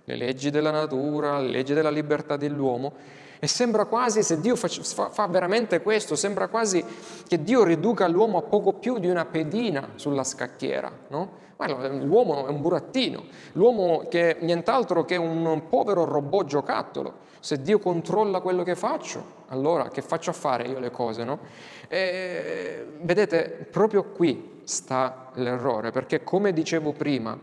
le 0.03 0.15
leggi 0.15 0.49
della 0.49 0.71
natura, 0.71 1.39
le 1.39 1.49
leggi 1.49 1.73
della 1.73 1.89
libertà 1.89 2.37
dell'uomo 2.37 2.93
e 3.39 3.47
sembra 3.47 3.85
quasi, 3.85 4.21
se 4.21 4.41
Dio 4.41 4.57
fa, 4.57 4.67
fa, 5.09 5.27
veramente 5.27 5.81
questo, 5.81 6.15
sembra 6.15 6.49
quasi 6.49 6.83
che 7.25 7.41
Dio 7.41 7.63
riduca 7.63 8.05
l'uomo 8.07 8.37
a 8.37 8.41
poco 8.41 8.73
più 8.73 8.99
di 8.99 9.07
una 9.07 9.23
pedina 9.25 9.91
sulla 9.95 10.25
scacchiera, 10.25 10.91
no? 11.07 11.47
l'uomo 11.57 12.47
è 12.47 12.49
un 12.49 12.61
burattino, 12.61 13.23
l'uomo 13.53 14.05
che 14.09 14.37
nient'altro 14.41 15.05
che 15.05 15.15
un 15.15 15.63
povero 15.69 16.05
robot 16.05 16.45
giocattolo. 16.45 17.27
Se 17.39 17.61
Dio 17.61 17.79
controlla 17.79 18.41
quello 18.41 18.63
che 18.63 18.75
faccio, 18.75 19.38
allora 19.49 19.89
che 19.89 20.01
faccio 20.01 20.29
a 20.29 20.33
fare 20.33 20.67
io 20.67 20.79
le 20.79 20.91
cose, 20.91 21.23
no? 21.23 21.39
E, 21.87 22.85
vedete, 23.01 23.67
proprio 23.69 24.05
qui 24.05 24.61
sta 24.63 25.31
l'errore, 25.35 25.91
perché 25.91 26.23
come 26.23 26.53
dicevo 26.53 26.93
prima, 26.93 27.37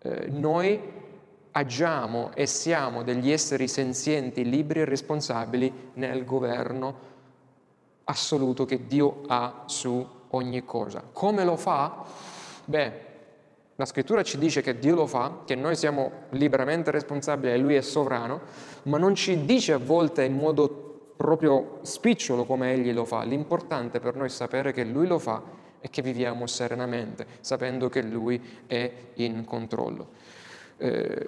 eh, 0.00 0.26
noi 0.28 0.96
agiamo 1.52 2.30
e 2.34 2.46
siamo 2.46 3.02
degli 3.02 3.30
esseri 3.30 3.66
senzienti, 3.66 4.48
liberi 4.48 4.80
e 4.80 4.84
responsabili 4.84 5.90
nel 5.94 6.24
governo 6.24 7.06
assoluto 8.04 8.64
che 8.64 8.86
Dio 8.86 9.22
ha 9.26 9.64
su 9.66 10.06
ogni 10.30 10.64
cosa. 10.64 11.02
Come 11.12 11.44
lo 11.44 11.56
fa? 11.56 12.04
Beh, 12.64 13.06
la 13.76 13.84
scrittura 13.84 14.22
ci 14.22 14.38
dice 14.38 14.60
che 14.60 14.78
Dio 14.78 14.94
lo 14.94 15.06
fa, 15.06 15.42
che 15.44 15.54
noi 15.54 15.76
siamo 15.76 16.10
liberamente 16.30 16.90
responsabili 16.90 17.52
e 17.52 17.58
Lui 17.58 17.74
è 17.76 17.80
sovrano, 17.80 18.40
ma 18.84 18.98
non 18.98 19.14
ci 19.14 19.44
dice 19.44 19.72
a 19.72 19.78
volte 19.78 20.24
in 20.24 20.34
modo 20.34 20.87
proprio 21.18 21.80
spicciolo 21.82 22.44
come 22.44 22.72
Egli 22.72 22.92
lo 22.92 23.04
fa. 23.04 23.24
L'importante 23.24 23.98
per 23.98 24.14
noi 24.14 24.26
è 24.26 24.30
sapere 24.30 24.72
che 24.72 24.84
Lui 24.84 25.08
lo 25.08 25.18
fa 25.18 25.42
e 25.80 25.90
che 25.90 26.00
viviamo 26.00 26.46
serenamente, 26.46 27.26
sapendo 27.40 27.88
che 27.88 28.02
Lui 28.02 28.40
è 28.68 28.92
in 29.14 29.44
controllo. 29.44 30.10
Eh, 30.76 31.26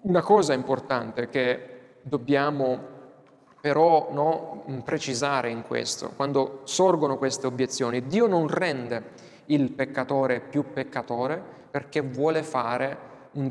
una 0.00 0.20
cosa 0.20 0.52
importante 0.52 1.28
che 1.28 1.78
dobbiamo 2.02 2.98
però 3.60 4.08
no, 4.10 4.64
precisare 4.84 5.50
in 5.50 5.62
questo, 5.62 6.10
quando 6.16 6.62
sorgono 6.64 7.18
queste 7.18 7.46
obiezioni, 7.46 8.04
Dio 8.06 8.26
non 8.26 8.48
rende 8.48 9.28
il 9.46 9.70
peccatore 9.70 10.40
più 10.40 10.72
peccatore 10.72 11.40
perché 11.70 12.00
vuole 12.00 12.42
fare 12.42 13.09
un 13.32 13.46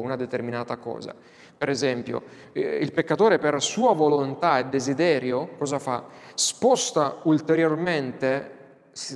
una 0.00 0.16
determinata 0.16 0.76
cosa. 0.76 1.14
Per 1.56 1.68
esempio, 1.68 2.22
eh, 2.52 2.78
il 2.80 2.92
peccatore 2.92 3.38
per 3.38 3.62
sua 3.62 3.92
volontà 3.92 4.58
e 4.58 4.66
desiderio 4.66 5.50
cosa 5.58 5.78
fa? 5.78 6.04
Sposta 6.34 7.18
ulteriormente 7.24 8.60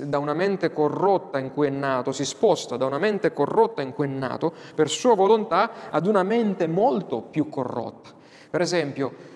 da 0.03 0.17
una 0.17 0.33
mente 0.33 0.71
corrotta 0.71 1.37
in 1.37 1.51
cui 1.51 1.67
è 1.67 1.69
nato, 1.69 2.11
si 2.11 2.25
sposta 2.25 2.77
da 2.77 2.85
una 2.85 2.97
mente 2.97 3.31
corrotta 3.33 3.81
in 3.81 3.93
cui 3.93 4.07
è 4.07 4.09
nato 4.09 4.53
per 4.73 4.89
sua 4.89 5.13
volontà 5.13 5.89
ad 5.91 6.07
una 6.07 6.23
mente 6.23 6.67
molto 6.67 7.21
più 7.21 7.47
corrotta. 7.49 8.09
Per 8.49 8.61
esempio, 8.61 9.35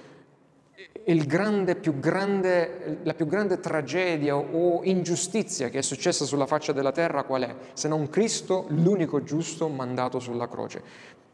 più 1.76 2.00
grande, 2.00 3.00
la 3.04 3.14
più 3.14 3.28
grande 3.28 3.60
tragedia 3.60 4.36
o 4.36 4.82
ingiustizia 4.84 5.70
che 5.70 5.80
è 5.80 5.82
successa 5.82 6.26
sulla 6.26 6.46
faccia 6.46 6.72
della 6.72 6.92
terra 6.92 7.24
qual 7.24 7.44
è? 7.44 7.56
Se 7.74 7.88
non 7.88 8.10
Cristo, 8.10 8.66
l'unico 8.70 9.24
giusto 9.24 9.68
mandato 9.68 10.20
sulla 10.20 10.48
croce. 10.48 10.82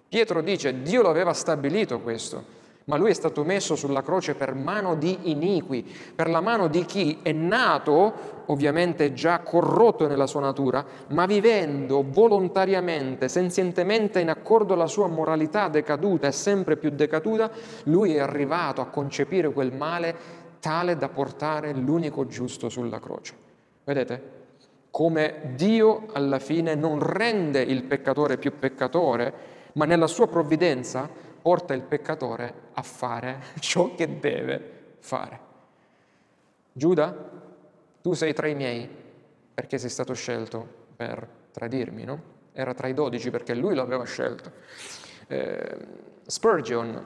Pietro 0.10 0.42
dice, 0.42 0.82
Dio 0.82 1.02
lo 1.02 1.10
aveva 1.10 1.34
stabilito 1.34 2.00
questo, 2.00 2.44
ma 2.88 2.96
lui 2.96 3.10
è 3.10 3.14
stato 3.14 3.44
messo 3.44 3.76
sulla 3.76 4.02
croce 4.02 4.34
per 4.34 4.54
mano 4.54 4.96
di 4.96 5.18
iniqui, 5.24 5.86
per 6.16 6.30
la 6.30 6.40
mano 6.40 6.70
di 6.70 6.86
chi 6.86 7.20
è 7.22 7.34
nato, 7.34 8.14
ovviamente 8.46 9.12
già 9.12 9.40
corrotto 9.40 10.08
nella 10.08 10.26
sua 10.26 10.40
natura, 10.40 10.86
ma 11.10 11.26
vivendo 11.26 12.06
volontariamente, 12.08 13.28
senzientemente 13.28 14.22
in 14.22 14.30
accordo 14.30 14.74
alla 14.74 14.88
sua 14.88 15.08
moralità 15.08 15.68
decaduta 15.68 16.28
e 16.28 16.32
sempre 16.32 16.78
più 16.78 16.92
decaduta, 16.92 17.52
lui 17.84 18.16
è 18.16 18.20
arrivato 18.20 18.80
a 18.80 18.86
concepire 18.86 19.52
quel 19.52 19.74
male 19.74 20.16
tale 20.62 20.96
da 20.96 21.10
portare 21.10 21.74
l'unico 21.74 22.26
giusto 22.26 22.70
sulla 22.70 23.02
croce. 23.02 23.34
Vedete? 23.84 24.36
Come 24.92 25.52
Dio 25.56 26.06
alla 26.14 26.40
fine 26.40 26.74
non 26.74 27.00
rende 27.00 27.62
il 27.62 27.84
peccatore 27.84 28.38
più 28.38 28.58
peccatore, 28.58 29.56
ma 29.74 29.84
nella 29.84 30.08
sua 30.08 30.28
provvidenza 30.28 31.26
porta 31.48 31.74
il 31.74 31.82
peccatore 31.82 32.54
a 32.74 32.82
fare 32.82 33.42
ciò 33.62 33.96
che 33.96 34.20
deve 34.20 34.96
fare. 35.00 35.40
Giuda, 36.74 37.16
tu 38.02 38.12
sei 38.12 38.34
tra 38.34 38.48
i 38.48 38.54
miei 38.54 38.86
perché 39.54 39.78
sei 39.78 39.90
stato 39.90 40.14
scelto 40.14 40.68
per 40.98 41.26
tradirmi, 41.54 42.04
no? 42.04 42.22
Era 42.52 42.74
tra 42.74 42.90
i 42.90 42.94
dodici 42.94 43.30
perché 43.30 43.56
lui 43.56 43.76
lo 43.76 43.82
aveva 43.82 44.04
scelto. 44.04 44.52
Eh, 45.28 45.78
Spurgeon, 46.26 47.06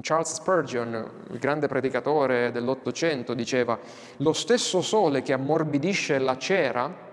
Charles 0.00 0.32
Spurgeon, 0.32 1.24
il 1.32 1.38
grande 1.40 1.66
predicatore 1.66 2.52
dell'Ottocento, 2.52 3.34
diceva 3.34 3.76
lo 4.18 4.32
stesso 4.32 4.80
sole 4.80 5.22
che 5.22 5.32
ammorbidisce 5.32 6.20
la 6.20 6.38
cera 6.38 7.10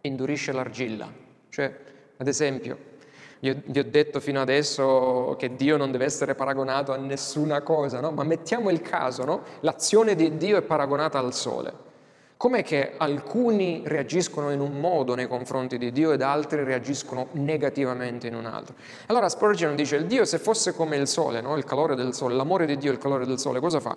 indurisce 0.00 0.50
l'argilla. 0.50 1.08
Cioè, 1.48 1.72
ad 2.16 2.26
esempio, 2.26 2.93
Io 3.44 3.60
vi 3.66 3.78
ho 3.78 3.84
detto 3.84 4.20
fino 4.20 4.40
adesso 4.40 5.36
che 5.38 5.54
Dio 5.54 5.76
non 5.76 5.90
deve 5.90 6.06
essere 6.06 6.34
paragonato 6.34 6.92
a 6.92 6.96
nessuna 6.96 7.60
cosa, 7.60 8.00
no? 8.00 8.10
ma 8.10 8.24
mettiamo 8.24 8.70
il 8.70 8.80
caso, 8.80 9.22
no? 9.26 9.42
l'azione 9.60 10.14
di 10.14 10.38
Dio 10.38 10.56
è 10.56 10.62
paragonata 10.62 11.18
al 11.18 11.34
sole. 11.34 11.92
Com'è 12.38 12.62
che 12.62 12.94
alcuni 12.96 13.82
reagiscono 13.84 14.50
in 14.50 14.60
un 14.60 14.80
modo 14.80 15.14
nei 15.14 15.28
confronti 15.28 15.76
di 15.76 15.92
Dio 15.92 16.12
ed 16.12 16.22
altri 16.22 16.64
reagiscono 16.64 17.28
negativamente 17.32 18.28
in 18.28 18.34
un 18.34 18.46
altro? 18.46 18.76
Allora 19.08 19.28
Spurgeon 19.28 19.76
dice, 19.76 19.96
il 19.96 20.06
Dio 20.06 20.24
se 20.24 20.38
fosse 20.38 20.74
come 20.74 20.96
il 20.96 21.06
sole, 21.06 21.42
no? 21.42 21.58
il 21.58 21.64
calore 21.64 21.94
del 21.94 22.14
sole, 22.14 22.34
l'amore 22.34 22.64
di 22.64 22.78
Dio 22.78 22.92
il 22.92 22.98
calore 22.98 23.26
del 23.26 23.38
sole, 23.38 23.60
cosa 23.60 23.78
fa? 23.78 23.94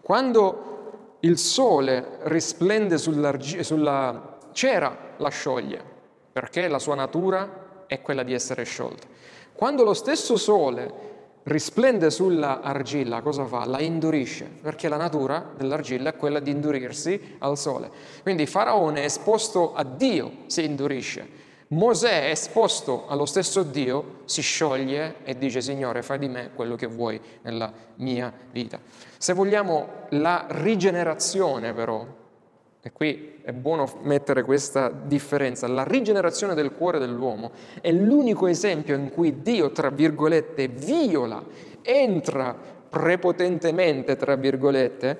Quando 0.00 1.16
il 1.20 1.38
sole 1.38 2.18
risplende 2.22 2.98
sulla 2.98 4.38
cera, 4.52 4.96
la 5.16 5.28
scioglie, 5.28 5.82
perché 6.30 6.68
la 6.68 6.78
sua 6.78 6.94
natura 6.94 7.64
è 7.86 8.00
quella 8.02 8.22
di 8.22 8.32
essere 8.32 8.64
sciolta. 8.64 9.06
Quando 9.52 9.84
lo 9.84 9.94
stesso 9.94 10.36
sole 10.36 11.06
risplende 11.44 12.10
sulla 12.10 12.60
argilla, 12.60 13.22
cosa 13.22 13.44
fa? 13.44 13.64
La 13.64 13.80
indurisce, 13.80 14.50
perché 14.60 14.88
la 14.88 14.96
natura 14.96 15.52
dell'argilla 15.56 16.10
è 16.10 16.16
quella 16.16 16.40
di 16.40 16.50
indurirsi 16.50 17.36
al 17.38 17.56
sole. 17.56 17.90
Quindi 18.22 18.46
Faraone 18.46 19.04
esposto 19.04 19.74
a 19.74 19.84
Dio, 19.84 20.32
si 20.46 20.64
indurisce. 20.64 21.44
Mosè 21.68 22.30
esposto 22.30 23.06
allo 23.08 23.26
stesso 23.26 23.62
Dio, 23.62 24.20
si 24.24 24.40
scioglie 24.40 25.16
e 25.24 25.36
dice 25.36 25.60
Signore 25.60 26.02
fai 26.02 26.18
di 26.18 26.28
me 26.28 26.50
quello 26.54 26.76
che 26.76 26.86
vuoi 26.86 27.20
nella 27.42 27.72
mia 27.96 28.32
vita. 28.52 28.78
Se 29.18 29.32
vogliamo 29.32 29.88
la 30.10 30.46
rigenerazione 30.48 31.72
però, 31.72 32.06
e 32.86 32.92
qui 32.92 33.40
è 33.42 33.50
buono 33.50 33.98
mettere 34.02 34.44
questa 34.44 34.90
differenza. 34.90 35.66
La 35.66 35.82
rigenerazione 35.82 36.54
del 36.54 36.70
cuore 36.70 37.00
dell'uomo 37.00 37.50
è 37.80 37.90
l'unico 37.90 38.46
esempio 38.46 38.94
in 38.94 39.10
cui 39.10 39.42
Dio, 39.42 39.72
tra 39.72 39.90
virgolette, 39.90 40.68
viola, 40.68 41.44
entra 41.82 42.54
prepotentemente, 42.88 44.14
tra 44.14 44.36
virgolette, 44.36 45.18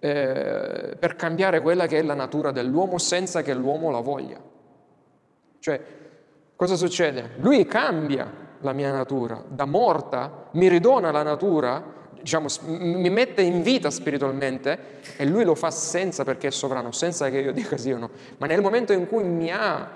eh, 0.00 0.96
per 0.98 1.14
cambiare 1.14 1.60
quella 1.60 1.86
che 1.86 1.98
è 1.98 2.02
la 2.02 2.14
natura 2.14 2.50
dell'uomo 2.50 2.98
senza 2.98 3.42
che 3.42 3.54
l'uomo 3.54 3.92
la 3.92 4.00
voglia. 4.00 4.40
Cioè, 5.60 5.80
cosa 6.56 6.74
succede? 6.74 7.36
Lui 7.36 7.64
cambia 7.66 8.28
la 8.62 8.72
mia 8.72 8.90
natura, 8.90 9.40
da 9.46 9.66
morta 9.66 10.48
mi 10.54 10.66
ridona 10.66 11.12
la 11.12 11.22
natura 11.22 11.97
diciamo, 12.20 12.48
mi 12.66 13.10
mette 13.10 13.42
in 13.42 13.62
vita 13.62 13.90
spiritualmente 13.90 15.00
e 15.16 15.26
lui 15.26 15.44
lo 15.44 15.54
fa 15.54 15.70
senza 15.70 16.24
perché 16.24 16.48
è 16.48 16.50
sovrano, 16.50 16.92
senza 16.92 17.28
che 17.30 17.38
io 17.38 17.52
dica 17.52 17.76
sì 17.76 17.90
o 17.92 17.98
no. 17.98 18.10
Ma 18.38 18.46
nel 18.46 18.60
momento 18.60 18.92
in 18.92 19.06
cui 19.06 19.24
mi 19.24 19.50
ha 19.50 19.90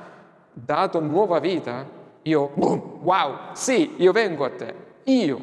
dato 0.53 1.01
nuova 1.01 1.39
vita, 1.39 1.87
io, 2.23 2.51
boom, 2.55 2.99
wow, 3.03 3.37
sì, 3.55 3.95
io 3.97 4.13
vengo 4.13 4.45
a 4.45 4.51
te, 4.51 4.75
io 5.05 5.41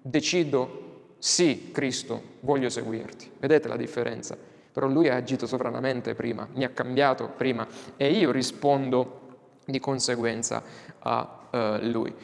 decido, 0.00 1.14
sì, 1.18 1.70
Cristo, 1.72 2.22
voglio 2.40 2.68
seguirti. 2.68 3.30
Vedete 3.38 3.68
la 3.68 3.76
differenza? 3.76 4.36
Però 4.72 4.86
lui 4.86 5.08
ha 5.08 5.16
agito 5.16 5.46
sovranamente 5.46 6.14
prima, 6.14 6.46
mi 6.54 6.64
ha 6.64 6.68
cambiato 6.70 7.32
prima 7.36 7.66
e 7.96 8.12
io 8.12 8.30
rispondo 8.30 9.26
di 9.64 9.80
conseguenza 9.80 10.62
a 11.00 11.38
uh, 11.50 11.58
lui. 11.88 12.14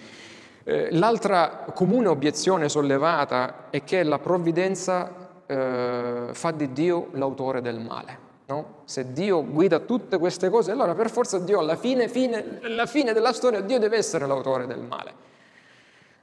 Eh, 0.66 0.88
l'altra 0.92 1.66
comune 1.74 2.08
obiezione 2.08 2.70
sollevata 2.70 3.68
è 3.68 3.84
che 3.84 4.02
la 4.02 4.18
provvidenza 4.18 5.42
eh, 5.46 6.28
fa 6.32 6.50
di 6.52 6.72
Dio 6.72 7.08
l'autore 7.12 7.60
del 7.60 7.80
male. 7.80 8.22
No? 8.46 8.82
Se 8.84 9.12
Dio 9.12 9.44
guida 9.44 9.78
tutte 9.80 10.18
queste 10.18 10.48
cose, 10.48 10.70
allora 10.70 10.94
per 10.94 11.10
forza 11.10 11.38
Dio 11.38 11.58
alla 11.58 11.76
fine, 11.76 12.08
fine, 12.08 12.60
alla 12.62 12.86
fine 12.86 13.12
della 13.12 13.32
storia 13.32 13.60
Dio 13.60 13.78
deve 13.78 13.98
essere 13.98 14.26
l'autore 14.26 14.66
del 14.66 14.80
male. 14.80 15.12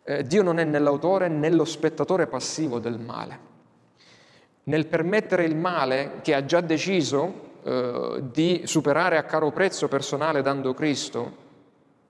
Eh, 0.03 0.23
Dio 0.23 0.41
non 0.41 0.57
è 0.57 0.63
né 0.63 0.79
l'autore 0.79 1.27
né 1.27 1.49
lo 1.51 1.65
spettatore 1.65 2.25
passivo 2.25 2.79
del 2.79 2.99
male. 2.99 3.49
Nel 4.63 4.87
permettere 4.87 5.45
il 5.45 5.55
male 5.55 6.19
che 6.21 6.33
ha 6.33 6.45
già 6.45 6.61
deciso 6.61 7.49
eh, 7.63 8.23
di 8.31 8.63
superare 8.65 9.17
a 9.17 9.23
caro 9.23 9.51
prezzo 9.51 9.87
personale 9.87 10.41
dando 10.41 10.73
Cristo, 10.73 11.40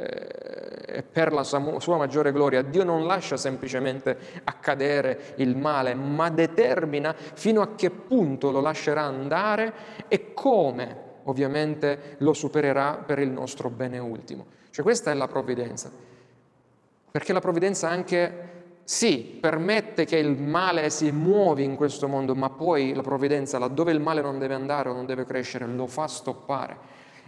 eh, 0.02 1.04
per 1.04 1.32
la 1.32 1.44
sua 1.44 1.98
maggiore 1.98 2.32
gloria. 2.32 2.62
Dio 2.62 2.84
non 2.84 3.06
lascia 3.06 3.38
semplicemente 3.38 4.18
accadere 4.44 5.34
il 5.36 5.56
male, 5.56 5.94
ma 5.94 6.30
determina 6.30 7.14
fino 7.14 7.62
a 7.62 7.76
che 7.76 7.90
punto 7.90 8.52
lo 8.52 8.62
lascerà 8.62 9.04
andare 9.04 9.74
e 10.08 10.34
come 10.34 11.10
ovviamente 11.26 12.16
lo 12.20 12.34
supererà 12.34 13.04
per 13.06 13.20
il 13.20 13.30
nostro 13.30 13.70
bene 13.70 14.00
ultimo. 14.00 14.46
Cioè 14.72 14.84
questa 14.84 15.12
è 15.12 15.14
la 15.14 15.28
provvidenza. 15.28 15.92
Perché 17.12 17.34
la 17.34 17.42
provvidenza 17.42 17.90
anche 17.90 18.50
sì, 18.84 19.38
permette 19.40 20.06
che 20.06 20.18
il 20.18 20.38
male 20.38 20.90
si 20.90 21.12
muovi 21.12 21.64
in 21.64 21.76
questo 21.76 22.08
mondo, 22.08 22.36
ma 22.36 22.50
poi 22.50 22.94
la 22.94 23.02
provvidenza, 23.02 23.60
laddove 23.60 23.92
il 23.92 24.00
male 24.00 24.22
non 24.22 24.40
deve 24.40 24.54
andare 24.54 24.90
o 24.90 24.94
non 24.94 25.06
deve 25.06 25.26
crescere, 25.26 25.66
lo 25.68 25.88
fa 25.88 26.08
stoppare, 26.08 26.78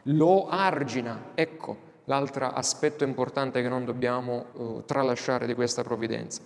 lo 0.03 0.47
argina. 0.47 1.31
Ecco, 1.35 1.91
l'altro 2.05 2.47
aspetto 2.47 3.03
importante 3.03 3.61
che 3.61 3.69
non 3.69 3.85
dobbiamo 3.85 4.45
uh, 4.53 4.83
tralasciare 4.85 5.45
di 5.45 5.53
questa 5.53 5.83
provvidenza. 5.83 6.41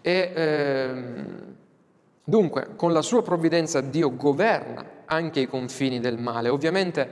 E, 0.00 0.32
ehm, 0.34 1.56
dunque, 2.22 2.76
con 2.76 2.92
la 2.92 3.02
sua 3.02 3.22
provvidenza 3.22 3.80
Dio 3.80 4.14
governa 4.14 4.84
anche 5.06 5.40
i 5.40 5.46
confini 5.46 6.00
del 6.00 6.18
male. 6.18 6.48
Ovviamente 6.48 7.08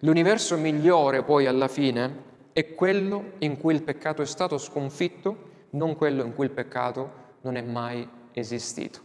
l'universo 0.00 0.56
migliore 0.56 1.22
poi 1.22 1.46
alla 1.46 1.68
fine 1.68 2.32
è 2.52 2.74
quello 2.74 3.32
in 3.38 3.58
cui 3.58 3.74
il 3.74 3.82
peccato 3.82 4.22
è 4.22 4.26
stato 4.26 4.58
sconfitto, 4.58 5.52
non 5.70 5.96
quello 5.96 6.24
in 6.24 6.34
cui 6.34 6.46
il 6.46 6.52
peccato 6.52 7.22
non 7.42 7.56
è 7.56 7.62
mai 7.62 8.08
esistito. 8.32 9.00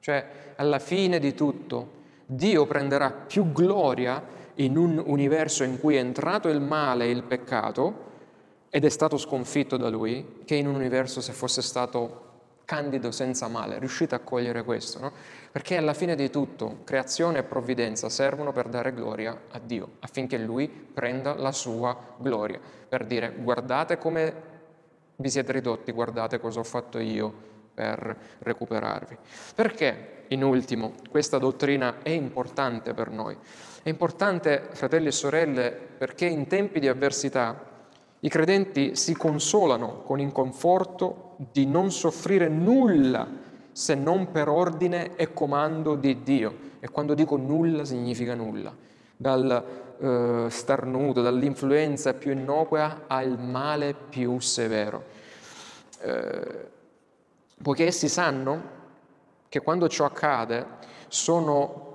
Cioè, 0.00 0.54
alla 0.56 0.78
fine 0.78 1.18
di 1.18 1.34
tutto, 1.34 1.94
Dio 2.26 2.66
prenderà 2.66 3.10
più 3.10 3.50
gloria 3.52 4.22
in 4.56 4.76
un 4.76 5.02
universo 5.04 5.64
in 5.64 5.78
cui 5.80 5.96
è 5.96 6.00
entrato 6.00 6.48
il 6.48 6.60
male 6.60 7.04
e 7.04 7.10
il 7.10 7.22
peccato 7.22 8.04
ed 8.70 8.84
è 8.84 8.88
stato 8.88 9.16
sconfitto 9.16 9.76
da 9.76 9.88
lui, 9.88 10.42
che 10.44 10.54
in 10.54 10.66
un 10.66 10.74
universo 10.74 11.20
se 11.20 11.32
fosse 11.32 11.62
stato 11.62 12.24
candido 12.66 13.10
senza 13.10 13.48
male. 13.48 13.78
Riuscite 13.78 14.14
a 14.14 14.18
cogliere 14.18 14.64
questo, 14.64 14.98
no? 14.98 15.12
Perché 15.52 15.76
alla 15.76 15.94
fine 15.94 16.14
di 16.14 16.28
tutto 16.30 16.80
creazione 16.84 17.38
e 17.38 17.42
provvidenza 17.44 18.08
servono 18.10 18.52
per 18.52 18.68
dare 18.68 18.92
gloria 18.92 19.38
a 19.50 19.58
Dio, 19.58 19.92
affinché 20.00 20.36
Lui 20.36 20.68
prenda 20.68 21.34
la 21.34 21.52
sua 21.52 21.96
gloria, 22.18 22.60
per 22.88 23.06
dire 23.06 23.34
guardate 23.38 23.96
come 23.98 24.54
vi 25.16 25.30
siete 25.30 25.52
ridotti, 25.52 25.92
guardate 25.92 26.38
cosa 26.38 26.60
ho 26.60 26.64
fatto 26.64 26.98
io 26.98 27.32
per 27.72 28.16
recuperarvi. 28.40 29.16
Perché, 29.54 30.24
in 30.28 30.42
ultimo, 30.42 30.94
questa 31.10 31.38
dottrina 31.38 32.02
è 32.02 32.10
importante 32.10 32.92
per 32.94 33.10
noi? 33.10 33.36
È 33.86 33.90
importante, 33.90 34.66
fratelli 34.72 35.06
e 35.06 35.12
sorelle, 35.12 35.70
perché 35.70 36.26
in 36.26 36.48
tempi 36.48 36.80
di 36.80 36.88
avversità 36.88 37.56
i 38.18 38.28
credenti 38.28 38.96
si 38.96 39.14
consolano 39.14 40.02
con 40.02 40.18
il 40.18 40.32
conforto 40.32 41.36
di 41.52 41.66
non 41.66 41.92
soffrire 41.92 42.48
nulla 42.48 43.28
se 43.70 43.94
non 43.94 44.32
per 44.32 44.48
ordine 44.48 45.14
e 45.14 45.32
comando 45.32 45.94
di 45.94 46.24
Dio. 46.24 46.58
E 46.80 46.88
quando 46.88 47.14
dico 47.14 47.36
nulla 47.36 47.84
significa 47.84 48.34
nulla. 48.34 48.74
Dal 49.16 49.96
eh, 50.00 50.46
starnuto, 50.50 51.22
dall'influenza 51.22 52.12
più 52.14 52.32
innocua 52.32 53.04
al 53.06 53.38
male 53.38 53.94
più 53.94 54.40
severo. 54.40 55.04
Eh, 56.00 56.68
poiché 57.62 57.86
essi 57.86 58.08
sanno 58.08 58.62
che 59.48 59.60
quando 59.60 59.88
ciò 59.88 60.06
accade 60.06 60.66
sono 61.06 61.85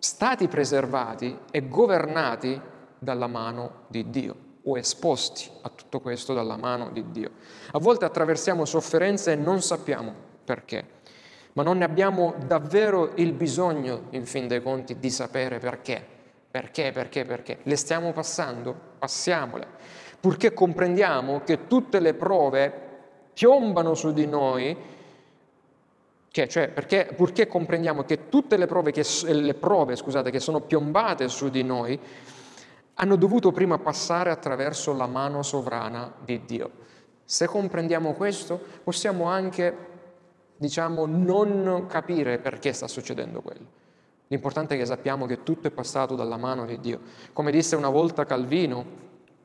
stati 0.00 0.48
preservati 0.48 1.38
e 1.50 1.68
governati 1.68 2.60
dalla 2.98 3.26
mano 3.26 3.84
di 3.86 4.10
Dio 4.10 4.48
o 4.64 4.76
esposti 4.76 5.48
a 5.62 5.70
tutto 5.70 6.00
questo 6.00 6.34
dalla 6.34 6.56
mano 6.56 6.90
di 6.90 7.10
Dio. 7.10 7.30
A 7.72 7.78
volte 7.78 8.06
attraversiamo 8.06 8.64
sofferenze 8.64 9.32
e 9.32 9.36
non 9.36 9.62
sappiamo 9.62 10.12
perché, 10.44 10.84
ma 11.52 11.62
non 11.62 11.78
ne 11.78 11.84
abbiamo 11.84 12.34
davvero 12.46 13.12
il 13.16 13.32
bisogno, 13.32 14.06
in 14.10 14.26
fin 14.26 14.48
dei 14.48 14.62
conti, 14.62 14.98
di 14.98 15.10
sapere 15.10 15.58
perché. 15.58 16.18
Perché, 16.50 16.90
perché, 16.90 17.24
perché? 17.24 17.58
Le 17.62 17.76
stiamo 17.76 18.12
passando? 18.12 18.74
Passiamole. 18.98 19.66
Purché 20.18 20.52
comprendiamo 20.52 21.42
che 21.44 21.66
tutte 21.66 22.00
le 22.00 22.14
prove 22.14 22.88
piombano 23.32 23.94
su 23.94 24.12
di 24.12 24.26
noi 24.26 24.76
che, 26.30 26.46
cioè, 26.46 26.68
perché, 26.68 27.12
purché 27.16 27.48
comprendiamo 27.48 28.04
che 28.04 28.28
tutte 28.28 28.56
le 28.56 28.66
prove, 28.66 28.92
che, 28.92 29.04
le 29.32 29.54
prove 29.54 29.96
scusate, 29.96 30.30
che 30.30 30.38
sono 30.38 30.60
piombate 30.60 31.28
su 31.28 31.48
di 31.48 31.64
noi 31.64 31.98
hanno 32.94 33.16
dovuto 33.16 33.50
prima 33.50 33.78
passare 33.78 34.30
attraverso 34.30 34.92
la 34.92 35.06
mano 35.06 35.42
sovrana 35.42 36.12
di 36.24 36.44
Dio. 36.44 36.70
Se 37.24 37.46
comprendiamo 37.46 38.12
questo, 38.12 38.60
possiamo 38.84 39.24
anche, 39.24 39.76
diciamo, 40.56 41.06
non 41.06 41.86
capire 41.88 42.38
perché 42.38 42.72
sta 42.72 42.86
succedendo 42.86 43.40
quello. 43.40 43.78
L'importante 44.28 44.76
è 44.76 44.78
che 44.78 44.86
sappiamo 44.86 45.26
che 45.26 45.42
tutto 45.42 45.66
è 45.66 45.72
passato 45.72 46.14
dalla 46.14 46.36
mano 46.36 46.64
di 46.64 46.78
Dio. 46.78 47.00
Come 47.32 47.50
disse 47.50 47.74
una 47.74 47.88
volta 47.88 48.24
Calvino, 48.24 48.84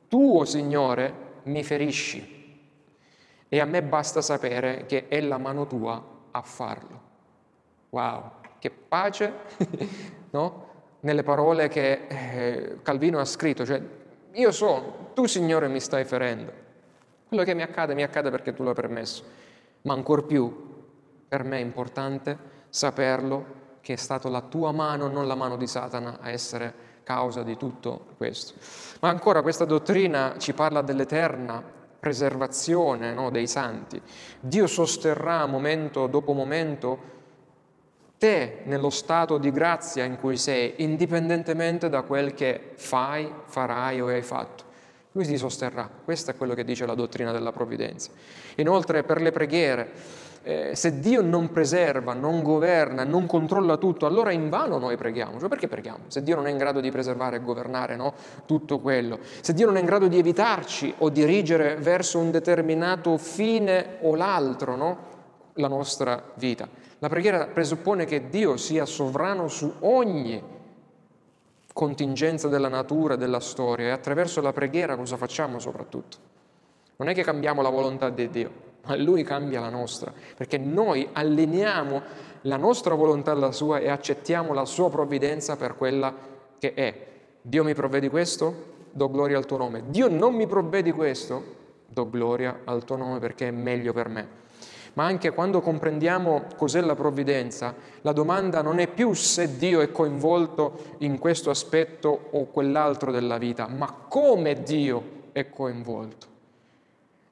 tuo 0.07 0.45
Signore 0.45 1.13
mi 1.43 1.63
ferisci 1.63 2.33
e 3.47 3.59
a 3.59 3.65
me 3.65 3.81
basta 3.81 4.21
sapere 4.21 4.85
che 4.85 5.07
è 5.07 5.19
la 5.21 5.39
mano 5.39 5.65
tua 5.65 6.13
a 6.35 6.41
farlo. 6.41 7.01
Wow, 7.89 8.31
che 8.59 8.69
pace, 8.69 9.33
no? 10.31 10.73
Nelle 10.99 11.23
parole 11.23 11.69
che 11.69 12.07
eh, 12.07 12.79
Calvino 12.81 13.19
ha 13.19 13.25
scritto, 13.25 13.65
cioè 13.65 13.81
io 14.33 14.51
so, 14.51 15.11
tu 15.13 15.27
Signore 15.27 15.67
mi 15.69 15.79
stai 15.79 16.03
ferendo. 16.03 16.51
Quello 17.27 17.43
che 17.43 17.53
mi 17.53 17.61
accade, 17.61 17.93
mi 17.93 18.03
accade 18.03 18.29
perché 18.31 18.53
tu 18.53 18.63
l'hai 18.63 18.73
permesso. 18.73 19.23
Ma 19.83 19.93
ancor 19.93 20.25
più, 20.25 20.83
per 21.27 21.43
me 21.43 21.57
è 21.57 21.61
importante 21.61 22.37
saperlo 22.69 23.63
che 23.79 23.93
è 23.93 23.97
stata 23.97 24.27
la 24.27 24.41
tua 24.41 24.71
mano, 24.71 25.07
non 25.07 25.27
la 25.27 25.35
mano 25.35 25.55
di 25.55 25.67
Satana, 25.67 26.17
a 26.19 26.31
essere 26.31 26.73
causa 27.03 27.43
di 27.43 27.55
tutto 27.55 28.07
questo. 28.17 28.55
Ma 28.99 29.09
ancora 29.09 29.41
questa 29.41 29.63
dottrina 29.63 30.35
ci 30.37 30.53
parla 30.53 30.81
dell'eterna 30.81 31.63
preservazione 32.05 33.15
no, 33.15 33.31
dei 33.31 33.47
santi. 33.47 33.99
Dio 34.39 34.67
sosterrà 34.67 35.47
momento 35.47 36.05
dopo 36.05 36.33
momento 36.33 37.13
te 38.19 38.59
nello 38.65 38.91
stato 38.91 39.39
di 39.39 39.49
grazia 39.49 40.03
in 40.03 40.19
cui 40.19 40.37
sei, 40.37 40.75
indipendentemente 40.83 41.89
da 41.89 42.03
quel 42.03 42.35
che 42.35 42.73
fai, 42.75 43.27
farai 43.45 44.01
o 44.01 44.07
hai 44.09 44.21
fatto. 44.21 44.65
Lui 45.13 45.25
ti 45.25 45.35
sosterrà. 45.35 45.89
Questo 46.03 46.29
è 46.29 46.35
quello 46.35 46.53
che 46.53 46.63
dice 46.63 46.85
la 46.85 46.93
dottrina 46.93 47.31
della 47.31 47.51
provvidenza. 47.51 48.11
Inoltre 48.57 49.01
per 49.01 49.19
le 49.19 49.31
preghiere, 49.31 49.91
eh, 50.47 50.75
se 50.75 50.99
Dio 50.99 51.23
non 51.23 51.49
preserva, 51.49 52.13
non 52.13 52.43
governa, 52.43 53.03
non 53.03 53.25
controlla 53.25 53.77
tutto, 53.77 54.05
allora 54.05 54.31
in 54.31 54.49
vano 54.49 54.77
noi 54.77 54.95
preghiamo. 54.95 55.39
Cioè 55.39 55.49
perché 55.49 55.67
preghiamo? 55.67 56.03
Se 56.07 56.21
Dio 56.21 56.35
non 56.35 56.45
è 56.45 56.51
in 56.51 56.57
grado 56.57 56.81
di 56.81 56.91
preservare 56.91 57.37
e 57.37 57.41
governare 57.41 57.95
no? 57.95 58.13
tutto 58.45 58.79
quello, 58.79 59.17
se 59.41 59.55
Dio 59.55 59.65
non 59.65 59.77
è 59.77 59.79
in 59.79 59.87
grado 59.87 60.07
di 60.07 60.19
evitarci 60.19 60.93
o 60.99 61.09
dirigere 61.09 61.77
verso 61.77 62.19
un 62.19 62.29
determinato 62.29 63.17
fine 63.17 63.97
o 64.01 64.13
l'altro 64.13 64.75
no? 64.75 64.97
la 65.53 65.67
nostra 65.67 66.21
vita. 66.35 66.69
La 66.99 67.09
preghiera 67.09 67.47
presuppone 67.47 68.05
che 68.05 68.29
Dio 68.29 68.55
sia 68.55 68.85
sovrano 68.85 69.47
su 69.47 69.73
ogni 69.79 70.53
contingenza 71.73 72.47
della 72.47 72.69
natura, 72.69 73.15
della 73.15 73.39
storia 73.39 73.87
e 73.87 73.89
attraverso 73.89 74.41
la 74.41 74.53
preghiera 74.53 74.95
cosa 74.95 75.17
facciamo 75.17 75.57
soprattutto? 75.57 76.17
Non 76.97 77.09
è 77.09 77.15
che 77.15 77.23
cambiamo 77.23 77.63
la 77.63 77.69
volontà 77.69 78.09
di 78.09 78.29
Dio, 78.29 78.51
ma 78.85 78.95
Lui 78.95 79.23
cambia 79.23 79.59
la 79.59 79.69
nostra, 79.69 80.13
perché 80.35 80.57
noi 80.57 81.07
allineiamo 81.11 82.01
la 82.41 82.57
nostra 82.57 82.93
volontà 82.93 83.31
alla 83.31 83.51
sua 83.51 83.79
e 83.79 83.89
accettiamo 83.89 84.53
la 84.53 84.65
sua 84.65 84.89
provvidenza 84.89 85.55
per 85.55 85.75
quella 85.75 86.13
che 86.59 86.73
è. 86.73 87.07
Dio 87.41 87.63
mi 87.63 87.73
provvedi 87.73 88.09
questo? 88.09 88.73
Do 88.91 89.09
gloria 89.09 89.37
al 89.37 89.45
tuo 89.45 89.57
nome. 89.57 89.83
Dio 89.87 90.07
non 90.07 90.35
mi 90.35 90.47
provvedi 90.47 90.91
questo? 90.91 91.63
Do 91.87 92.09
gloria 92.09 92.61
al 92.63 92.83
tuo 92.83 92.95
nome 92.95 93.19
perché 93.19 93.47
è 93.47 93.51
meglio 93.51 93.93
per 93.93 94.09
me. 94.09 94.43
Ma 94.93 95.05
anche 95.05 95.31
quando 95.31 95.59
comprendiamo 95.59 96.43
cos'è 96.55 96.79
la 96.79 96.95
provvidenza, 96.95 97.75
la 98.01 98.13
domanda 98.13 98.61
non 98.61 98.79
è 98.79 98.87
più 98.87 99.13
se 99.13 99.57
Dio 99.57 99.81
è 99.81 99.91
coinvolto 99.91 100.95
in 100.99 101.19
questo 101.19 101.49
aspetto 101.49 102.27
o 102.31 102.45
quell'altro 102.45 103.11
della 103.11 103.37
vita, 103.37 103.67
ma 103.67 103.91
come 104.07 104.61
Dio 104.63 105.23
è 105.33 105.49
coinvolto 105.49 106.33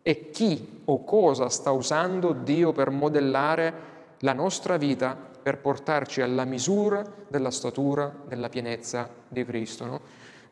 e 0.04 0.30
chi 0.30 0.82
o 0.86 1.04
cosa 1.06 1.48
sta 1.48 1.72
usando 1.72 2.34
Dio 2.34 2.74
per 2.74 2.90
modellare 2.90 3.92
la 4.20 4.34
nostra 4.34 4.78
vita 4.78 5.32
per 5.44 5.58
portarci 5.58 6.22
alla 6.22 6.46
misura 6.46 7.04
della 7.28 7.52
statura 7.52 8.14
della 8.28 8.50
pienezza 8.50 9.10
di 9.28 9.44
Cristo. 9.46 9.86
No? 9.86 10.02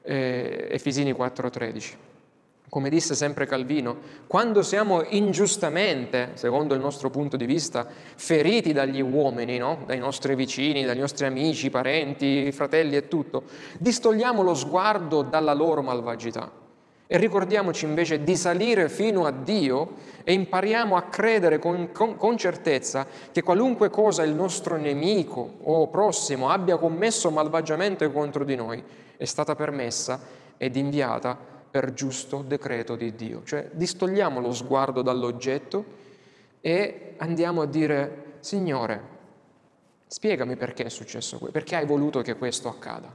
Eh, 0.01 0.67
Efesini 0.71 1.13
4:13. 1.13 1.95
Come 2.67 2.89
disse 2.89 3.15
sempre 3.15 3.45
Calvino, 3.45 3.97
quando 4.27 4.61
siamo 4.61 5.03
ingiustamente, 5.03 6.31
secondo 6.35 6.73
il 6.73 6.79
nostro 6.79 7.09
punto 7.09 7.35
di 7.35 7.45
vista, 7.45 7.85
feriti 8.15 8.71
dagli 8.71 9.01
uomini, 9.01 9.57
no? 9.57 9.83
dai 9.85 9.99
nostri 9.99 10.35
vicini, 10.35 10.85
dai 10.85 10.97
nostri 10.97 11.25
amici, 11.25 11.69
parenti, 11.69 12.49
fratelli 12.53 12.95
e 12.95 13.09
tutto, 13.09 13.43
distogliamo 13.77 14.41
lo 14.41 14.53
sguardo 14.53 15.21
dalla 15.21 15.51
loro 15.51 15.81
malvagità 15.81 16.60
e 17.13 17.17
ricordiamoci 17.17 17.83
invece 17.83 18.23
di 18.23 18.37
salire 18.37 18.87
fino 18.87 19.25
a 19.25 19.31
Dio 19.31 19.95
e 20.23 20.31
impariamo 20.31 20.95
a 20.95 21.01
credere 21.09 21.59
con, 21.59 21.91
con, 21.91 22.15
con, 22.15 22.37
certezza 22.37 23.05
che 23.33 23.43
qualunque 23.43 23.89
cosa 23.89 24.23
il 24.23 24.33
nostro 24.33 24.77
nemico 24.77 25.55
o 25.63 25.89
prossimo 25.89 26.47
abbia 26.47 26.77
commesso 26.77 27.29
malvagiamente 27.29 28.09
contro 28.13 28.45
di 28.45 28.55
noi 28.55 28.81
è 29.17 29.25
stata 29.25 29.55
permessa 29.55 30.21
ed 30.55 30.77
inviata 30.77 31.37
per 31.69 31.91
giusto 31.91 32.45
decreto 32.47 32.95
di 32.95 33.13
Dio. 33.13 33.43
Cioè 33.43 33.71
distogliamo 33.73 34.39
lo 34.39 34.53
sguardo 34.53 35.01
dall'oggetto 35.01 35.83
e 36.61 37.15
andiamo 37.17 37.63
a 37.63 37.65
dire, 37.65 38.35
Signore, 38.39 39.01
spiegami 40.07 40.55
perché 40.55 40.85
è 40.85 40.89
successo 40.89 41.39
questo, 41.39 41.51
perché 41.51 41.75
hai 41.75 41.85
voluto 41.85 42.21
che 42.21 42.37
questo 42.37 42.69
accada. 42.69 43.13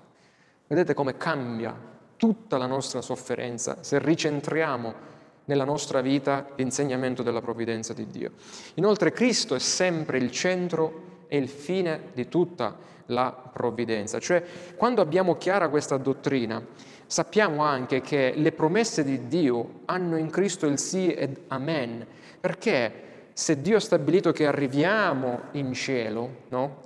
Vedete 0.66 0.92
come 0.92 1.16
cambia 1.16 1.94
tutta 2.16 2.56
la 2.58 2.66
nostra 2.66 3.00
sofferenza 3.00 3.78
se 3.80 3.98
ricentriamo 3.98 5.14
nella 5.46 5.64
nostra 5.64 6.00
vita 6.00 6.48
l'insegnamento 6.56 7.22
della 7.22 7.40
provvidenza 7.40 7.92
di 7.92 8.06
Dio. 8.08 8.32
Inoltre 8.74 9.12
Cristo 9.12 9.54
è 9.54 9.58
sempre 9.58 10.18
il 10.18 10.30
centro 10.30 11.24
e 11.28 11.36
il 11.36 11.48
fine 11.48 12.10
di 12.12 12.28
tutta 12.28 12.76
la 13.06 13.30
provvidenza, 13.52 14.18
cioè 14.18 14.42
quando 14.74 15.00
abbiamo 15.00 15.36
chiara 15.36 15.68
questa 15.68 15.96
dottrina 15.96 16.64
sappiamo 17.06 17.62
anche 17.62 18.00
che 18.00 18.32
le 18.34 18.50
promesse 18.50 19.04
di 19.04 19.28
Dio 19.28 19.80
hanno 19.84 20.16
in 20.16 20.28
Cristo 20.28 20.66
il 20.66 20.78
sì 20.78 21.12
ed 21.12 21.42
amen, 21.48 22.04
perché 22.40 23.04
se 23.32 23.60
Dio 23.60 23.76
ha 23.76 23.80
stabilito 23.80 24.32
che 24.32 24.46
arriviamo 24.46 25.42
in 25.52 25.72
cielo, 25.72 26.30
no? 26.48 26.84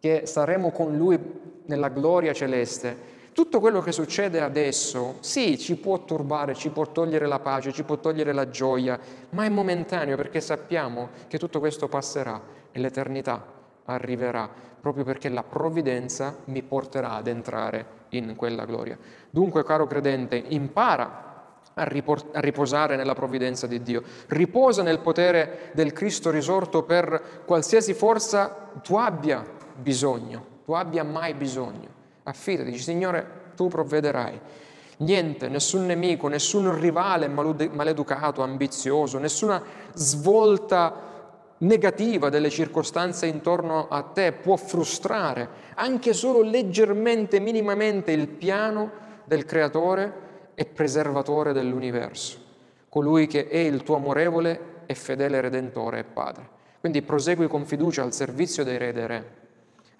che 0.00 0.22
saremo 0.24 0.70
con 0.70 0.96
Lui 0.96 1.18
nella 1.66 1.88
gloria 1.88 2.32
celeste, 2.32 3.11
tutto 3.32 3.60
quello 3.60 3.80
che 3.80 3.92
succede 3.92 4.40
adesso, 4.40 5.16
sì, 5.20 5.58
ci 5.58 5.76
può 5.76 6.04
turbare, 6.04 6.54
ci 6.54 6.70
può 6.70 6.86
togliere 6.86 7.26
la 7.26 7.38
pace, 7.38 7.72
ci 7.72 7.82
può 7.82 7.98
togliere 7.98 8.32
la 8.32 8.48
gioia, 8.50 8.98
ma 9.30 9.44
è 9.44 9.48
momentaneo 9.48 10.16
perché 10.16 10.40
sappiamo 10.40 11.08
che 11.28 11.38
tutto 11.38 11.58
questo 11.58 11.88
passerà 11.88 12.40
e 12.70 12.78
l'eternità 12.78 13.44
arriverà, 13.86 14.48
proprio 14.80 15.04
perché 15.04 15.28
la 15.28 15.42
provvidenza 15.42 16.36
mi 16.46 16.62
porterà 16.62 17.12
ad 17.12 17.26
entrare 17.26 18.00
in 18.10 18.36
quella 18.36 18.64
gloria. 18.64 18.98
Dunque, 19.30 19.64
caro 19.64 19.86
credente, 19.86 20.36
impara 20.36 21.32
a, 21.74 21.84
riposare 21.84 22.96
nella 22.96 23.14
provvidenza 23.14 23.66
di 23.66 23.82
Dio, 23.82 24.02
riposa 24.28 24.82
nel 24.82 25.00
potere 25.00 25.70
del 25.72 25.92
Cristo 25.92 26.30
risorto 26.30 26.82
per 26.82 27.42
qualsiasi 27.44 27.94
forza 27.94 28.70
tu 28.82 28.96
abbia 28.96 29.44
bisogno, 29.74 30.44
tu 30.64 30.72
abbia 30.72 31.02
mai 31.02 31.34
bisogno. 31.34 32.00
Affidati, 32.24 32.76
Signore, 32.78 33.52
tu 33.56 33.68
provvederai. 33.68 34.40
Niente, 34.98 35.48
nessun 35.48 35.86
nemico, 35.86 36.28
nessun 36.28 36.78
rivale 36.78 37.26
maleducato, 37.26 38.42
ambizioso, 38.42 39.18
nessuna 39.18 39.62
svolta 39.94 41.10
negativa 41.58 42.28
delle 42.28 42.50
circostanze 42.50 43.26
intorno 43.26 43.88
a 43.88 44.02
te 44.02 44.32
può 44.32 44.56
frustrare 44.56 45.48
anche 45.74 46.12
solo 46.12 46.42
leggermente, 46.42 47.40
minimamente 47.40 48.12
il 48.12 48.28
piano 48.28 48.90
del 49.24 49.44
Creatore 49.44 50.30
e 50.54 50.66
preservatore 50.66 51.52
dell'universo, 51.52 52.38
colui 52.88 53.26
che 53.26 53.48
è 53.48 53.58
il 53.58 53.82
tuo 53.82 53.96
amorevole 53.96 54.84
e 54.86 54.94
fedele 54.94 55.40
Redentore 55.40 56.00
e 56.00 56.04
Padre. 56.04 56.48
Quindi 56.78 57.02
prosegui 57.02 57.48
con 57.48 57.64
fiducia 57.64 58.02
al 58.02 58.12
servizio 58.12 58.64
dei 58.64 58.78
Re 58.78 58.92
dei 58.92 59.06
Re 59.06 59.41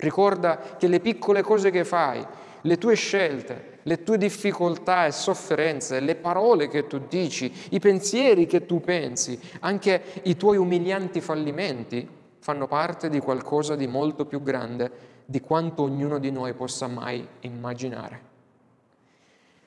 Ricorda 0.03 0.59
che 0.76 0.88
le 0.88 0.98
piccole 0.98 1.42
cose 1.42 1.70
che 1.70 1.84
fai, 1.84 2.26
le 2.62 2.76
tue 2.76 2.96
scelte, 2.96 3.78
le 3.84 4.03
tue 4.03 4.18
difficoltà 4.18 5.07
e 5.07 5.12
sofferenze, 5.12 6.00
le 6.00 6.16
parole 6.16 6.66
che 6.66 6.88
tu 6.88 7.03
dici, 7.09 7.53
i 7.70 7.78
pensieri 7.78 8.46
che 8.46 8.66
tu 8.66 8.80
pensi, 8.80 9.38
anche 9.61 10.03
i 10.24 10.36
tuoi 10.36 10.57
umilianti 10.57 11.20
fallimenti 11.20 12.09
fanno 12.40 12.66
parte 12.66 13.09
di 13.09 13.20
qualcosa 13.20 13.76
di 13.76 13.86
molto 13.86 14.24
più 14.24 14.42
grande 14.42 14.90
di 15.24 15.40
quanto 15.40 15.82
ognuno 15.82 16.18
di 16.18 16.32
noi 16.32 16.53
possa 16.53 16.88
mai 16.88 17.24
immaginare. 17.42 18.20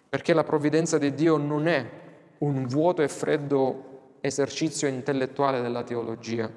Perché 0.09 0.33
la 0.33 0.43
provvidenza 0.43 0.97
di 0.97 1.13
Dio 1.13 1.37
non 1.37 1.69
è 1.69 1.89
un 2.39 2.67
vuoto 2.67 3.01
e 3.01 3.07
freddo 3.07 4.17
esercizio 4.19 4.89
intellettuale 4.89 5.61
della 5.61 5.83
teologia, 5.83 6.51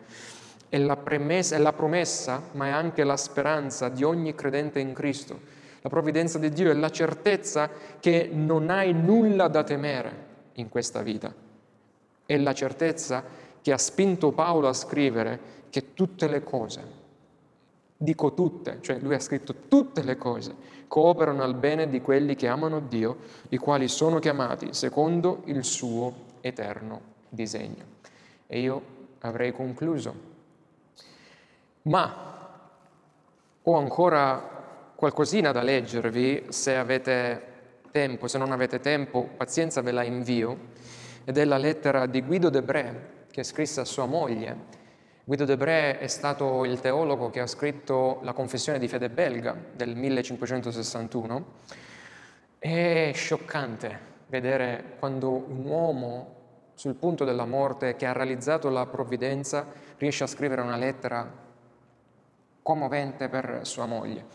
è 0.69 0.79
la, 0.79 0.97
premessa, 0.97 1.57
è 1.57 1.59
la 1.59 1.73
promessa, 1.73 2.43
ma 2.53 2.67
è 2.67 2.71
anche 2.71 3.05
la 3.05 3.17
speranza 3.17 3.89
di 3.89 4.05
ogni 4.05 4.35
credente 4.35 4.81
in 4.81 4.93
Cristo. 4.93 5.57
La 5.81 5.89
provvidenza 5.89 6.39
di 6.39 6.51
Dio 6.51 6.71
è 6.71 6.75
la 6.75 6.91
certezza 6.91 7.71
che 8.01 8.29
non 8.33 8.69
hai 8.69 8.93
nulla 8.93 9.49
da 9.49 9.63
temere 9.65 10.27
in 10.55 10.69
questa 10.69 11.03
vita. 11.03 11.33
È 12.27 12.37
la 12.37 12.53
certezza 12.53 13.25
che 13.63 13.73
ha 13.73 13.79
spinto 13.79 14.33
Paolo 14.33 14.69
a 14.69 14.73
scrivere 14.73 15.57
che 15.71 15.95
tutte 15.95 16.29
le 16.29 16.43
cose, 16.43 16.83
dico 17.97 18.35
tutte, 18.35 18.79
cioè 18.81 18.99
lui 18.99 19.15
ha 19.15 19.21
scritto 19.21 19.55
tutte 19.69 20.03
le 20.03 20.17
cose, 20.17 20.55
cooperano 20.89 21.43
al 21.43 21.55
bene 21.55 21.89
di 21.89 22.01
quelli 22.01 22.35
che 22.35 22.49
amano 22.49 22.81
Dio, 22.81 23.19
i 23.51 23.57
quali 23.57 23.89
sono 23.89 24.19
chiamati 24.19 24.73
secondo 24.73 25.43
il 25.45 25.65
suo 25.65 26.27
eterno 26.41 27.01
disegno. 27.29 27.85
E 28.47 28.61
io 28.61 28.83
avrei 29.21 29.53
concluso. 29.53 30.28
Ma 31.89 32.51
ho 33.63 33.77
ancora 33.79 34.93
qualcosina 34.95 35.53
da 35.53 35.63
leggervi, 35.63 36.45
se 36.49 36.77
avete 36.77 37.81
tempo, 37.91 38.29
se 38.29 38.37
non 38.37 38.53
avete 38.53 38.79
tempo, 38.81 39.27
pazienza 39.37 39.81
ve 39.81 39.93
la 39.93 40.03
invio, 40.03 40.59
ed 41.25 41.39
è 41.39 41.47
la 41.47 41.57
lettera 41.57 42.05
di 42.05 42.21
Guido 42.21 42.51
Debré 42.51 43.27
che 43.31 43.43
scrisse 43.43 43.81
a 43.81 43.87
sua 43.87 44.05
moglie. 44.05 44.77
Guido 45.25 45.47
Debré 45.47 45.99
è 45.99 46.09
stato 46.09 46.67
il 46.67 46.79
teologo 46.81 47.31
che 47.31 47.41
ha 47.41 47.47
scritto 47.47 48.19
la 48.23 48.35
Confessione 48.35 48.79
di 48.79 48.89
fede 48.89 49.09
belga 49.09 49.57
del 49.75 49.97
1561. 49.97 51.47
È 52.59 53.13
scioccante 53.15 53.99
vedere 54.27 54.97
quando 54.99 55.31
un 55.31 55.65
uomo 55.65 56.35
sul 56.75 56.97
punto 56.97 57.25
della 57.25 57.47
morte 57.47 57.97
che 57.97 58.05
ha 58.05 58.13
realizzato 58.13 58.69
la 58.69 58.85
provvidenza 58.85 59.67
riesce 59.97 60.25
a 60.25 60.27
scrivere 60.27 60.61
una 60.61 60.77
lettera 60.77 61.47
commovente 62.69 63.31
per 63.31 63.61
sua 63.63 63.87
moglie. 63.87 64.27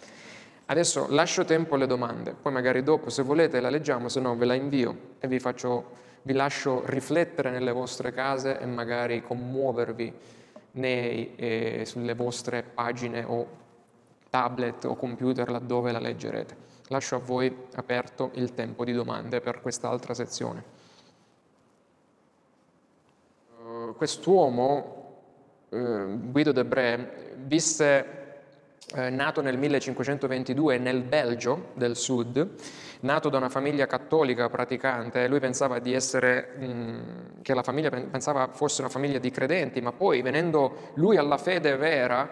Adesso 0.65 1.05
lascio 1.09 1.45
tempo 1.45 1.75
alle 1.75 1.85
domande, 1.85 2.33
poi 2.33 2.51
magari 2.51 2.81
dopo 2.81 3.11
se 3.11 3.21
volete 3.21 3.59
la 3.59 3.69
leggiamo, 3.69 4.09
se 4.09 4.19
no 4.19 4.35
ve 4.35 4.45
la 4.45 4.55
invio 4.55 5.17
e 5.19 5.27
vi, 5.27 5.37
faccio, 5.37 5.91
vi 6.23 6.33
lascio 6.33 6.81
riflettere 6.87 7.51
nelle 7.51 7.71
vostre 7.71 8.11
case 8.11 8.57
e 8.57 8.65
magari 8.65 9.21
commuovervi 9.21 10.13
nei, 10.71 11.35
eh, 11.35 11.83
sulle 11.85 12.15
vostre 12.15 12.63
pagine 12.63 13.23
o 13.23 13.47
tablet 14.31 14.85
o 14.85 14.95
computer 14.95 15.51
laddove 15.51 15.91
la 15.91 15.99
leggerete. 15.99 16.57
Lascio 16.87 17.17
a 17.17 17.19
voi 17.19 17.55
aperto 17.75 18.31
il 18.33 18.55
tempo 18.55 18.83
di 18.83 18.93
domande 18.93 19.41
per 19.41 19.61
quest'altra 19.61 20.15
sezione. 20.15 20.63
Uh, 23.59 23.93
quest'uomo, 23.95 25.21
uh, 25.69 26.31
Guido 26.31 26.51
Debré, 26.51 27.35
visse 27.45 28.21
eh, 28.95 29.09
nato 29.09 29.41
nel 29.41 29.57
1522 29.57 30.77
nel 30.77 31.01
Belgio 31.01 31.71
del 31.73 31.95
Sud, 31.95 32.55
nato 33.01 33.29
da 33.29 33.37
una 33.37 33.49
famiglia 33.49 33.85
cattolica 33.87 34.49
praticante, 34.49 35.27
lui 35.27 35.39
pensava 35.39 35.79
di 35.79 35.93
essere, 35.93 36.53
mh, 36.57 36.65
mm, 36.65 37.01
che 37.41 37.53
la 37.53 37.63
famiglia 37.63 37.89
pensava 37.89 38.49
fosse 38.51 38.81
una 38.81 38.89
famiglia 38.89 39.19
di 39.19 39.31
credenti, 39.31 39.81
ma 39.81 39.91
poi 39.91 40.21
venendo 40.21 40.91
lui 40.95 41.17
alla 41.17 41.37
fede 41.37 41.75
vera, 41.75 42.29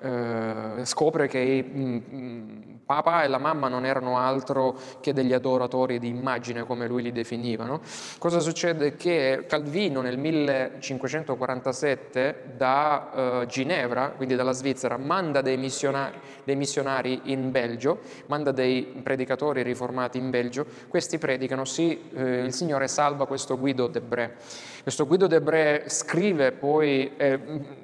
eh, 0.00 0.84
scopre 0.84 1.28
che 1.28 1.38
il 1.38 1.64
mm, 1.64 1.98
mm, 2.14 2.74
papà 2.84 3.22
e 3.22 3.28
la 3.28 3.38
mamma 3.38 3.68
non 3.68 3.86
erano 3.86 4.18
altro 4.18 4.76
che 5.00 5.12
degli 5.12 5.32
adoratori 5.32 5.98
di 5.98 6.08
immagine, 6.08 6.64
come 6.64 6.86
lui 6.86 7.02
li 7.02 7.12
definiva. 7.12 7.64
No? 7.64 7.80
Cosa 8.18 8.40
succede? 8.40 8.96
Che 8.96 9.44
Calvino 9.48 10.00
nel 10.00 10.18
1547 10.18 12.52
da 12.56 13.40
uh, 13.42 13.46
Ginevra, 13.46 14.10
quindi 14.10 14.34
dalla 14.34 14.52
Svizzera, 14.52 14.96
manda 14.96 15.40
dei 15.40 15.56
missionari, 15.56 16.18
dei 16.44 16.56
missionari, 16.56 17.20
in 17.24 17.50
Belgio, 17.50 18.00
manda 18.26 18.52
dei 18.52 18.82
predicatori 19.02 19.62
riformati 19.62 20.18
in 20.18 20.30
Belgio, 20.30 20.66
questi 20.88 21.18
predicano, 21.18 21.64
sì, 21.64 22.10
eh, 22.14 22.40
il 22.40 22.52
Signore 22.52 22.88
salva 22.88 23.26
questo 23.26 23.58
Guido 23.58 23.86
Debré. 23.86 24.36
Questo 24.82 25.06
Guido 25.06 25.26
Debré 25.26 25.84
scrive 25.86 26.52
poi, 26.52 27.12
eh, 27.16 27.38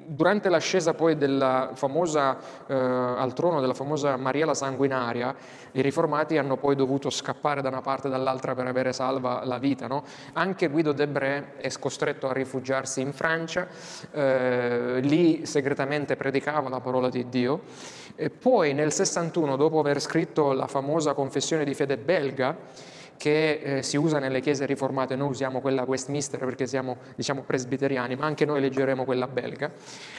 durante 0.05 0.49
l'ascesa 0.49 0.93
poi 0.93 1.17
della 1.17 1.71
famosa, 1.73 2.00
eh, 2.67 2.73
al 2.73 3.33
trono 3.33 3.59
della 3.59 3.73
famosa 3.73 4.15
Maria 4.17 4.45
la 4.45 4.53
Sanguinaria, 4.53 5.35
i 5.73 5.81
riformati 5.81 6.37
hanno 6.37 6.57
poi 6.57 6.75
dovuto 6.75 7.09
scappare 7.09 7.61
da 7.61 7.69
una 7.69 7.81
parte 7.81 8.07
e 8.07 8.09
dall'altra 8.09 8.55
per 8.55 8.67
avere 8.67 8.93
salva 8.93 9.43
la 9.45 9.57
vita. 9.57 9.87
No? 9.87 10.03
Anche 10.33 10.67
Guido 10.67 10.91
Debré 10.91 11.57
è 11.57 11.71
costretto 11.79 12.27
a 12.27 12.33
rifugiarsi 12.33 13.01
in 13.01 13.13
Francia, 13.13 13.67
eh, 14.11 14.99
lì 15.01 15.45
segretamente 15.45 16.15
predicava 16.15 16.69
la 16.69 16.79
parola 16.79 17.09
di 17.09 17.29
Dio. 17.29 17.61
E 18.15 18.29
poi 18.29 18.73
nel 18.73 18.91
61, 18.91 19.55
dopo 19.55 19.79
aver 19.79 20.01
scritto 20.01 20.51
la 20.53 20.67
famosa 20.67 21.13
confessione 21.13 21.63
di 21.63 21.73
fede 21.73 21.97
belga, 21.97 22.57
che 23.21 23.59
eh, 23.61 23.83
si 23.83 23.97
usa 23.97 24.17
nelle 24.17 24.41
chiese 24.41 24.65
riformate, 24.65 25.15
noi 25.15 25.29
usiamo 25.29 25.61
quella 25.61 25.83
Westminster 25.83 26.39
perché 26.39 26.65
siamo 26.65 26.97
diciamo, 27.15 27.43
presbiteriani, 27.43 28.15
ma 28.15 28.25
anche 28.25 28.45
noi 28.45 28.59
leggeremo 28.61 29.05
quella 29.05 29.27
belga, 29.27 29.71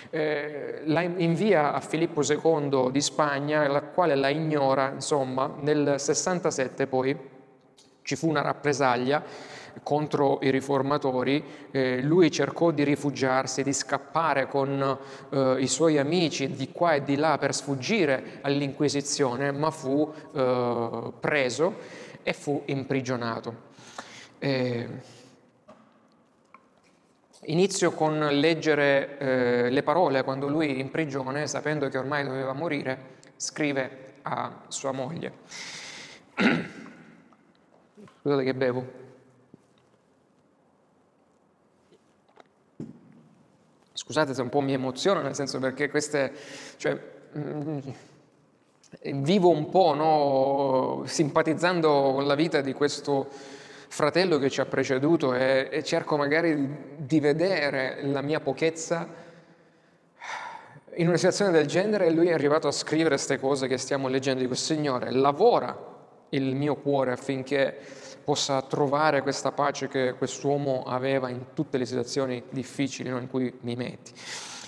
eh, 0.08 0.82
la 0.84 1.00
invia 1.00 1.72
a 1.72 1.80
Filippo 1.80 2.22
II 2.22 2.92
di 2.92 3.00
Spagna, 3.00 3.66
la 3.66 3.82
quale 3.82 4.14
la 4.14 4.28
ignora, 4.28 4.92
insomma, 4.94 5.52
nel 5.62 5.96
67 5.98 6.86
poi 6.86 7.18
ci 8.02 8.14
fu 8.14 8.28
una 8.28 8.40
rappresaglia 8.40 9.20
contro 9.82 10.38
i 10.42 10.50
riformatori, 10.50 11.42
eh, 11.72 12.02
lui 12.02 12.30
cercò 12.30 12.70
di 12.70 12.84
rifugiarsi, 12.84 13.64
di 13.64 13.72
scappare 13.72 14.46
con 14.46 14.98
eh, 15.30 15.56
i 15.58 15.66
suoi 15.66 15.98
amici 15.98 16.52
di 16.52 16.70
qua 16.70 16.94
e 16.94 17.02
di 17.02 17.16
là 17.16 17.36
per 17.36 17.52
sfuggire 17.52 18.38
all'Inquisizione, 18.42 19.50
ma 19.50 19.72
fu 19.72 20.08
eh, 20.34 21.12
preso 21.18 21.74
e 22.22 22.32
fu 22.32 22.62
imprigionato. 22.66 23.70
Eh, 24.38 24.88
inizio 27.46 27.92
con 27.92 28.18
leggere 28.18 29.18
eh, 29.18 29.70
le 29.70 29.82
parole 29.82 30.22
quando 30.22 30.48
lui 30.48 30.78
in 30.80 30.90
prigione, 30.90 31.46
sapendo 31.46 31.88
che 31.88 31.98
ormai 31.98 32.24
doveva 32.24 32.52
morire, 32.52 33.18
scrive 33.36 34.14
a 34.22 34.62
sua 34.68 34.92
moglie. 34.92 35.32
Scusate 38.22 38.44
che 38.44 38.54
bevo. 38.54 39.00
Scusate 43.92 44.34
se 44.34 44.42
un 44.42 44.48
po' 44.48 44.60
mi 44.60 44.72
emoziona, 44.72 45.20
nel 45.22 45.34
senso 45.34 45.58
perché 45.58 45.88
queste... 45.88 46.32
Cioè, 46.76 47.00
mm, 47.36 47.78
vivo 49.00 49.48
un 49.48 49.68
po' 49.68 49.94
no, 49.94 51.02
simpatizzando 51.06 52.12
con 52.14 52.26
la 52.26 52.34
vita 52.34 52.60
di 52.60 52.72
questo 52.72 53.28
fratello 53.88 54.38
che 54.38 54.50
ci 54.50 54.60
ha 54.60 54.66
preceduto 54.66 55.34
e, 55.34 55.68
e 55.70 55.82
cerco 55.82 56.16
magari 56.16 56.94
di 56.96 57.20
vedere 57.20 58.00
la 58.04 58.22
mia 58.22 58.40
pochezza 58.40 59.20
in 60.96 61.08
una 61.08 61.16
situazione 61.16 61.52
del 61.52 61.66
genere 61.66 62.10
lui 62.10 62.28
è 62.28 62.32
arrivato 62.32 62.68
a 62.68 62.72
scrivere 62.72 63.14
queste 63.14 63.38
cose 63.38 63.66
che 63.66 63.78
stiamo 63.78 64.08
leggendo 64.08 64.40
di 64.40 64.46
questo 64.46 64.74
Signore, 64.74 65.10
lavora 65.10 65.90
il 66.30 66.54
mio 66.54 66.76
cuore 66.76 67.12
affinché 67.12 67.78
possa 68.22 68.60
trovare 68.62 69.22
questa 69.22 69.52
pace 69.52 69.88
che 69.88 70.14
quest'uomo 70.16 70.82
aveva 70.82 71.28
in 71.28 71.54
tutte 71.54 71.78
le 71.78 71.86
situazioni 71.86 72.42
difficili 72.50 73.08
no, 73.08 73.18
in 73.18 73.28
cui 73.28 73.52
mi 73.60 73.74
metti. 73.74 74.12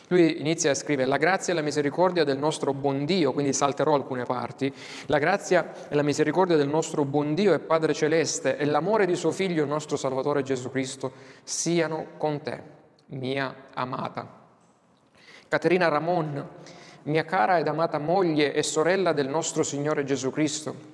Lui 0.08 0.40
inizia 0.40 0.70
a 0.70 0.74
scrivere 0.74 1.08
la 1.08 1.16
grazia 1.16 1.52
e 1.52 1.56
la 1.56 1.62
misericordia 1.62 2.24
del 2.24 2.36
nostro 2.36 2.74
buon 2.74 3.06
Dio, 3.06 3.32
quindi 3.32 3.54
salterò 3.54 3.94
alcune 3.94 4.24
parti, 4.24 4.72
la 5.06 5.18
grazia 5.18 5.88
e 5.88 5.94
la 5.94 6.02
misericordia 6.02 6.56
del 6.56 6.68
nostro 6.68 7.04
buon 7.06 7.34
Dio 7.34 7.54
e 7.54 7.58
Padre 7.58 7.94
Celeste 7.94 8.58
e 8.58 8.66
l'amore 8.66 9.06
di 9.06 9.16
suo 9.16 9.30
Figlio, 9.30 9.62
il 9.62 9.68
nostro 9.68 9.96
Salvatore 9.96 10.42
Gesù 10.42 10.70
Cristo, 10.70 11.12
siano 11.42 12.08
con 12.18 12.42
te, 12.42 12.62
mia 13.06 13.54
amata. 13.72 14.42
Caterina 15.48 15.88
Ramon, 15.88 16.48
mia 17.04 17.24
cara 17.24 17.58
ed 17.58 17.68
amata 17.68 17.98
moglie 17.98 18.52
e 18.52 18.62
sorella 18.62 19.12
del 19.12 19.28
nostro 19.28 19.62
Signore 19.62 20.04
Gesù 20.04 20.30
Cristo, 20.30 20.92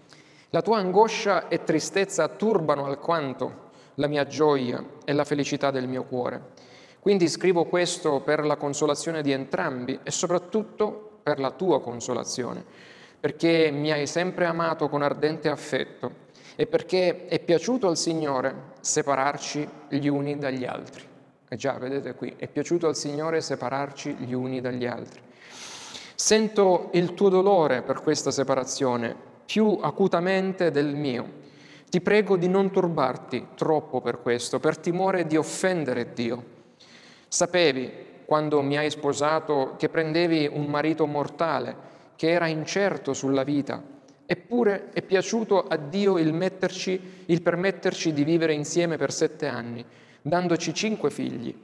la 0.50 0.62
tua 0.62 0.78
angoscia 0.78 1.48
e 1.48 1.64
tristezza 1.64 2.28
turbano 2.28 2.84
alquanto 2.84 3.68
la 3.94 4.06
mia 4.06 4.26
gioia 4.26 4.84
e 5.04 5.12
la 5.12 5.24
felicità 5.24 5.70
del 5.70 5.88
mio 5.88 6.04
cuore. 6.04 6.68
Quindi 7.00 7.28
scrivo 7.28 7.64
questo 7.64 8.20
per 8.20 8.44
la 8.44 8.56
consolazione 8.56 9.22
di 9.22 9.32
entrambi 9.32 9.98
e 10.02 10.10
soprattutto 10.10 11.20
per 11.22 11.40
la 11.40 11.50
tua 11.50 11.80
consolazione, 11.80 12.62
perché 13.18 13.70
mi 13.70 13.90
hai 13.90 14.06
sempre 14.06 14.44
amato 14.44 14.90
con 14.90 15.00
ardente 15.00 15.48
affetto 15.48 16.28
e 16.56 16.66
perché 16.66 17.24
è 17.26 17.38
piaciuto 17.38 17.88
al 17.88 17.96
Signore 17.96 18.72
separarci 18.80 19.66
gli 19.88 20.08
uni 20.08 20.36
dagli 20.36 20.66
altri. 20.66 21.02
E 21.48 21.56
già, 21.56 21.72
vedete 21.78 22.14
qui, 22.14 22.34
è 22.36 22.46
piaciuto 22.48 22.86
al 22.86 22.96
Signore 22.96 23.40
separarci 23.40 24.16
gli 24.16 24.34
uni 24.34 24.60
dagli 24.60 24.84
altri. 24.84 25.22
Sento 26.14 26.90
il 26.92 27.14
tuo 27.14 27.30
dolore 27.30 27.80
per 27.80 28.02
questa 28.02 28.30
separazione 28.30 29.16
più 29.46 29.78
acutamente 29.80 30.70
del 30.70 30.94
mio. 30.94 31.38
Ti 31.88 32.00
prego 32.02 32.36
di 32.36 32.46
non 32.46 32.70
turbarti 32.70 33.48
troppo 33.54 34.02
per 34.02 34.20
questo, 34.20 34.60
per 34.60 34.76
timore 34.76 35.26
di 35.26 35.38
offendere 35.38 36.12
Dio 36.12 36.49
Sapevi, 37.32 37.88
quando 38.24 38.60
mi 38.60 38.76
hai 38.76 38.90
sposato, 38.90 39.76
che 39.78 39.88
prendevi 39.88 40.50
un 40.52 40.64
marito 40.64 41.06
mortale, 41.06 41.76
che 42.16 42.28
era 42.28 42.48
incerto 42.48 43.12
sulla 43.12 43.44
vita, 43.44 43.80
eppure 44.26 44.90
è 44.92 45.00
piaciuto 45.00 45.64
a 45.64 45.76
Dio 45.76 46.18
il, 46.18 46.32
metterci, 46.32 47.22
il 47.26 47.40
permetterci 47.40 48.12
di 48.12 48.24
vivere 48.24 48.52
insieme 48.52 48.96
per 48.96 49.12
sette 49.12 49.46
anni, 49.46 49.84
dandoci 50.20 50.74
cinque 50.74 51.10
figli. 51.10 51.56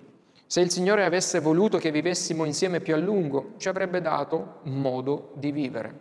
Se 0.47 0.61
il 0.61 0.71
Signore 0.71 1.05
avesse 1.05 1.41
voluto 1.41 1.79
che 1.79 1.91
vivessimo 1.91 2.45
insieme 2.45 2.79
più 2.79 2.95
a 2.95 2.99
lungo, 2.99 3.55
ci 3.57 3.69
avrebbe 3.69 4.01
dato 4.01 4.61
modo 4.63 5.33
di 5.35 5.51
vivere. 5.51 5.99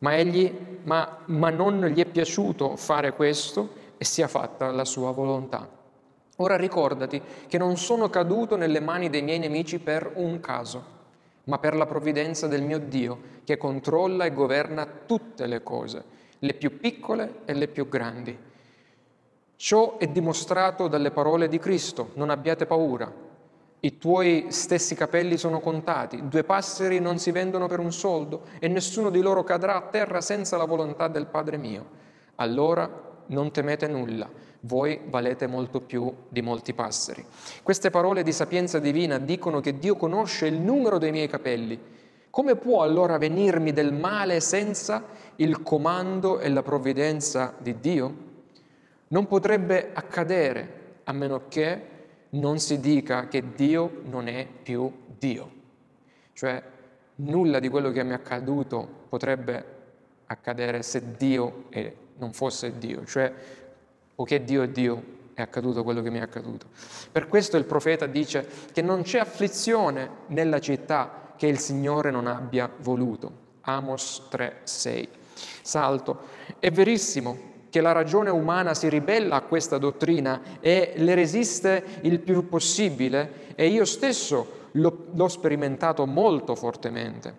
Ma, 0.00 0.14
egli, 0.14 0.54
ma, 0.82 1.20
ma 1.24 1.48
non 1.48 1.86
gli 1.86 2.00
è 2.00 2.04
piaciuto 2.04 2.76
fare 2.76 3.14
questo 3.14 3.70
e 3.96 4.04
sia 4.04 4.28
fatta 4.28 4.70
la 4.70 4.84
sua 4.84 5.10
volontà. 5.10 5.82
Ora 6.36 6.56
ricordati 6.56 7.22
che 7.46 7.58
non 7.58 7.76
sono 7.76 8.10
caduto 8.10 8.56
nelle 8.56 8.80
mani 8.80 9.08
dei 9.08 9.22
miei 9.22 9.38
nemici 9.38 9.78
per 9.78 10.12
un 10.14 10.40
caso, 10.40 10.92
ma 11.44 11.58
per 11.58 11.76
la 11.76 11.86
provvidenza 11.86 12.48
del 12.48 12.62
mio 12.62 12.80
Dio, 12.80 13.32
che 13.44 13.56
controlla 13.56 14.24
e 14.24 14.32
governa 14.32 14.84
tutte 15.06 15.46
le 15.46 15.62
cose, 15.62 16.04
le 16.40 16.54
più 16.54 16.78
piccole 16.78 17.40
e 17.44 17.54
le 17.54 17.68
più 17.68 17.88
grandi. 17.88 18.36
Ciò 19.56 19.98
è 19.98 20.08
dimostrato 20.08 20.88
dalle 20.88 21.12
parole 21.12 21.46
di 21.46 21.58
Cristo, 21.58 22.10
non 22.14 22.30
abbiate 22.30 22.66
paura. 22.66 23.12
I 23.78 23.98
tuoi 23.98 24.46
stessi 24.48 24.94
capelli 24.94 25.36
sono 25.36 25.60
contati, 25.60 26.26
due 26.26 26.42
passeri 26.42 26.98
non 26.98 27.18
si 27.18 27.30
vendono 27.30 27.68
per 27.68 27.78
un 27.78 27.92
soldo 27.92 28.46
e 28.58 28.66
nessuno 28.66 29.10
di 29.10 29.20
loro 29.20 29.44
cadrà 29.44 29.76
a 29.76 29.82
terra 29.82 30.20
senza 30.20 30.56
la 30.56 30.64
volontà 30.64 31.06
del 31.06 31.26
Padre 31.26 31.58
mio. 31.58 31.86
Allora 32.36 32.90
non 33.26 33.52
temete 33.52 33.86
nulla, 33.86 34.28
voi 34.66 35.00
valete 35.06 35.46
molto 35.46 35.80
più 35.80 36.12
di 36.28 36.40
molti 36.42 36.72
passeri. 36.72 37.24
Queste 37.62 37.90
parole 37.90 38.22
di 38.22 38.32
sapienza 38.32 38.78
divina 38.78 39.18
dicono 39.18 39.60
che 39.60 39.78
Dio 39.78 39.96
conosce 39.96 40.46
il 40.46 40.58
numero 40.58 40.98
dei 40.98 41.10
miei 41.10 41.28
capelli. 41.28 41.78
Come 42.30 42.56
può 42.56 42.82
allora 42.82 43.18
venirmi 43.18 43.72
del 43.72 43.92
male 43.92 44.40
senza 44.40 45.04
il 45.36 45.62
comando 45.62 46.38
e 46.40 46.48
la 46.48 46.62
provvidenza 46.62 47.54
di 47.58 47.78
Dio? 47.78 48.16
Non 49.08 49.26
potrebbe 49.26 49.90
accadere 49.92 50.82
a 51.04 51.12
meno 51.12 51.42
che 51.48 51.92
non 52.30 52.58
si 52.58 52.80
dica 52.80 53.28
che 53.28 53.52
Dio 53.54 54.00
non 54.04 54.26
è 54.26 54.48
più 54.62 54.90
Dio. 55.18 55.52
Cioè 56.32 56.62
nulla 57.16 57.60
di 57.60 57.68
quello 57.68 57.90
che 57.90 58.02
mi 58.02 58.10
è 58.10 58.14
accaduto 58.14 58.88
potrebbe 59.08 59.64
accadere 60.26 60.82
se 60.82 61.16
Dio 61.16 61.66
non 62.16 62.32
fosse 62.32 62.78
Dio. 62.78 63.04
Cioè 63.04 63.32
poiché 64.14 64.44
Dio 64.44 64.62
è 64.62 64.68
Dio 64.68 65.12
è 65.34 65.42
accaduto 65.42 65.82
quello 65.82 66.00
che 66.02 66.10
mi 66.10 66.18
è 66.18 66.22
accaduto. 66.22 66.66
Per 67.10 67.28
questo 67.28 67.56
il 67.56 67.64
profeta 67.64 68.06
dice 68.06 68.46
che 68.72 68.82
non 68.82 69.02
c'è 69.02 69.18
afflizione 69.18 70.08
nella 70.28 70.60
città 70.60 71.32
che 71.36 71.46
il 71.46 71.58
Signore 71.58 72.10
non 72.10 72.26
abbia 72.26 72.70
voluto. 72.78 73.42
Amos 73.62 74.26
3, 74.30 74.60
6. 74.62 75.08
Salto. 75.62 76.20
È 76.58 76.70
verissimo, 76.70 77.52
che 77.74 77.80
la 77.80 77.90
ragione 77.90 78.30
umana 78.30 78.72
si 78.72 78.88
ribella 78.88 79.34
a 79.34 79.40
questa 79.40 79.78
dottrina 79.78 80.60
e 80.60 80.92
le 80.94 81.16
resiste 81.16 81.84
il 82.02 82.20
più 82.20 82.48
possibile 82.48 83.52
e 83.56 83.66
io 83.66 83.84
stesso 83.84 84.68
l'ho, 84.70 85.06
l'ho 85.12 85.26
sperimentato 85.26 86.06
molto 86.06 86.54
fortemente. 86.54 87.34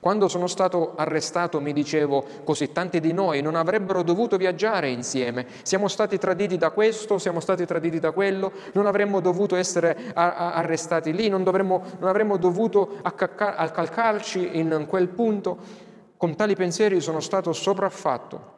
Quando 0.00 0.28
sono 0.28 0.46
stato 0.46 0.94
arrestato 0.96 1.60
mi 1.60 1.72
dicevo, 1.72 2.24
così 2.44 2.72
tanti 2.72 3.00
di 3.00 3.12
noi 3.12 3.42
non 3.42 3.54
avrebbero 3.54 4.02
dovuto 4.02 4.36
viaggiare 4.36 4.90
insieme, 4.90 5.46
siamo 5.62 5.88
stati 5.88 6.18
traditi 6.18 6.56
da 6.56 6.70
questo, 6.70 7.18
siamo 7.18 7.40
stati 7.40 7.64
traditi 7.66 7.98
da 7.98 8.12
quello, 8.12 8.52
non 8.72 8.86
avremmo 8.86 9.20
dovuto 9.20 9.56
essere 9.56 10.12
arrestati 10.14 11.12
lì, 11.12 11.28
non, 11.28 11.42
dovremmo, 11.42 11.82
non 11.98 12.08
avremmo 12.08 12.36
dovuto 12.36 12.98
accalcarci 13.02 14.58
in 14.58 14.86
quel 14.88 15.08
punto. 15.08 15.84
Con 16.16 16.34
tali 16.34 16.54
pensieri 16.54 17.00
sono 17.00 17.20
stato 17.20 17.52
sopraffatto 17.52 18.54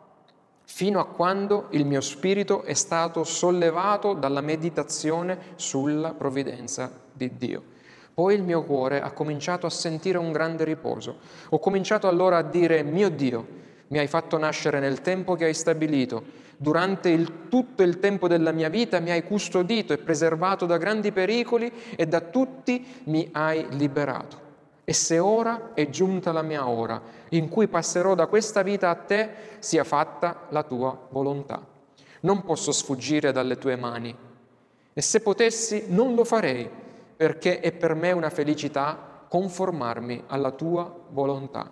fino 0.70 1.00
a 1.00 1.06
quando 1.06 1.68
il 1.70 1.86
mio 1.86 2.02
spirito 2.02 2.62
è 2.62 2.74
stato 2.74 3.24
sollevato 3.24 4.12
dalla 4.12 4.42
meditazione 4.42 5.54
sulla 5.56 6.12
provvidenza 6.12 6.92
di 7.10 7.36
Dio. 7.36 7.67
Poi 8.18 8.34
il 8.34 8.42
mio 8.42 8.64
cuore 8.64 9.00
ha 9.00 9.12
cominciato 9.12 9.64
a 9.64 9.70
sentire 9.70 10.18
un 10.18 10.32
grande 10.32 10.64
riposo. 10.64 11.18
Ho 11.50 11.60
cominciato 11.60 12.08
allora 12.08 12.38
a 12.38 12.42
dire, 12.42 12.82
mio 12.82 13.10
Dio, 13.10 13.46
mi 13.86 13.98
hai 13.98 14.08
fatto 14.08 14.36
nascere 14.36 14.80
nel 14.80 15.02
tempo 15.02 15.36
che 15.36 15.44
hai 15.44 15.54
stabilito. 15.54 16.24
Durante 16.56 17.10
il, 17.10 17.46
tutto 17.48 17.84
il 17.84 18.00
tempo 18.00 18.26
della 18.26 18.50
mia 18.50 18.70
vita 18.70 18.98
mi 18.98 19.12
hai 19.12 19.22
custodito 19.22 19.92
e 19.92 19.98
preservato 19.98 20.66
da 20.66 20.78
grandi 20.78 21.12
pericoli 21.12 21.72
e 21.94 22.06
da 22.08 22.20
tutti 22.20 22.84
mi 23.04 23.28
hai 23.34 23.64
liberato. 23.76 24.36
E 24.82 24.92
se 24.94 25.20
ora 25.20 25.70
è 25.74 25.88
giunta 25.88 26.32
la 26.32 26.42
mia 26.42 26.66
ora, 26.66 27.00
in 27.28 27.48
cui 27.48 27.68
passerò 27.68 28.16
da 28.16 28.26
questa 28.26 28.62
vita 28.62 28.90
a 28.90 28.96
te, 28.96 29.30
sia 29.60 29.84
fatta 29.84 30.46
la 30.48 30.64
tua 30.64 31.06
volontà. 31.10 31.64
Non 32.22 32.42
posso 32.42 32.72
sfuggire 32.72 33.30
dalle 33.30 33.58
tue 33.58 33.76
mani. 33.76 34.12
E 34.92 35.00
se 35.00 35.20
potessi, 35.20 35.84
non 35.86 36.16
lo 36.16 36.24
farei, 36.24 36.68
perché 37.18 37.60
è 37.60 37.72
per 37.72 37.94
me 37.94 38.12
una 38.12 38.30
felicità 38.30 39.26
conformarmi 39.28 40.24
alla 40.28 40.52
tua 40.52 40.90
volontà. 41.10 41.70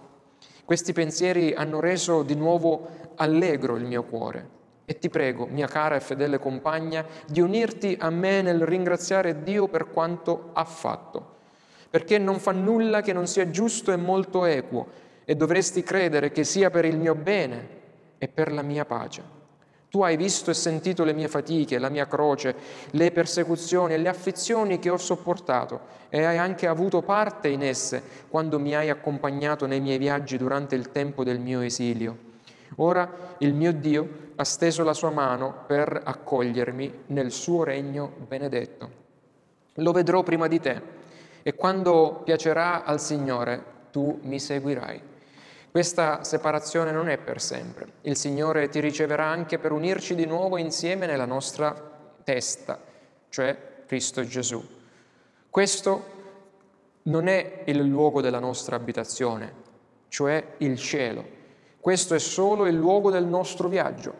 Questi 0.66 0.92
pensieri 0.92 1.54
hanno 1.54 1.80
reso 1.80 2.22
di 2.22 2.34
nuovo 2.34 2.88
allegro 3.14 3.76
il 3.76 3.84
mio 3.84 4.02
cuore. 4.02 4.54
E 4.84 4.98
ti 4.98 5.08
prego, 5.08 5.46
mia 5.46 5.66
cara 5.66 5.96
e 5.96 6.00
fedele 6.00 6.38
compagna, 6.38 7.06
di 7.26 7.40
unirti 7.40 7.96
a 7.98 8.10
me 8.10 8.42
nel 8.42 8.66
ringraziare 8.66 9.42
Dio 9.42 9.68
per 9.68 9.90
quanto 9.90 10.50
ha 10.52 10.64
fatto 10.64 11.34
perché 11.96 12.18
non 12.18 12.38
fa 12.38 12.52
nulla 12.52 13.00
che 13.00 13.14
non 13.14 13.26
sia 13.26 13.48
giusto 13.48 13.90
e 13.90 13.96
molto 13.96 14.44
equo, 14.44 14.86
e 15.24 15.34
dovresti 15.34 15.82
credere 15.82 16.30
che 16.30 16.44
sia 16.44 16.68
per 16.68 16.84
il 16.84 16.98
mio 16.98 17.14
bene 17.14 17.68
e 18.18 18.28
per 18.28 18.52
la 18.52 18.60
mia 18.60 18.84
pace. 18.84 19.35
Tu 19.88 20.02
hai 20.02 20.16
visto 20.16 20.50
e 20.50 20.54
sentito 20.54 21.04
le 21.04 21.12
mie 21.12 21.28
fatiche, 21.28 21.78
la 21.78 21.88
mia 21.88 22.06
croce, 22.06 22.54
le 22.90 23.12
persecuzioni 23.12 23.94
e 23.94 23.98
le 23.98 24.08
afflizioni 24.08 24.78
che 24.78 24.90
ho 24.90 24.96
sopportato 24.96 25.94
e 26.08 26.24
hai 26.24 26.38
anche 26.38 26.66
avuto 26.66 27.02
parte 27.02 27.48
in 27.48 27.62
esse 27.62 28.02
quando 28.28 28.58
mi 28.58 28.74
hai 28.74 28.90
accompagnato 28.90 29.66
nei 29.66 29.80
miei 29.80 29.98
viaggi 29.98 30.36
durante 30.36 30.74
il 30.74 30.90
tempo 30.90 31.24
del 31.24 31.38
mio 31.38 31.60
esilio. 31.60 32.24
Ora 32.76 33.36
il 33.38 33.54
mio 33.54 33.72
Dio 33.72 34.24
ha 34.36 34.44
steso 34.44 34.82
la 34.82 34.92
sua 34.92 35.10
mano 35.10 35.64
per 35.66 36.00
accogliermi 36.04 37.04
nel 37.06 37.30
suo 37.30 37.64
regno 37.64 38.12
benedetto. 38.26 39.04
Lo 39.74 39.92
vedrò 39.92 40.22
prima 40.22 40.46
di 40.46 40.60
te 40.60 40.82
e 41.42 41.54
quando 41.54 42.22
piacerà 42.24 42.84
al 42.84 43.00
Signore 43.00 43.62
tu 43.92 44.18
mi 44.22 44.38
seguirai. 44.38 45.14
Questa 45.76 46.24
separazione 46.24 46.90
non 46.90 47.10
è 47.10 47.18
per 47.18 47.38
sempre. 47.38 47.86
Il 48.00 48.16
Signore 48.16 48.70
ti 48.70 48.80
riceverà 48.80 49.26
anche 49.26 49.58
per 49.58 49.72
unirci 49.72 50.14
di 50.14 50.24
nuovo 50.24 50.56
insieme 50.56 51.04
nella 51.04 51.26
nostra 51.26 51.74
testa, 52.24 52.80
cioè 53.28 53.82
Cristo 53.84 54.24
Gesù. 54.24 54.66
Questo 55.50 56.04
non 57.02 57.28
è 57.28 57.64
il 57.66 57.76
luogo 57.82 58.22
della 58.22 58.38
nostra 58.38 58.74
abitazione, 58.74 59.52
cioè 60.08 60.42
il 60.56 60.78
cielo. 60.78 61.22
Questo 61.78 62.14
è 62.14 62.18
solo 62.20 62.64
il 62.64 62.74
luogo 62.74 63.10
del 63.10 63.26
nostro 63.26 63.68
viaggio. 63.68 64.14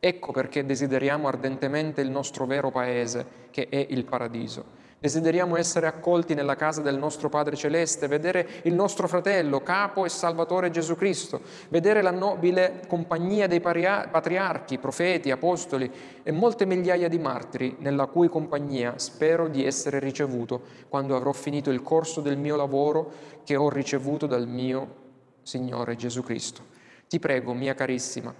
Ecco 0.00 0.32
perché 0.32 0.64
desideriamo 0.64 1.28
ardentemente 1.28 2.00
il 2.00 2.08
nostro 2.08 2.46
vero 2.46 2.70
paese, 2.70 3.26
che 3.50 3.68
è 3.68 3.86
il 3.90 4.06
paradiso. 4.06 4.64
Desideriamo 5.02 5.56
essere 5.56 5.88
accolti 5.88 6.32
nella 6.32 6.54
casa 6.54 6.80
del 6.80 6.96
nostro 6.96 7.28
Padre 7.28 7.56
Celeste, 7.56 8.06
vedere 8.06 8.46
il 8.62 8.72
nostro 8.72 9.08
fratello, 9.08 9.60
capo 9.60 10.04
e 10.04 10.08
salvatore 10.08 10.70
Gesù 10.70 10.94
Cristo, 10.94 11.40
vedere 11.70 12.02
la 12.02 12.12
nobile 12.12 12.82
compagnia 12.86 13.48
dei 13.48 13.60
patriarchi, 13.60 14.78
profeti, 14.78 15.32
apostoli 15.32 15.90
e 16.22 16.30
molte 16.30 16.66
migliaia 16.66 17.08
di 17.08 17.18
martiri, 17.18 17.78
nella 17.80 18.06
cui 18.06 18.28
compagnia 18.28 18.96
spero 18.98 19.48
di 19.48 19.66
essere 19.66 19.98
ricevuto 19.98 20.62
quando 20.88 21.16
avrò 21.16 21.32
finito 21.32 21.70
il 21.70 21.82
corso 21.82 22.20
del 22.20 22.36
mio 22.36 22.54
lavoro 22.54 23.10
che 23.42 23.56
ho 23.56 23.68
ricevuto 23.68 24.28
dal 24.28 24.46
mio 24.46 25.00
Signore 25.42 25.96
Gesù 25.96 26.22
Cristo. 26.22 26.62
Ti 27.08 27.18
prego, 27.18 27.54
mia 27.54 27.74
carissima, 27.74 28.32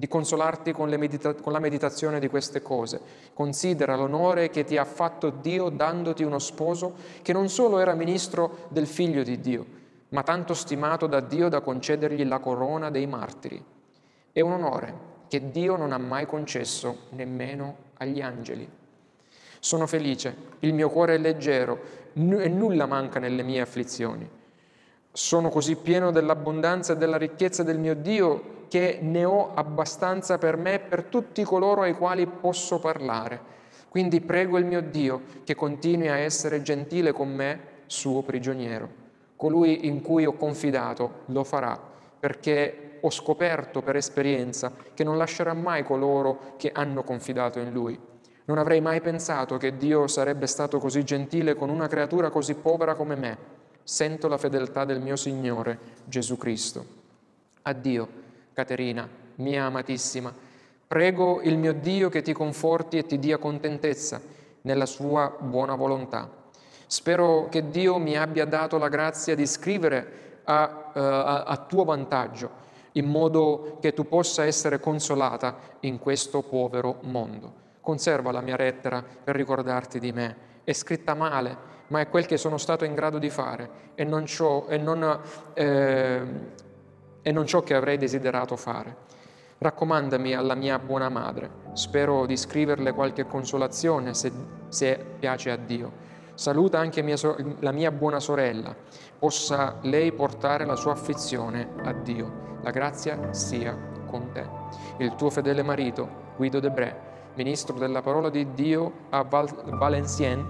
di 0.00 0.08
consolarti 0.08 0.72
con, 0.72 0.88
medita- 0.88 1.34
con, 1.34 1.52
la 1.52 1.58
meditazione 1.58 2.18
di 2.20 2.28
queste 2.28 2.62
cose. 2.62 2.98
Considera 3.34 3.96
l'onore 3.96 4.48
che 4.48 4.64
ti 4.64 4.78
ha 4.78 4.84
fatto 4.86 5.28
Dio 5.28 5.68
dandoti 5.68 6.22
uno 6.22 6.38
sposo 6.38 6.94
che 7.20 7.34
non 7.34 7.50
solo 7.50 7.78
era 7.80 7.92
ministro 7.92 8.66
del 8.68 8.86
figlio 8.86 9.22
di 9.22 9.40
Dio, 9.40 9.66
ma 10.08 10.22
tanto 10.22 10.54
stimato 10.54 11.06
da 11.06 11.20
Dio 11.20 11.50
da 11.50 11.60
concedergli 11.60 12.24
la 12.24 12.38
corona 12.38 12.90
dei 12.90 13.06
martiri. 13.06 13.62
È 14.32 14.40
un 14.40 14.52
onore 14.52 15.08
che 15.28 15.50
Dio 15.50 15.76
non 15.76 15.92
ha 15.92 15.98
mai 15.98 16.24
concesso 16.24 17.00
nemmeno 17.10 17.76
agli 17.98 18.22
angeli. 18.22 18.66
Sono 19.58 19.86
felice, 19.86 20.34
il 20.60 20.72
mio 20.72 20.88
cuore 20.88 21.16
è 21.16 21.18
leggero 21.18 21.78
e 22.14 22.48
nulla 22.48 22.86
manca 22.86 23.18
nelle 23.18 23.42
mie 23.42 23.60
afflizioni. 23.60 24.26
Sono 25.12 25.50
così 25.50 25.76
pieno 25.76 26.10
dell'abbondanza 26.10 26.94
e 26.94 26.96
della 26.96 27.18
ricchezza 27.18 27.62
del 27.62 27.78
mio 27.78 27.94
Dio 27.94 28.59
che 28.70 29.00
ne 29.02 29.24
ho 29.24 29.50
abbastanza 29.52 30.38
per 30.38 30.56
me 30.56 30.74
e 30.74 30.78
per 30.78 31.02
tutti 31.02 31.42
coloro 31.42 31.82
ai 31.82 31.94
quali 31.94 32.24
posso 32.28 32.78
parlare. 32.78 33.58
Quindi 33.88 34.20
prego 34.20 34.58
il 34.58 34.64
mio 34.64 34.80
Dio 34.80 35.22
che 35.42 35.56
continui 35.56 36.06
a 36.06 36.16
essere 36.16 36.62
gentile 36.62 37.10
con 37.10 37.34
me, 37.34 37.60
suo 37.86 38.22
prigioniero. 38.22 38.88
Colui 39.34 39.88
in 39.88 40.00
cui 40.02 40.24
ho 40.24 40.34
confidato 40.34 41.22
lo 41.26 41.42
farà, 41.42 41.76
perché 42.20 42.98
ho 43.00 43.10
scoperto 43.10 43.82
per 43.82 43.96
esperienza 43.96 44.72
che 44.94 45.02
non 45.02 45.16
lascerà 45.16 45.52
mai 45.52 45.82
coloro 45.82 46.54
che 46.56 46.70
hanno 46.72 47.02
confidato 47.02 47.58
in 47.58 47.72
lui. 47.72 47.98
Non 48.44 48.58
avrei 48.58 48.80
mai 48.80 49.00
pensato 49.00 49.56
che 49.56 49.76
Dio 49.76 50.06
sarebbe 50.06 50.46
stato 50.46 50.78
così 50.78 51.02
gentile 51.02 51.56
con 51.56 51.70
una 51.70 51.88
creatura 51.88 52.30
così 52.30 52.54
povera 52.54 52.94
come 52.94 53.16
me. 53.16 53.38
Sento 53.82 54.28
la 54.28 54.38
fedeltà 54.38 54.84
del 54.84 55.00
mio 55.00 55.16
Signore 55.16 55.76
Gesù 56.04 56.36
Cristo. 56.36 56.98
Addio 57.62 58.19
Caterina, 58.60 59.08
mia 59.36 59.64
amatissima, 59.64 60.30
prego 60.86 61.40
il 61.40 61.56
mio 61.56 61.72
Dio 61.72 62.10
che 62.10 62.20
ti 62.20 62.34
conforti 62.34 62.98
e 62.98 63.06
ti 63.06 63.18
dia 63.18 63.38
contentezza, 63.38 64.20
nella 64.62 64.84
sua 64.84 65.34
buona 65.38 65.74
volontà. 65.74 66.28
Spero 66.86 67.48
che 67.48 67.70
Dio 67.70 67.96
mi 67.96 68.18
abbia 68.18 68.44
dato 68.44 68.76
la 68.76 68.88
grazia 68.88 69.34
di 69.34 69.46
scrivere 69.46 70.42
a, 70.44 70.90
uh, 70.92 70.98
a, 70.98 71.42
a 71.44 71.56
tuo 71.56 71.84
vantaggio, 71.84 72.50
in 72.92 73.06
modo 73.06 73.78
che 73.80 73.94
tu 73.94 74.06
possa 74.06 74.44
essere 74.44 74.78
consolata 74.78 75.56
in 75.80 75.98
questo 75.98 76.42
povero 76.42 76.98
mondo. 77.04 77.54
Conserva 77.80 78.30
la 78.30 78.42
mia 78.42 78.56
lettera 78.56 79.02
per 79.02 79.36
ricordarti 79.36 79.98
di 79.98 80.12
me. 80.12 80.36
È 80.64 80.74
scritta 80.74 81.14
male, 81.14 81.56
ma 81.86 82.00
è 82.00 82.10
quel 82.10 82.26
che 82.26 82.36
sono 82.36 82.58
stato 82.58 82.84
in 82.84 82.94
grado 82.94 83.16
di 83.16 83.30
fare 83.30 83.70
e 83.94 84.04
non 84.04 84.26
ciò, 84.26 84.66
e 84.68 84.76
non, 84.76 85.20
eh, 85.54 86.22
e 87.22 87.32
non 87.32 87.46
ciò 87.46 87.62
che 87.62 87.74
avrei 87.74 87.96
desiderato 87.96 88.56
fare. 88.56 89.08
Raccomandami 89.58 90.34
alla 90.34 90.54
mia 90.54 90.78
buona 90.78 91.08
madre. 91.08 91.50
Spero 91.74 92.24
di 92.24 92.36
scriverle 92.36 92.92
qualche 92.92 93.26
consolazione 93.26 94.14
se, 94.14 94.32
se 94.68 95.04
piace 95.18 95.50
a 95.50 95.56
Dio. 95.56 96.08
Saluta 96.34 96.78
anche 96.78 97.02
mia 97.02 97.16
la 97.58 97.70
mia 97.70 97.90
buona 97.90 98.20
sorella. 98.20 98.74
Possa 99.18 99.76
lei 99.82 100.12
portare 100.12 100.64
la 100.64 100.76
sua 100.76 100.92
affezione 100.92 101.68
a 101.84 101.92
Dio. 101.92 102.58
La 102.62 102.70
grazia 102.70 103.34
sia 103.34 103.76
con 104.06 104.32
te. 104.32 104.48
Il 104.96 105.14
tuo 105.16 105.28
fedele 105.28 105.62
marito, 105.62 106.32
Guido 106.36 106.58
Debré, 106.58 107.08
ministro 107.34 107.76
della 107.76 108.00
parola 108.00 108.30
di 108.30 108.54
Dio 108.54 108.92
a 109.10 109.22
Val- 109.22 109.76
Valenciennes 109.76 110.46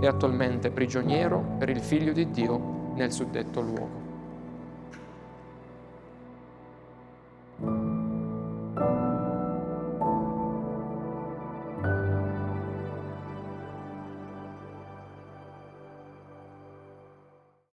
e 0.00 0.06
attualmente 0.06 0.70
prigioniero 0.70 1.56
per 1.58 1.68
il 1.68 1.80
figlio 1.80 2.12
di 2.12 2.30
Dio 2.30 2.92
nel 2.94 3.12
suddetto 3.12 3.60
luogo. 3.60 4.03
thank 7.60 7.70
you 7.70 7.93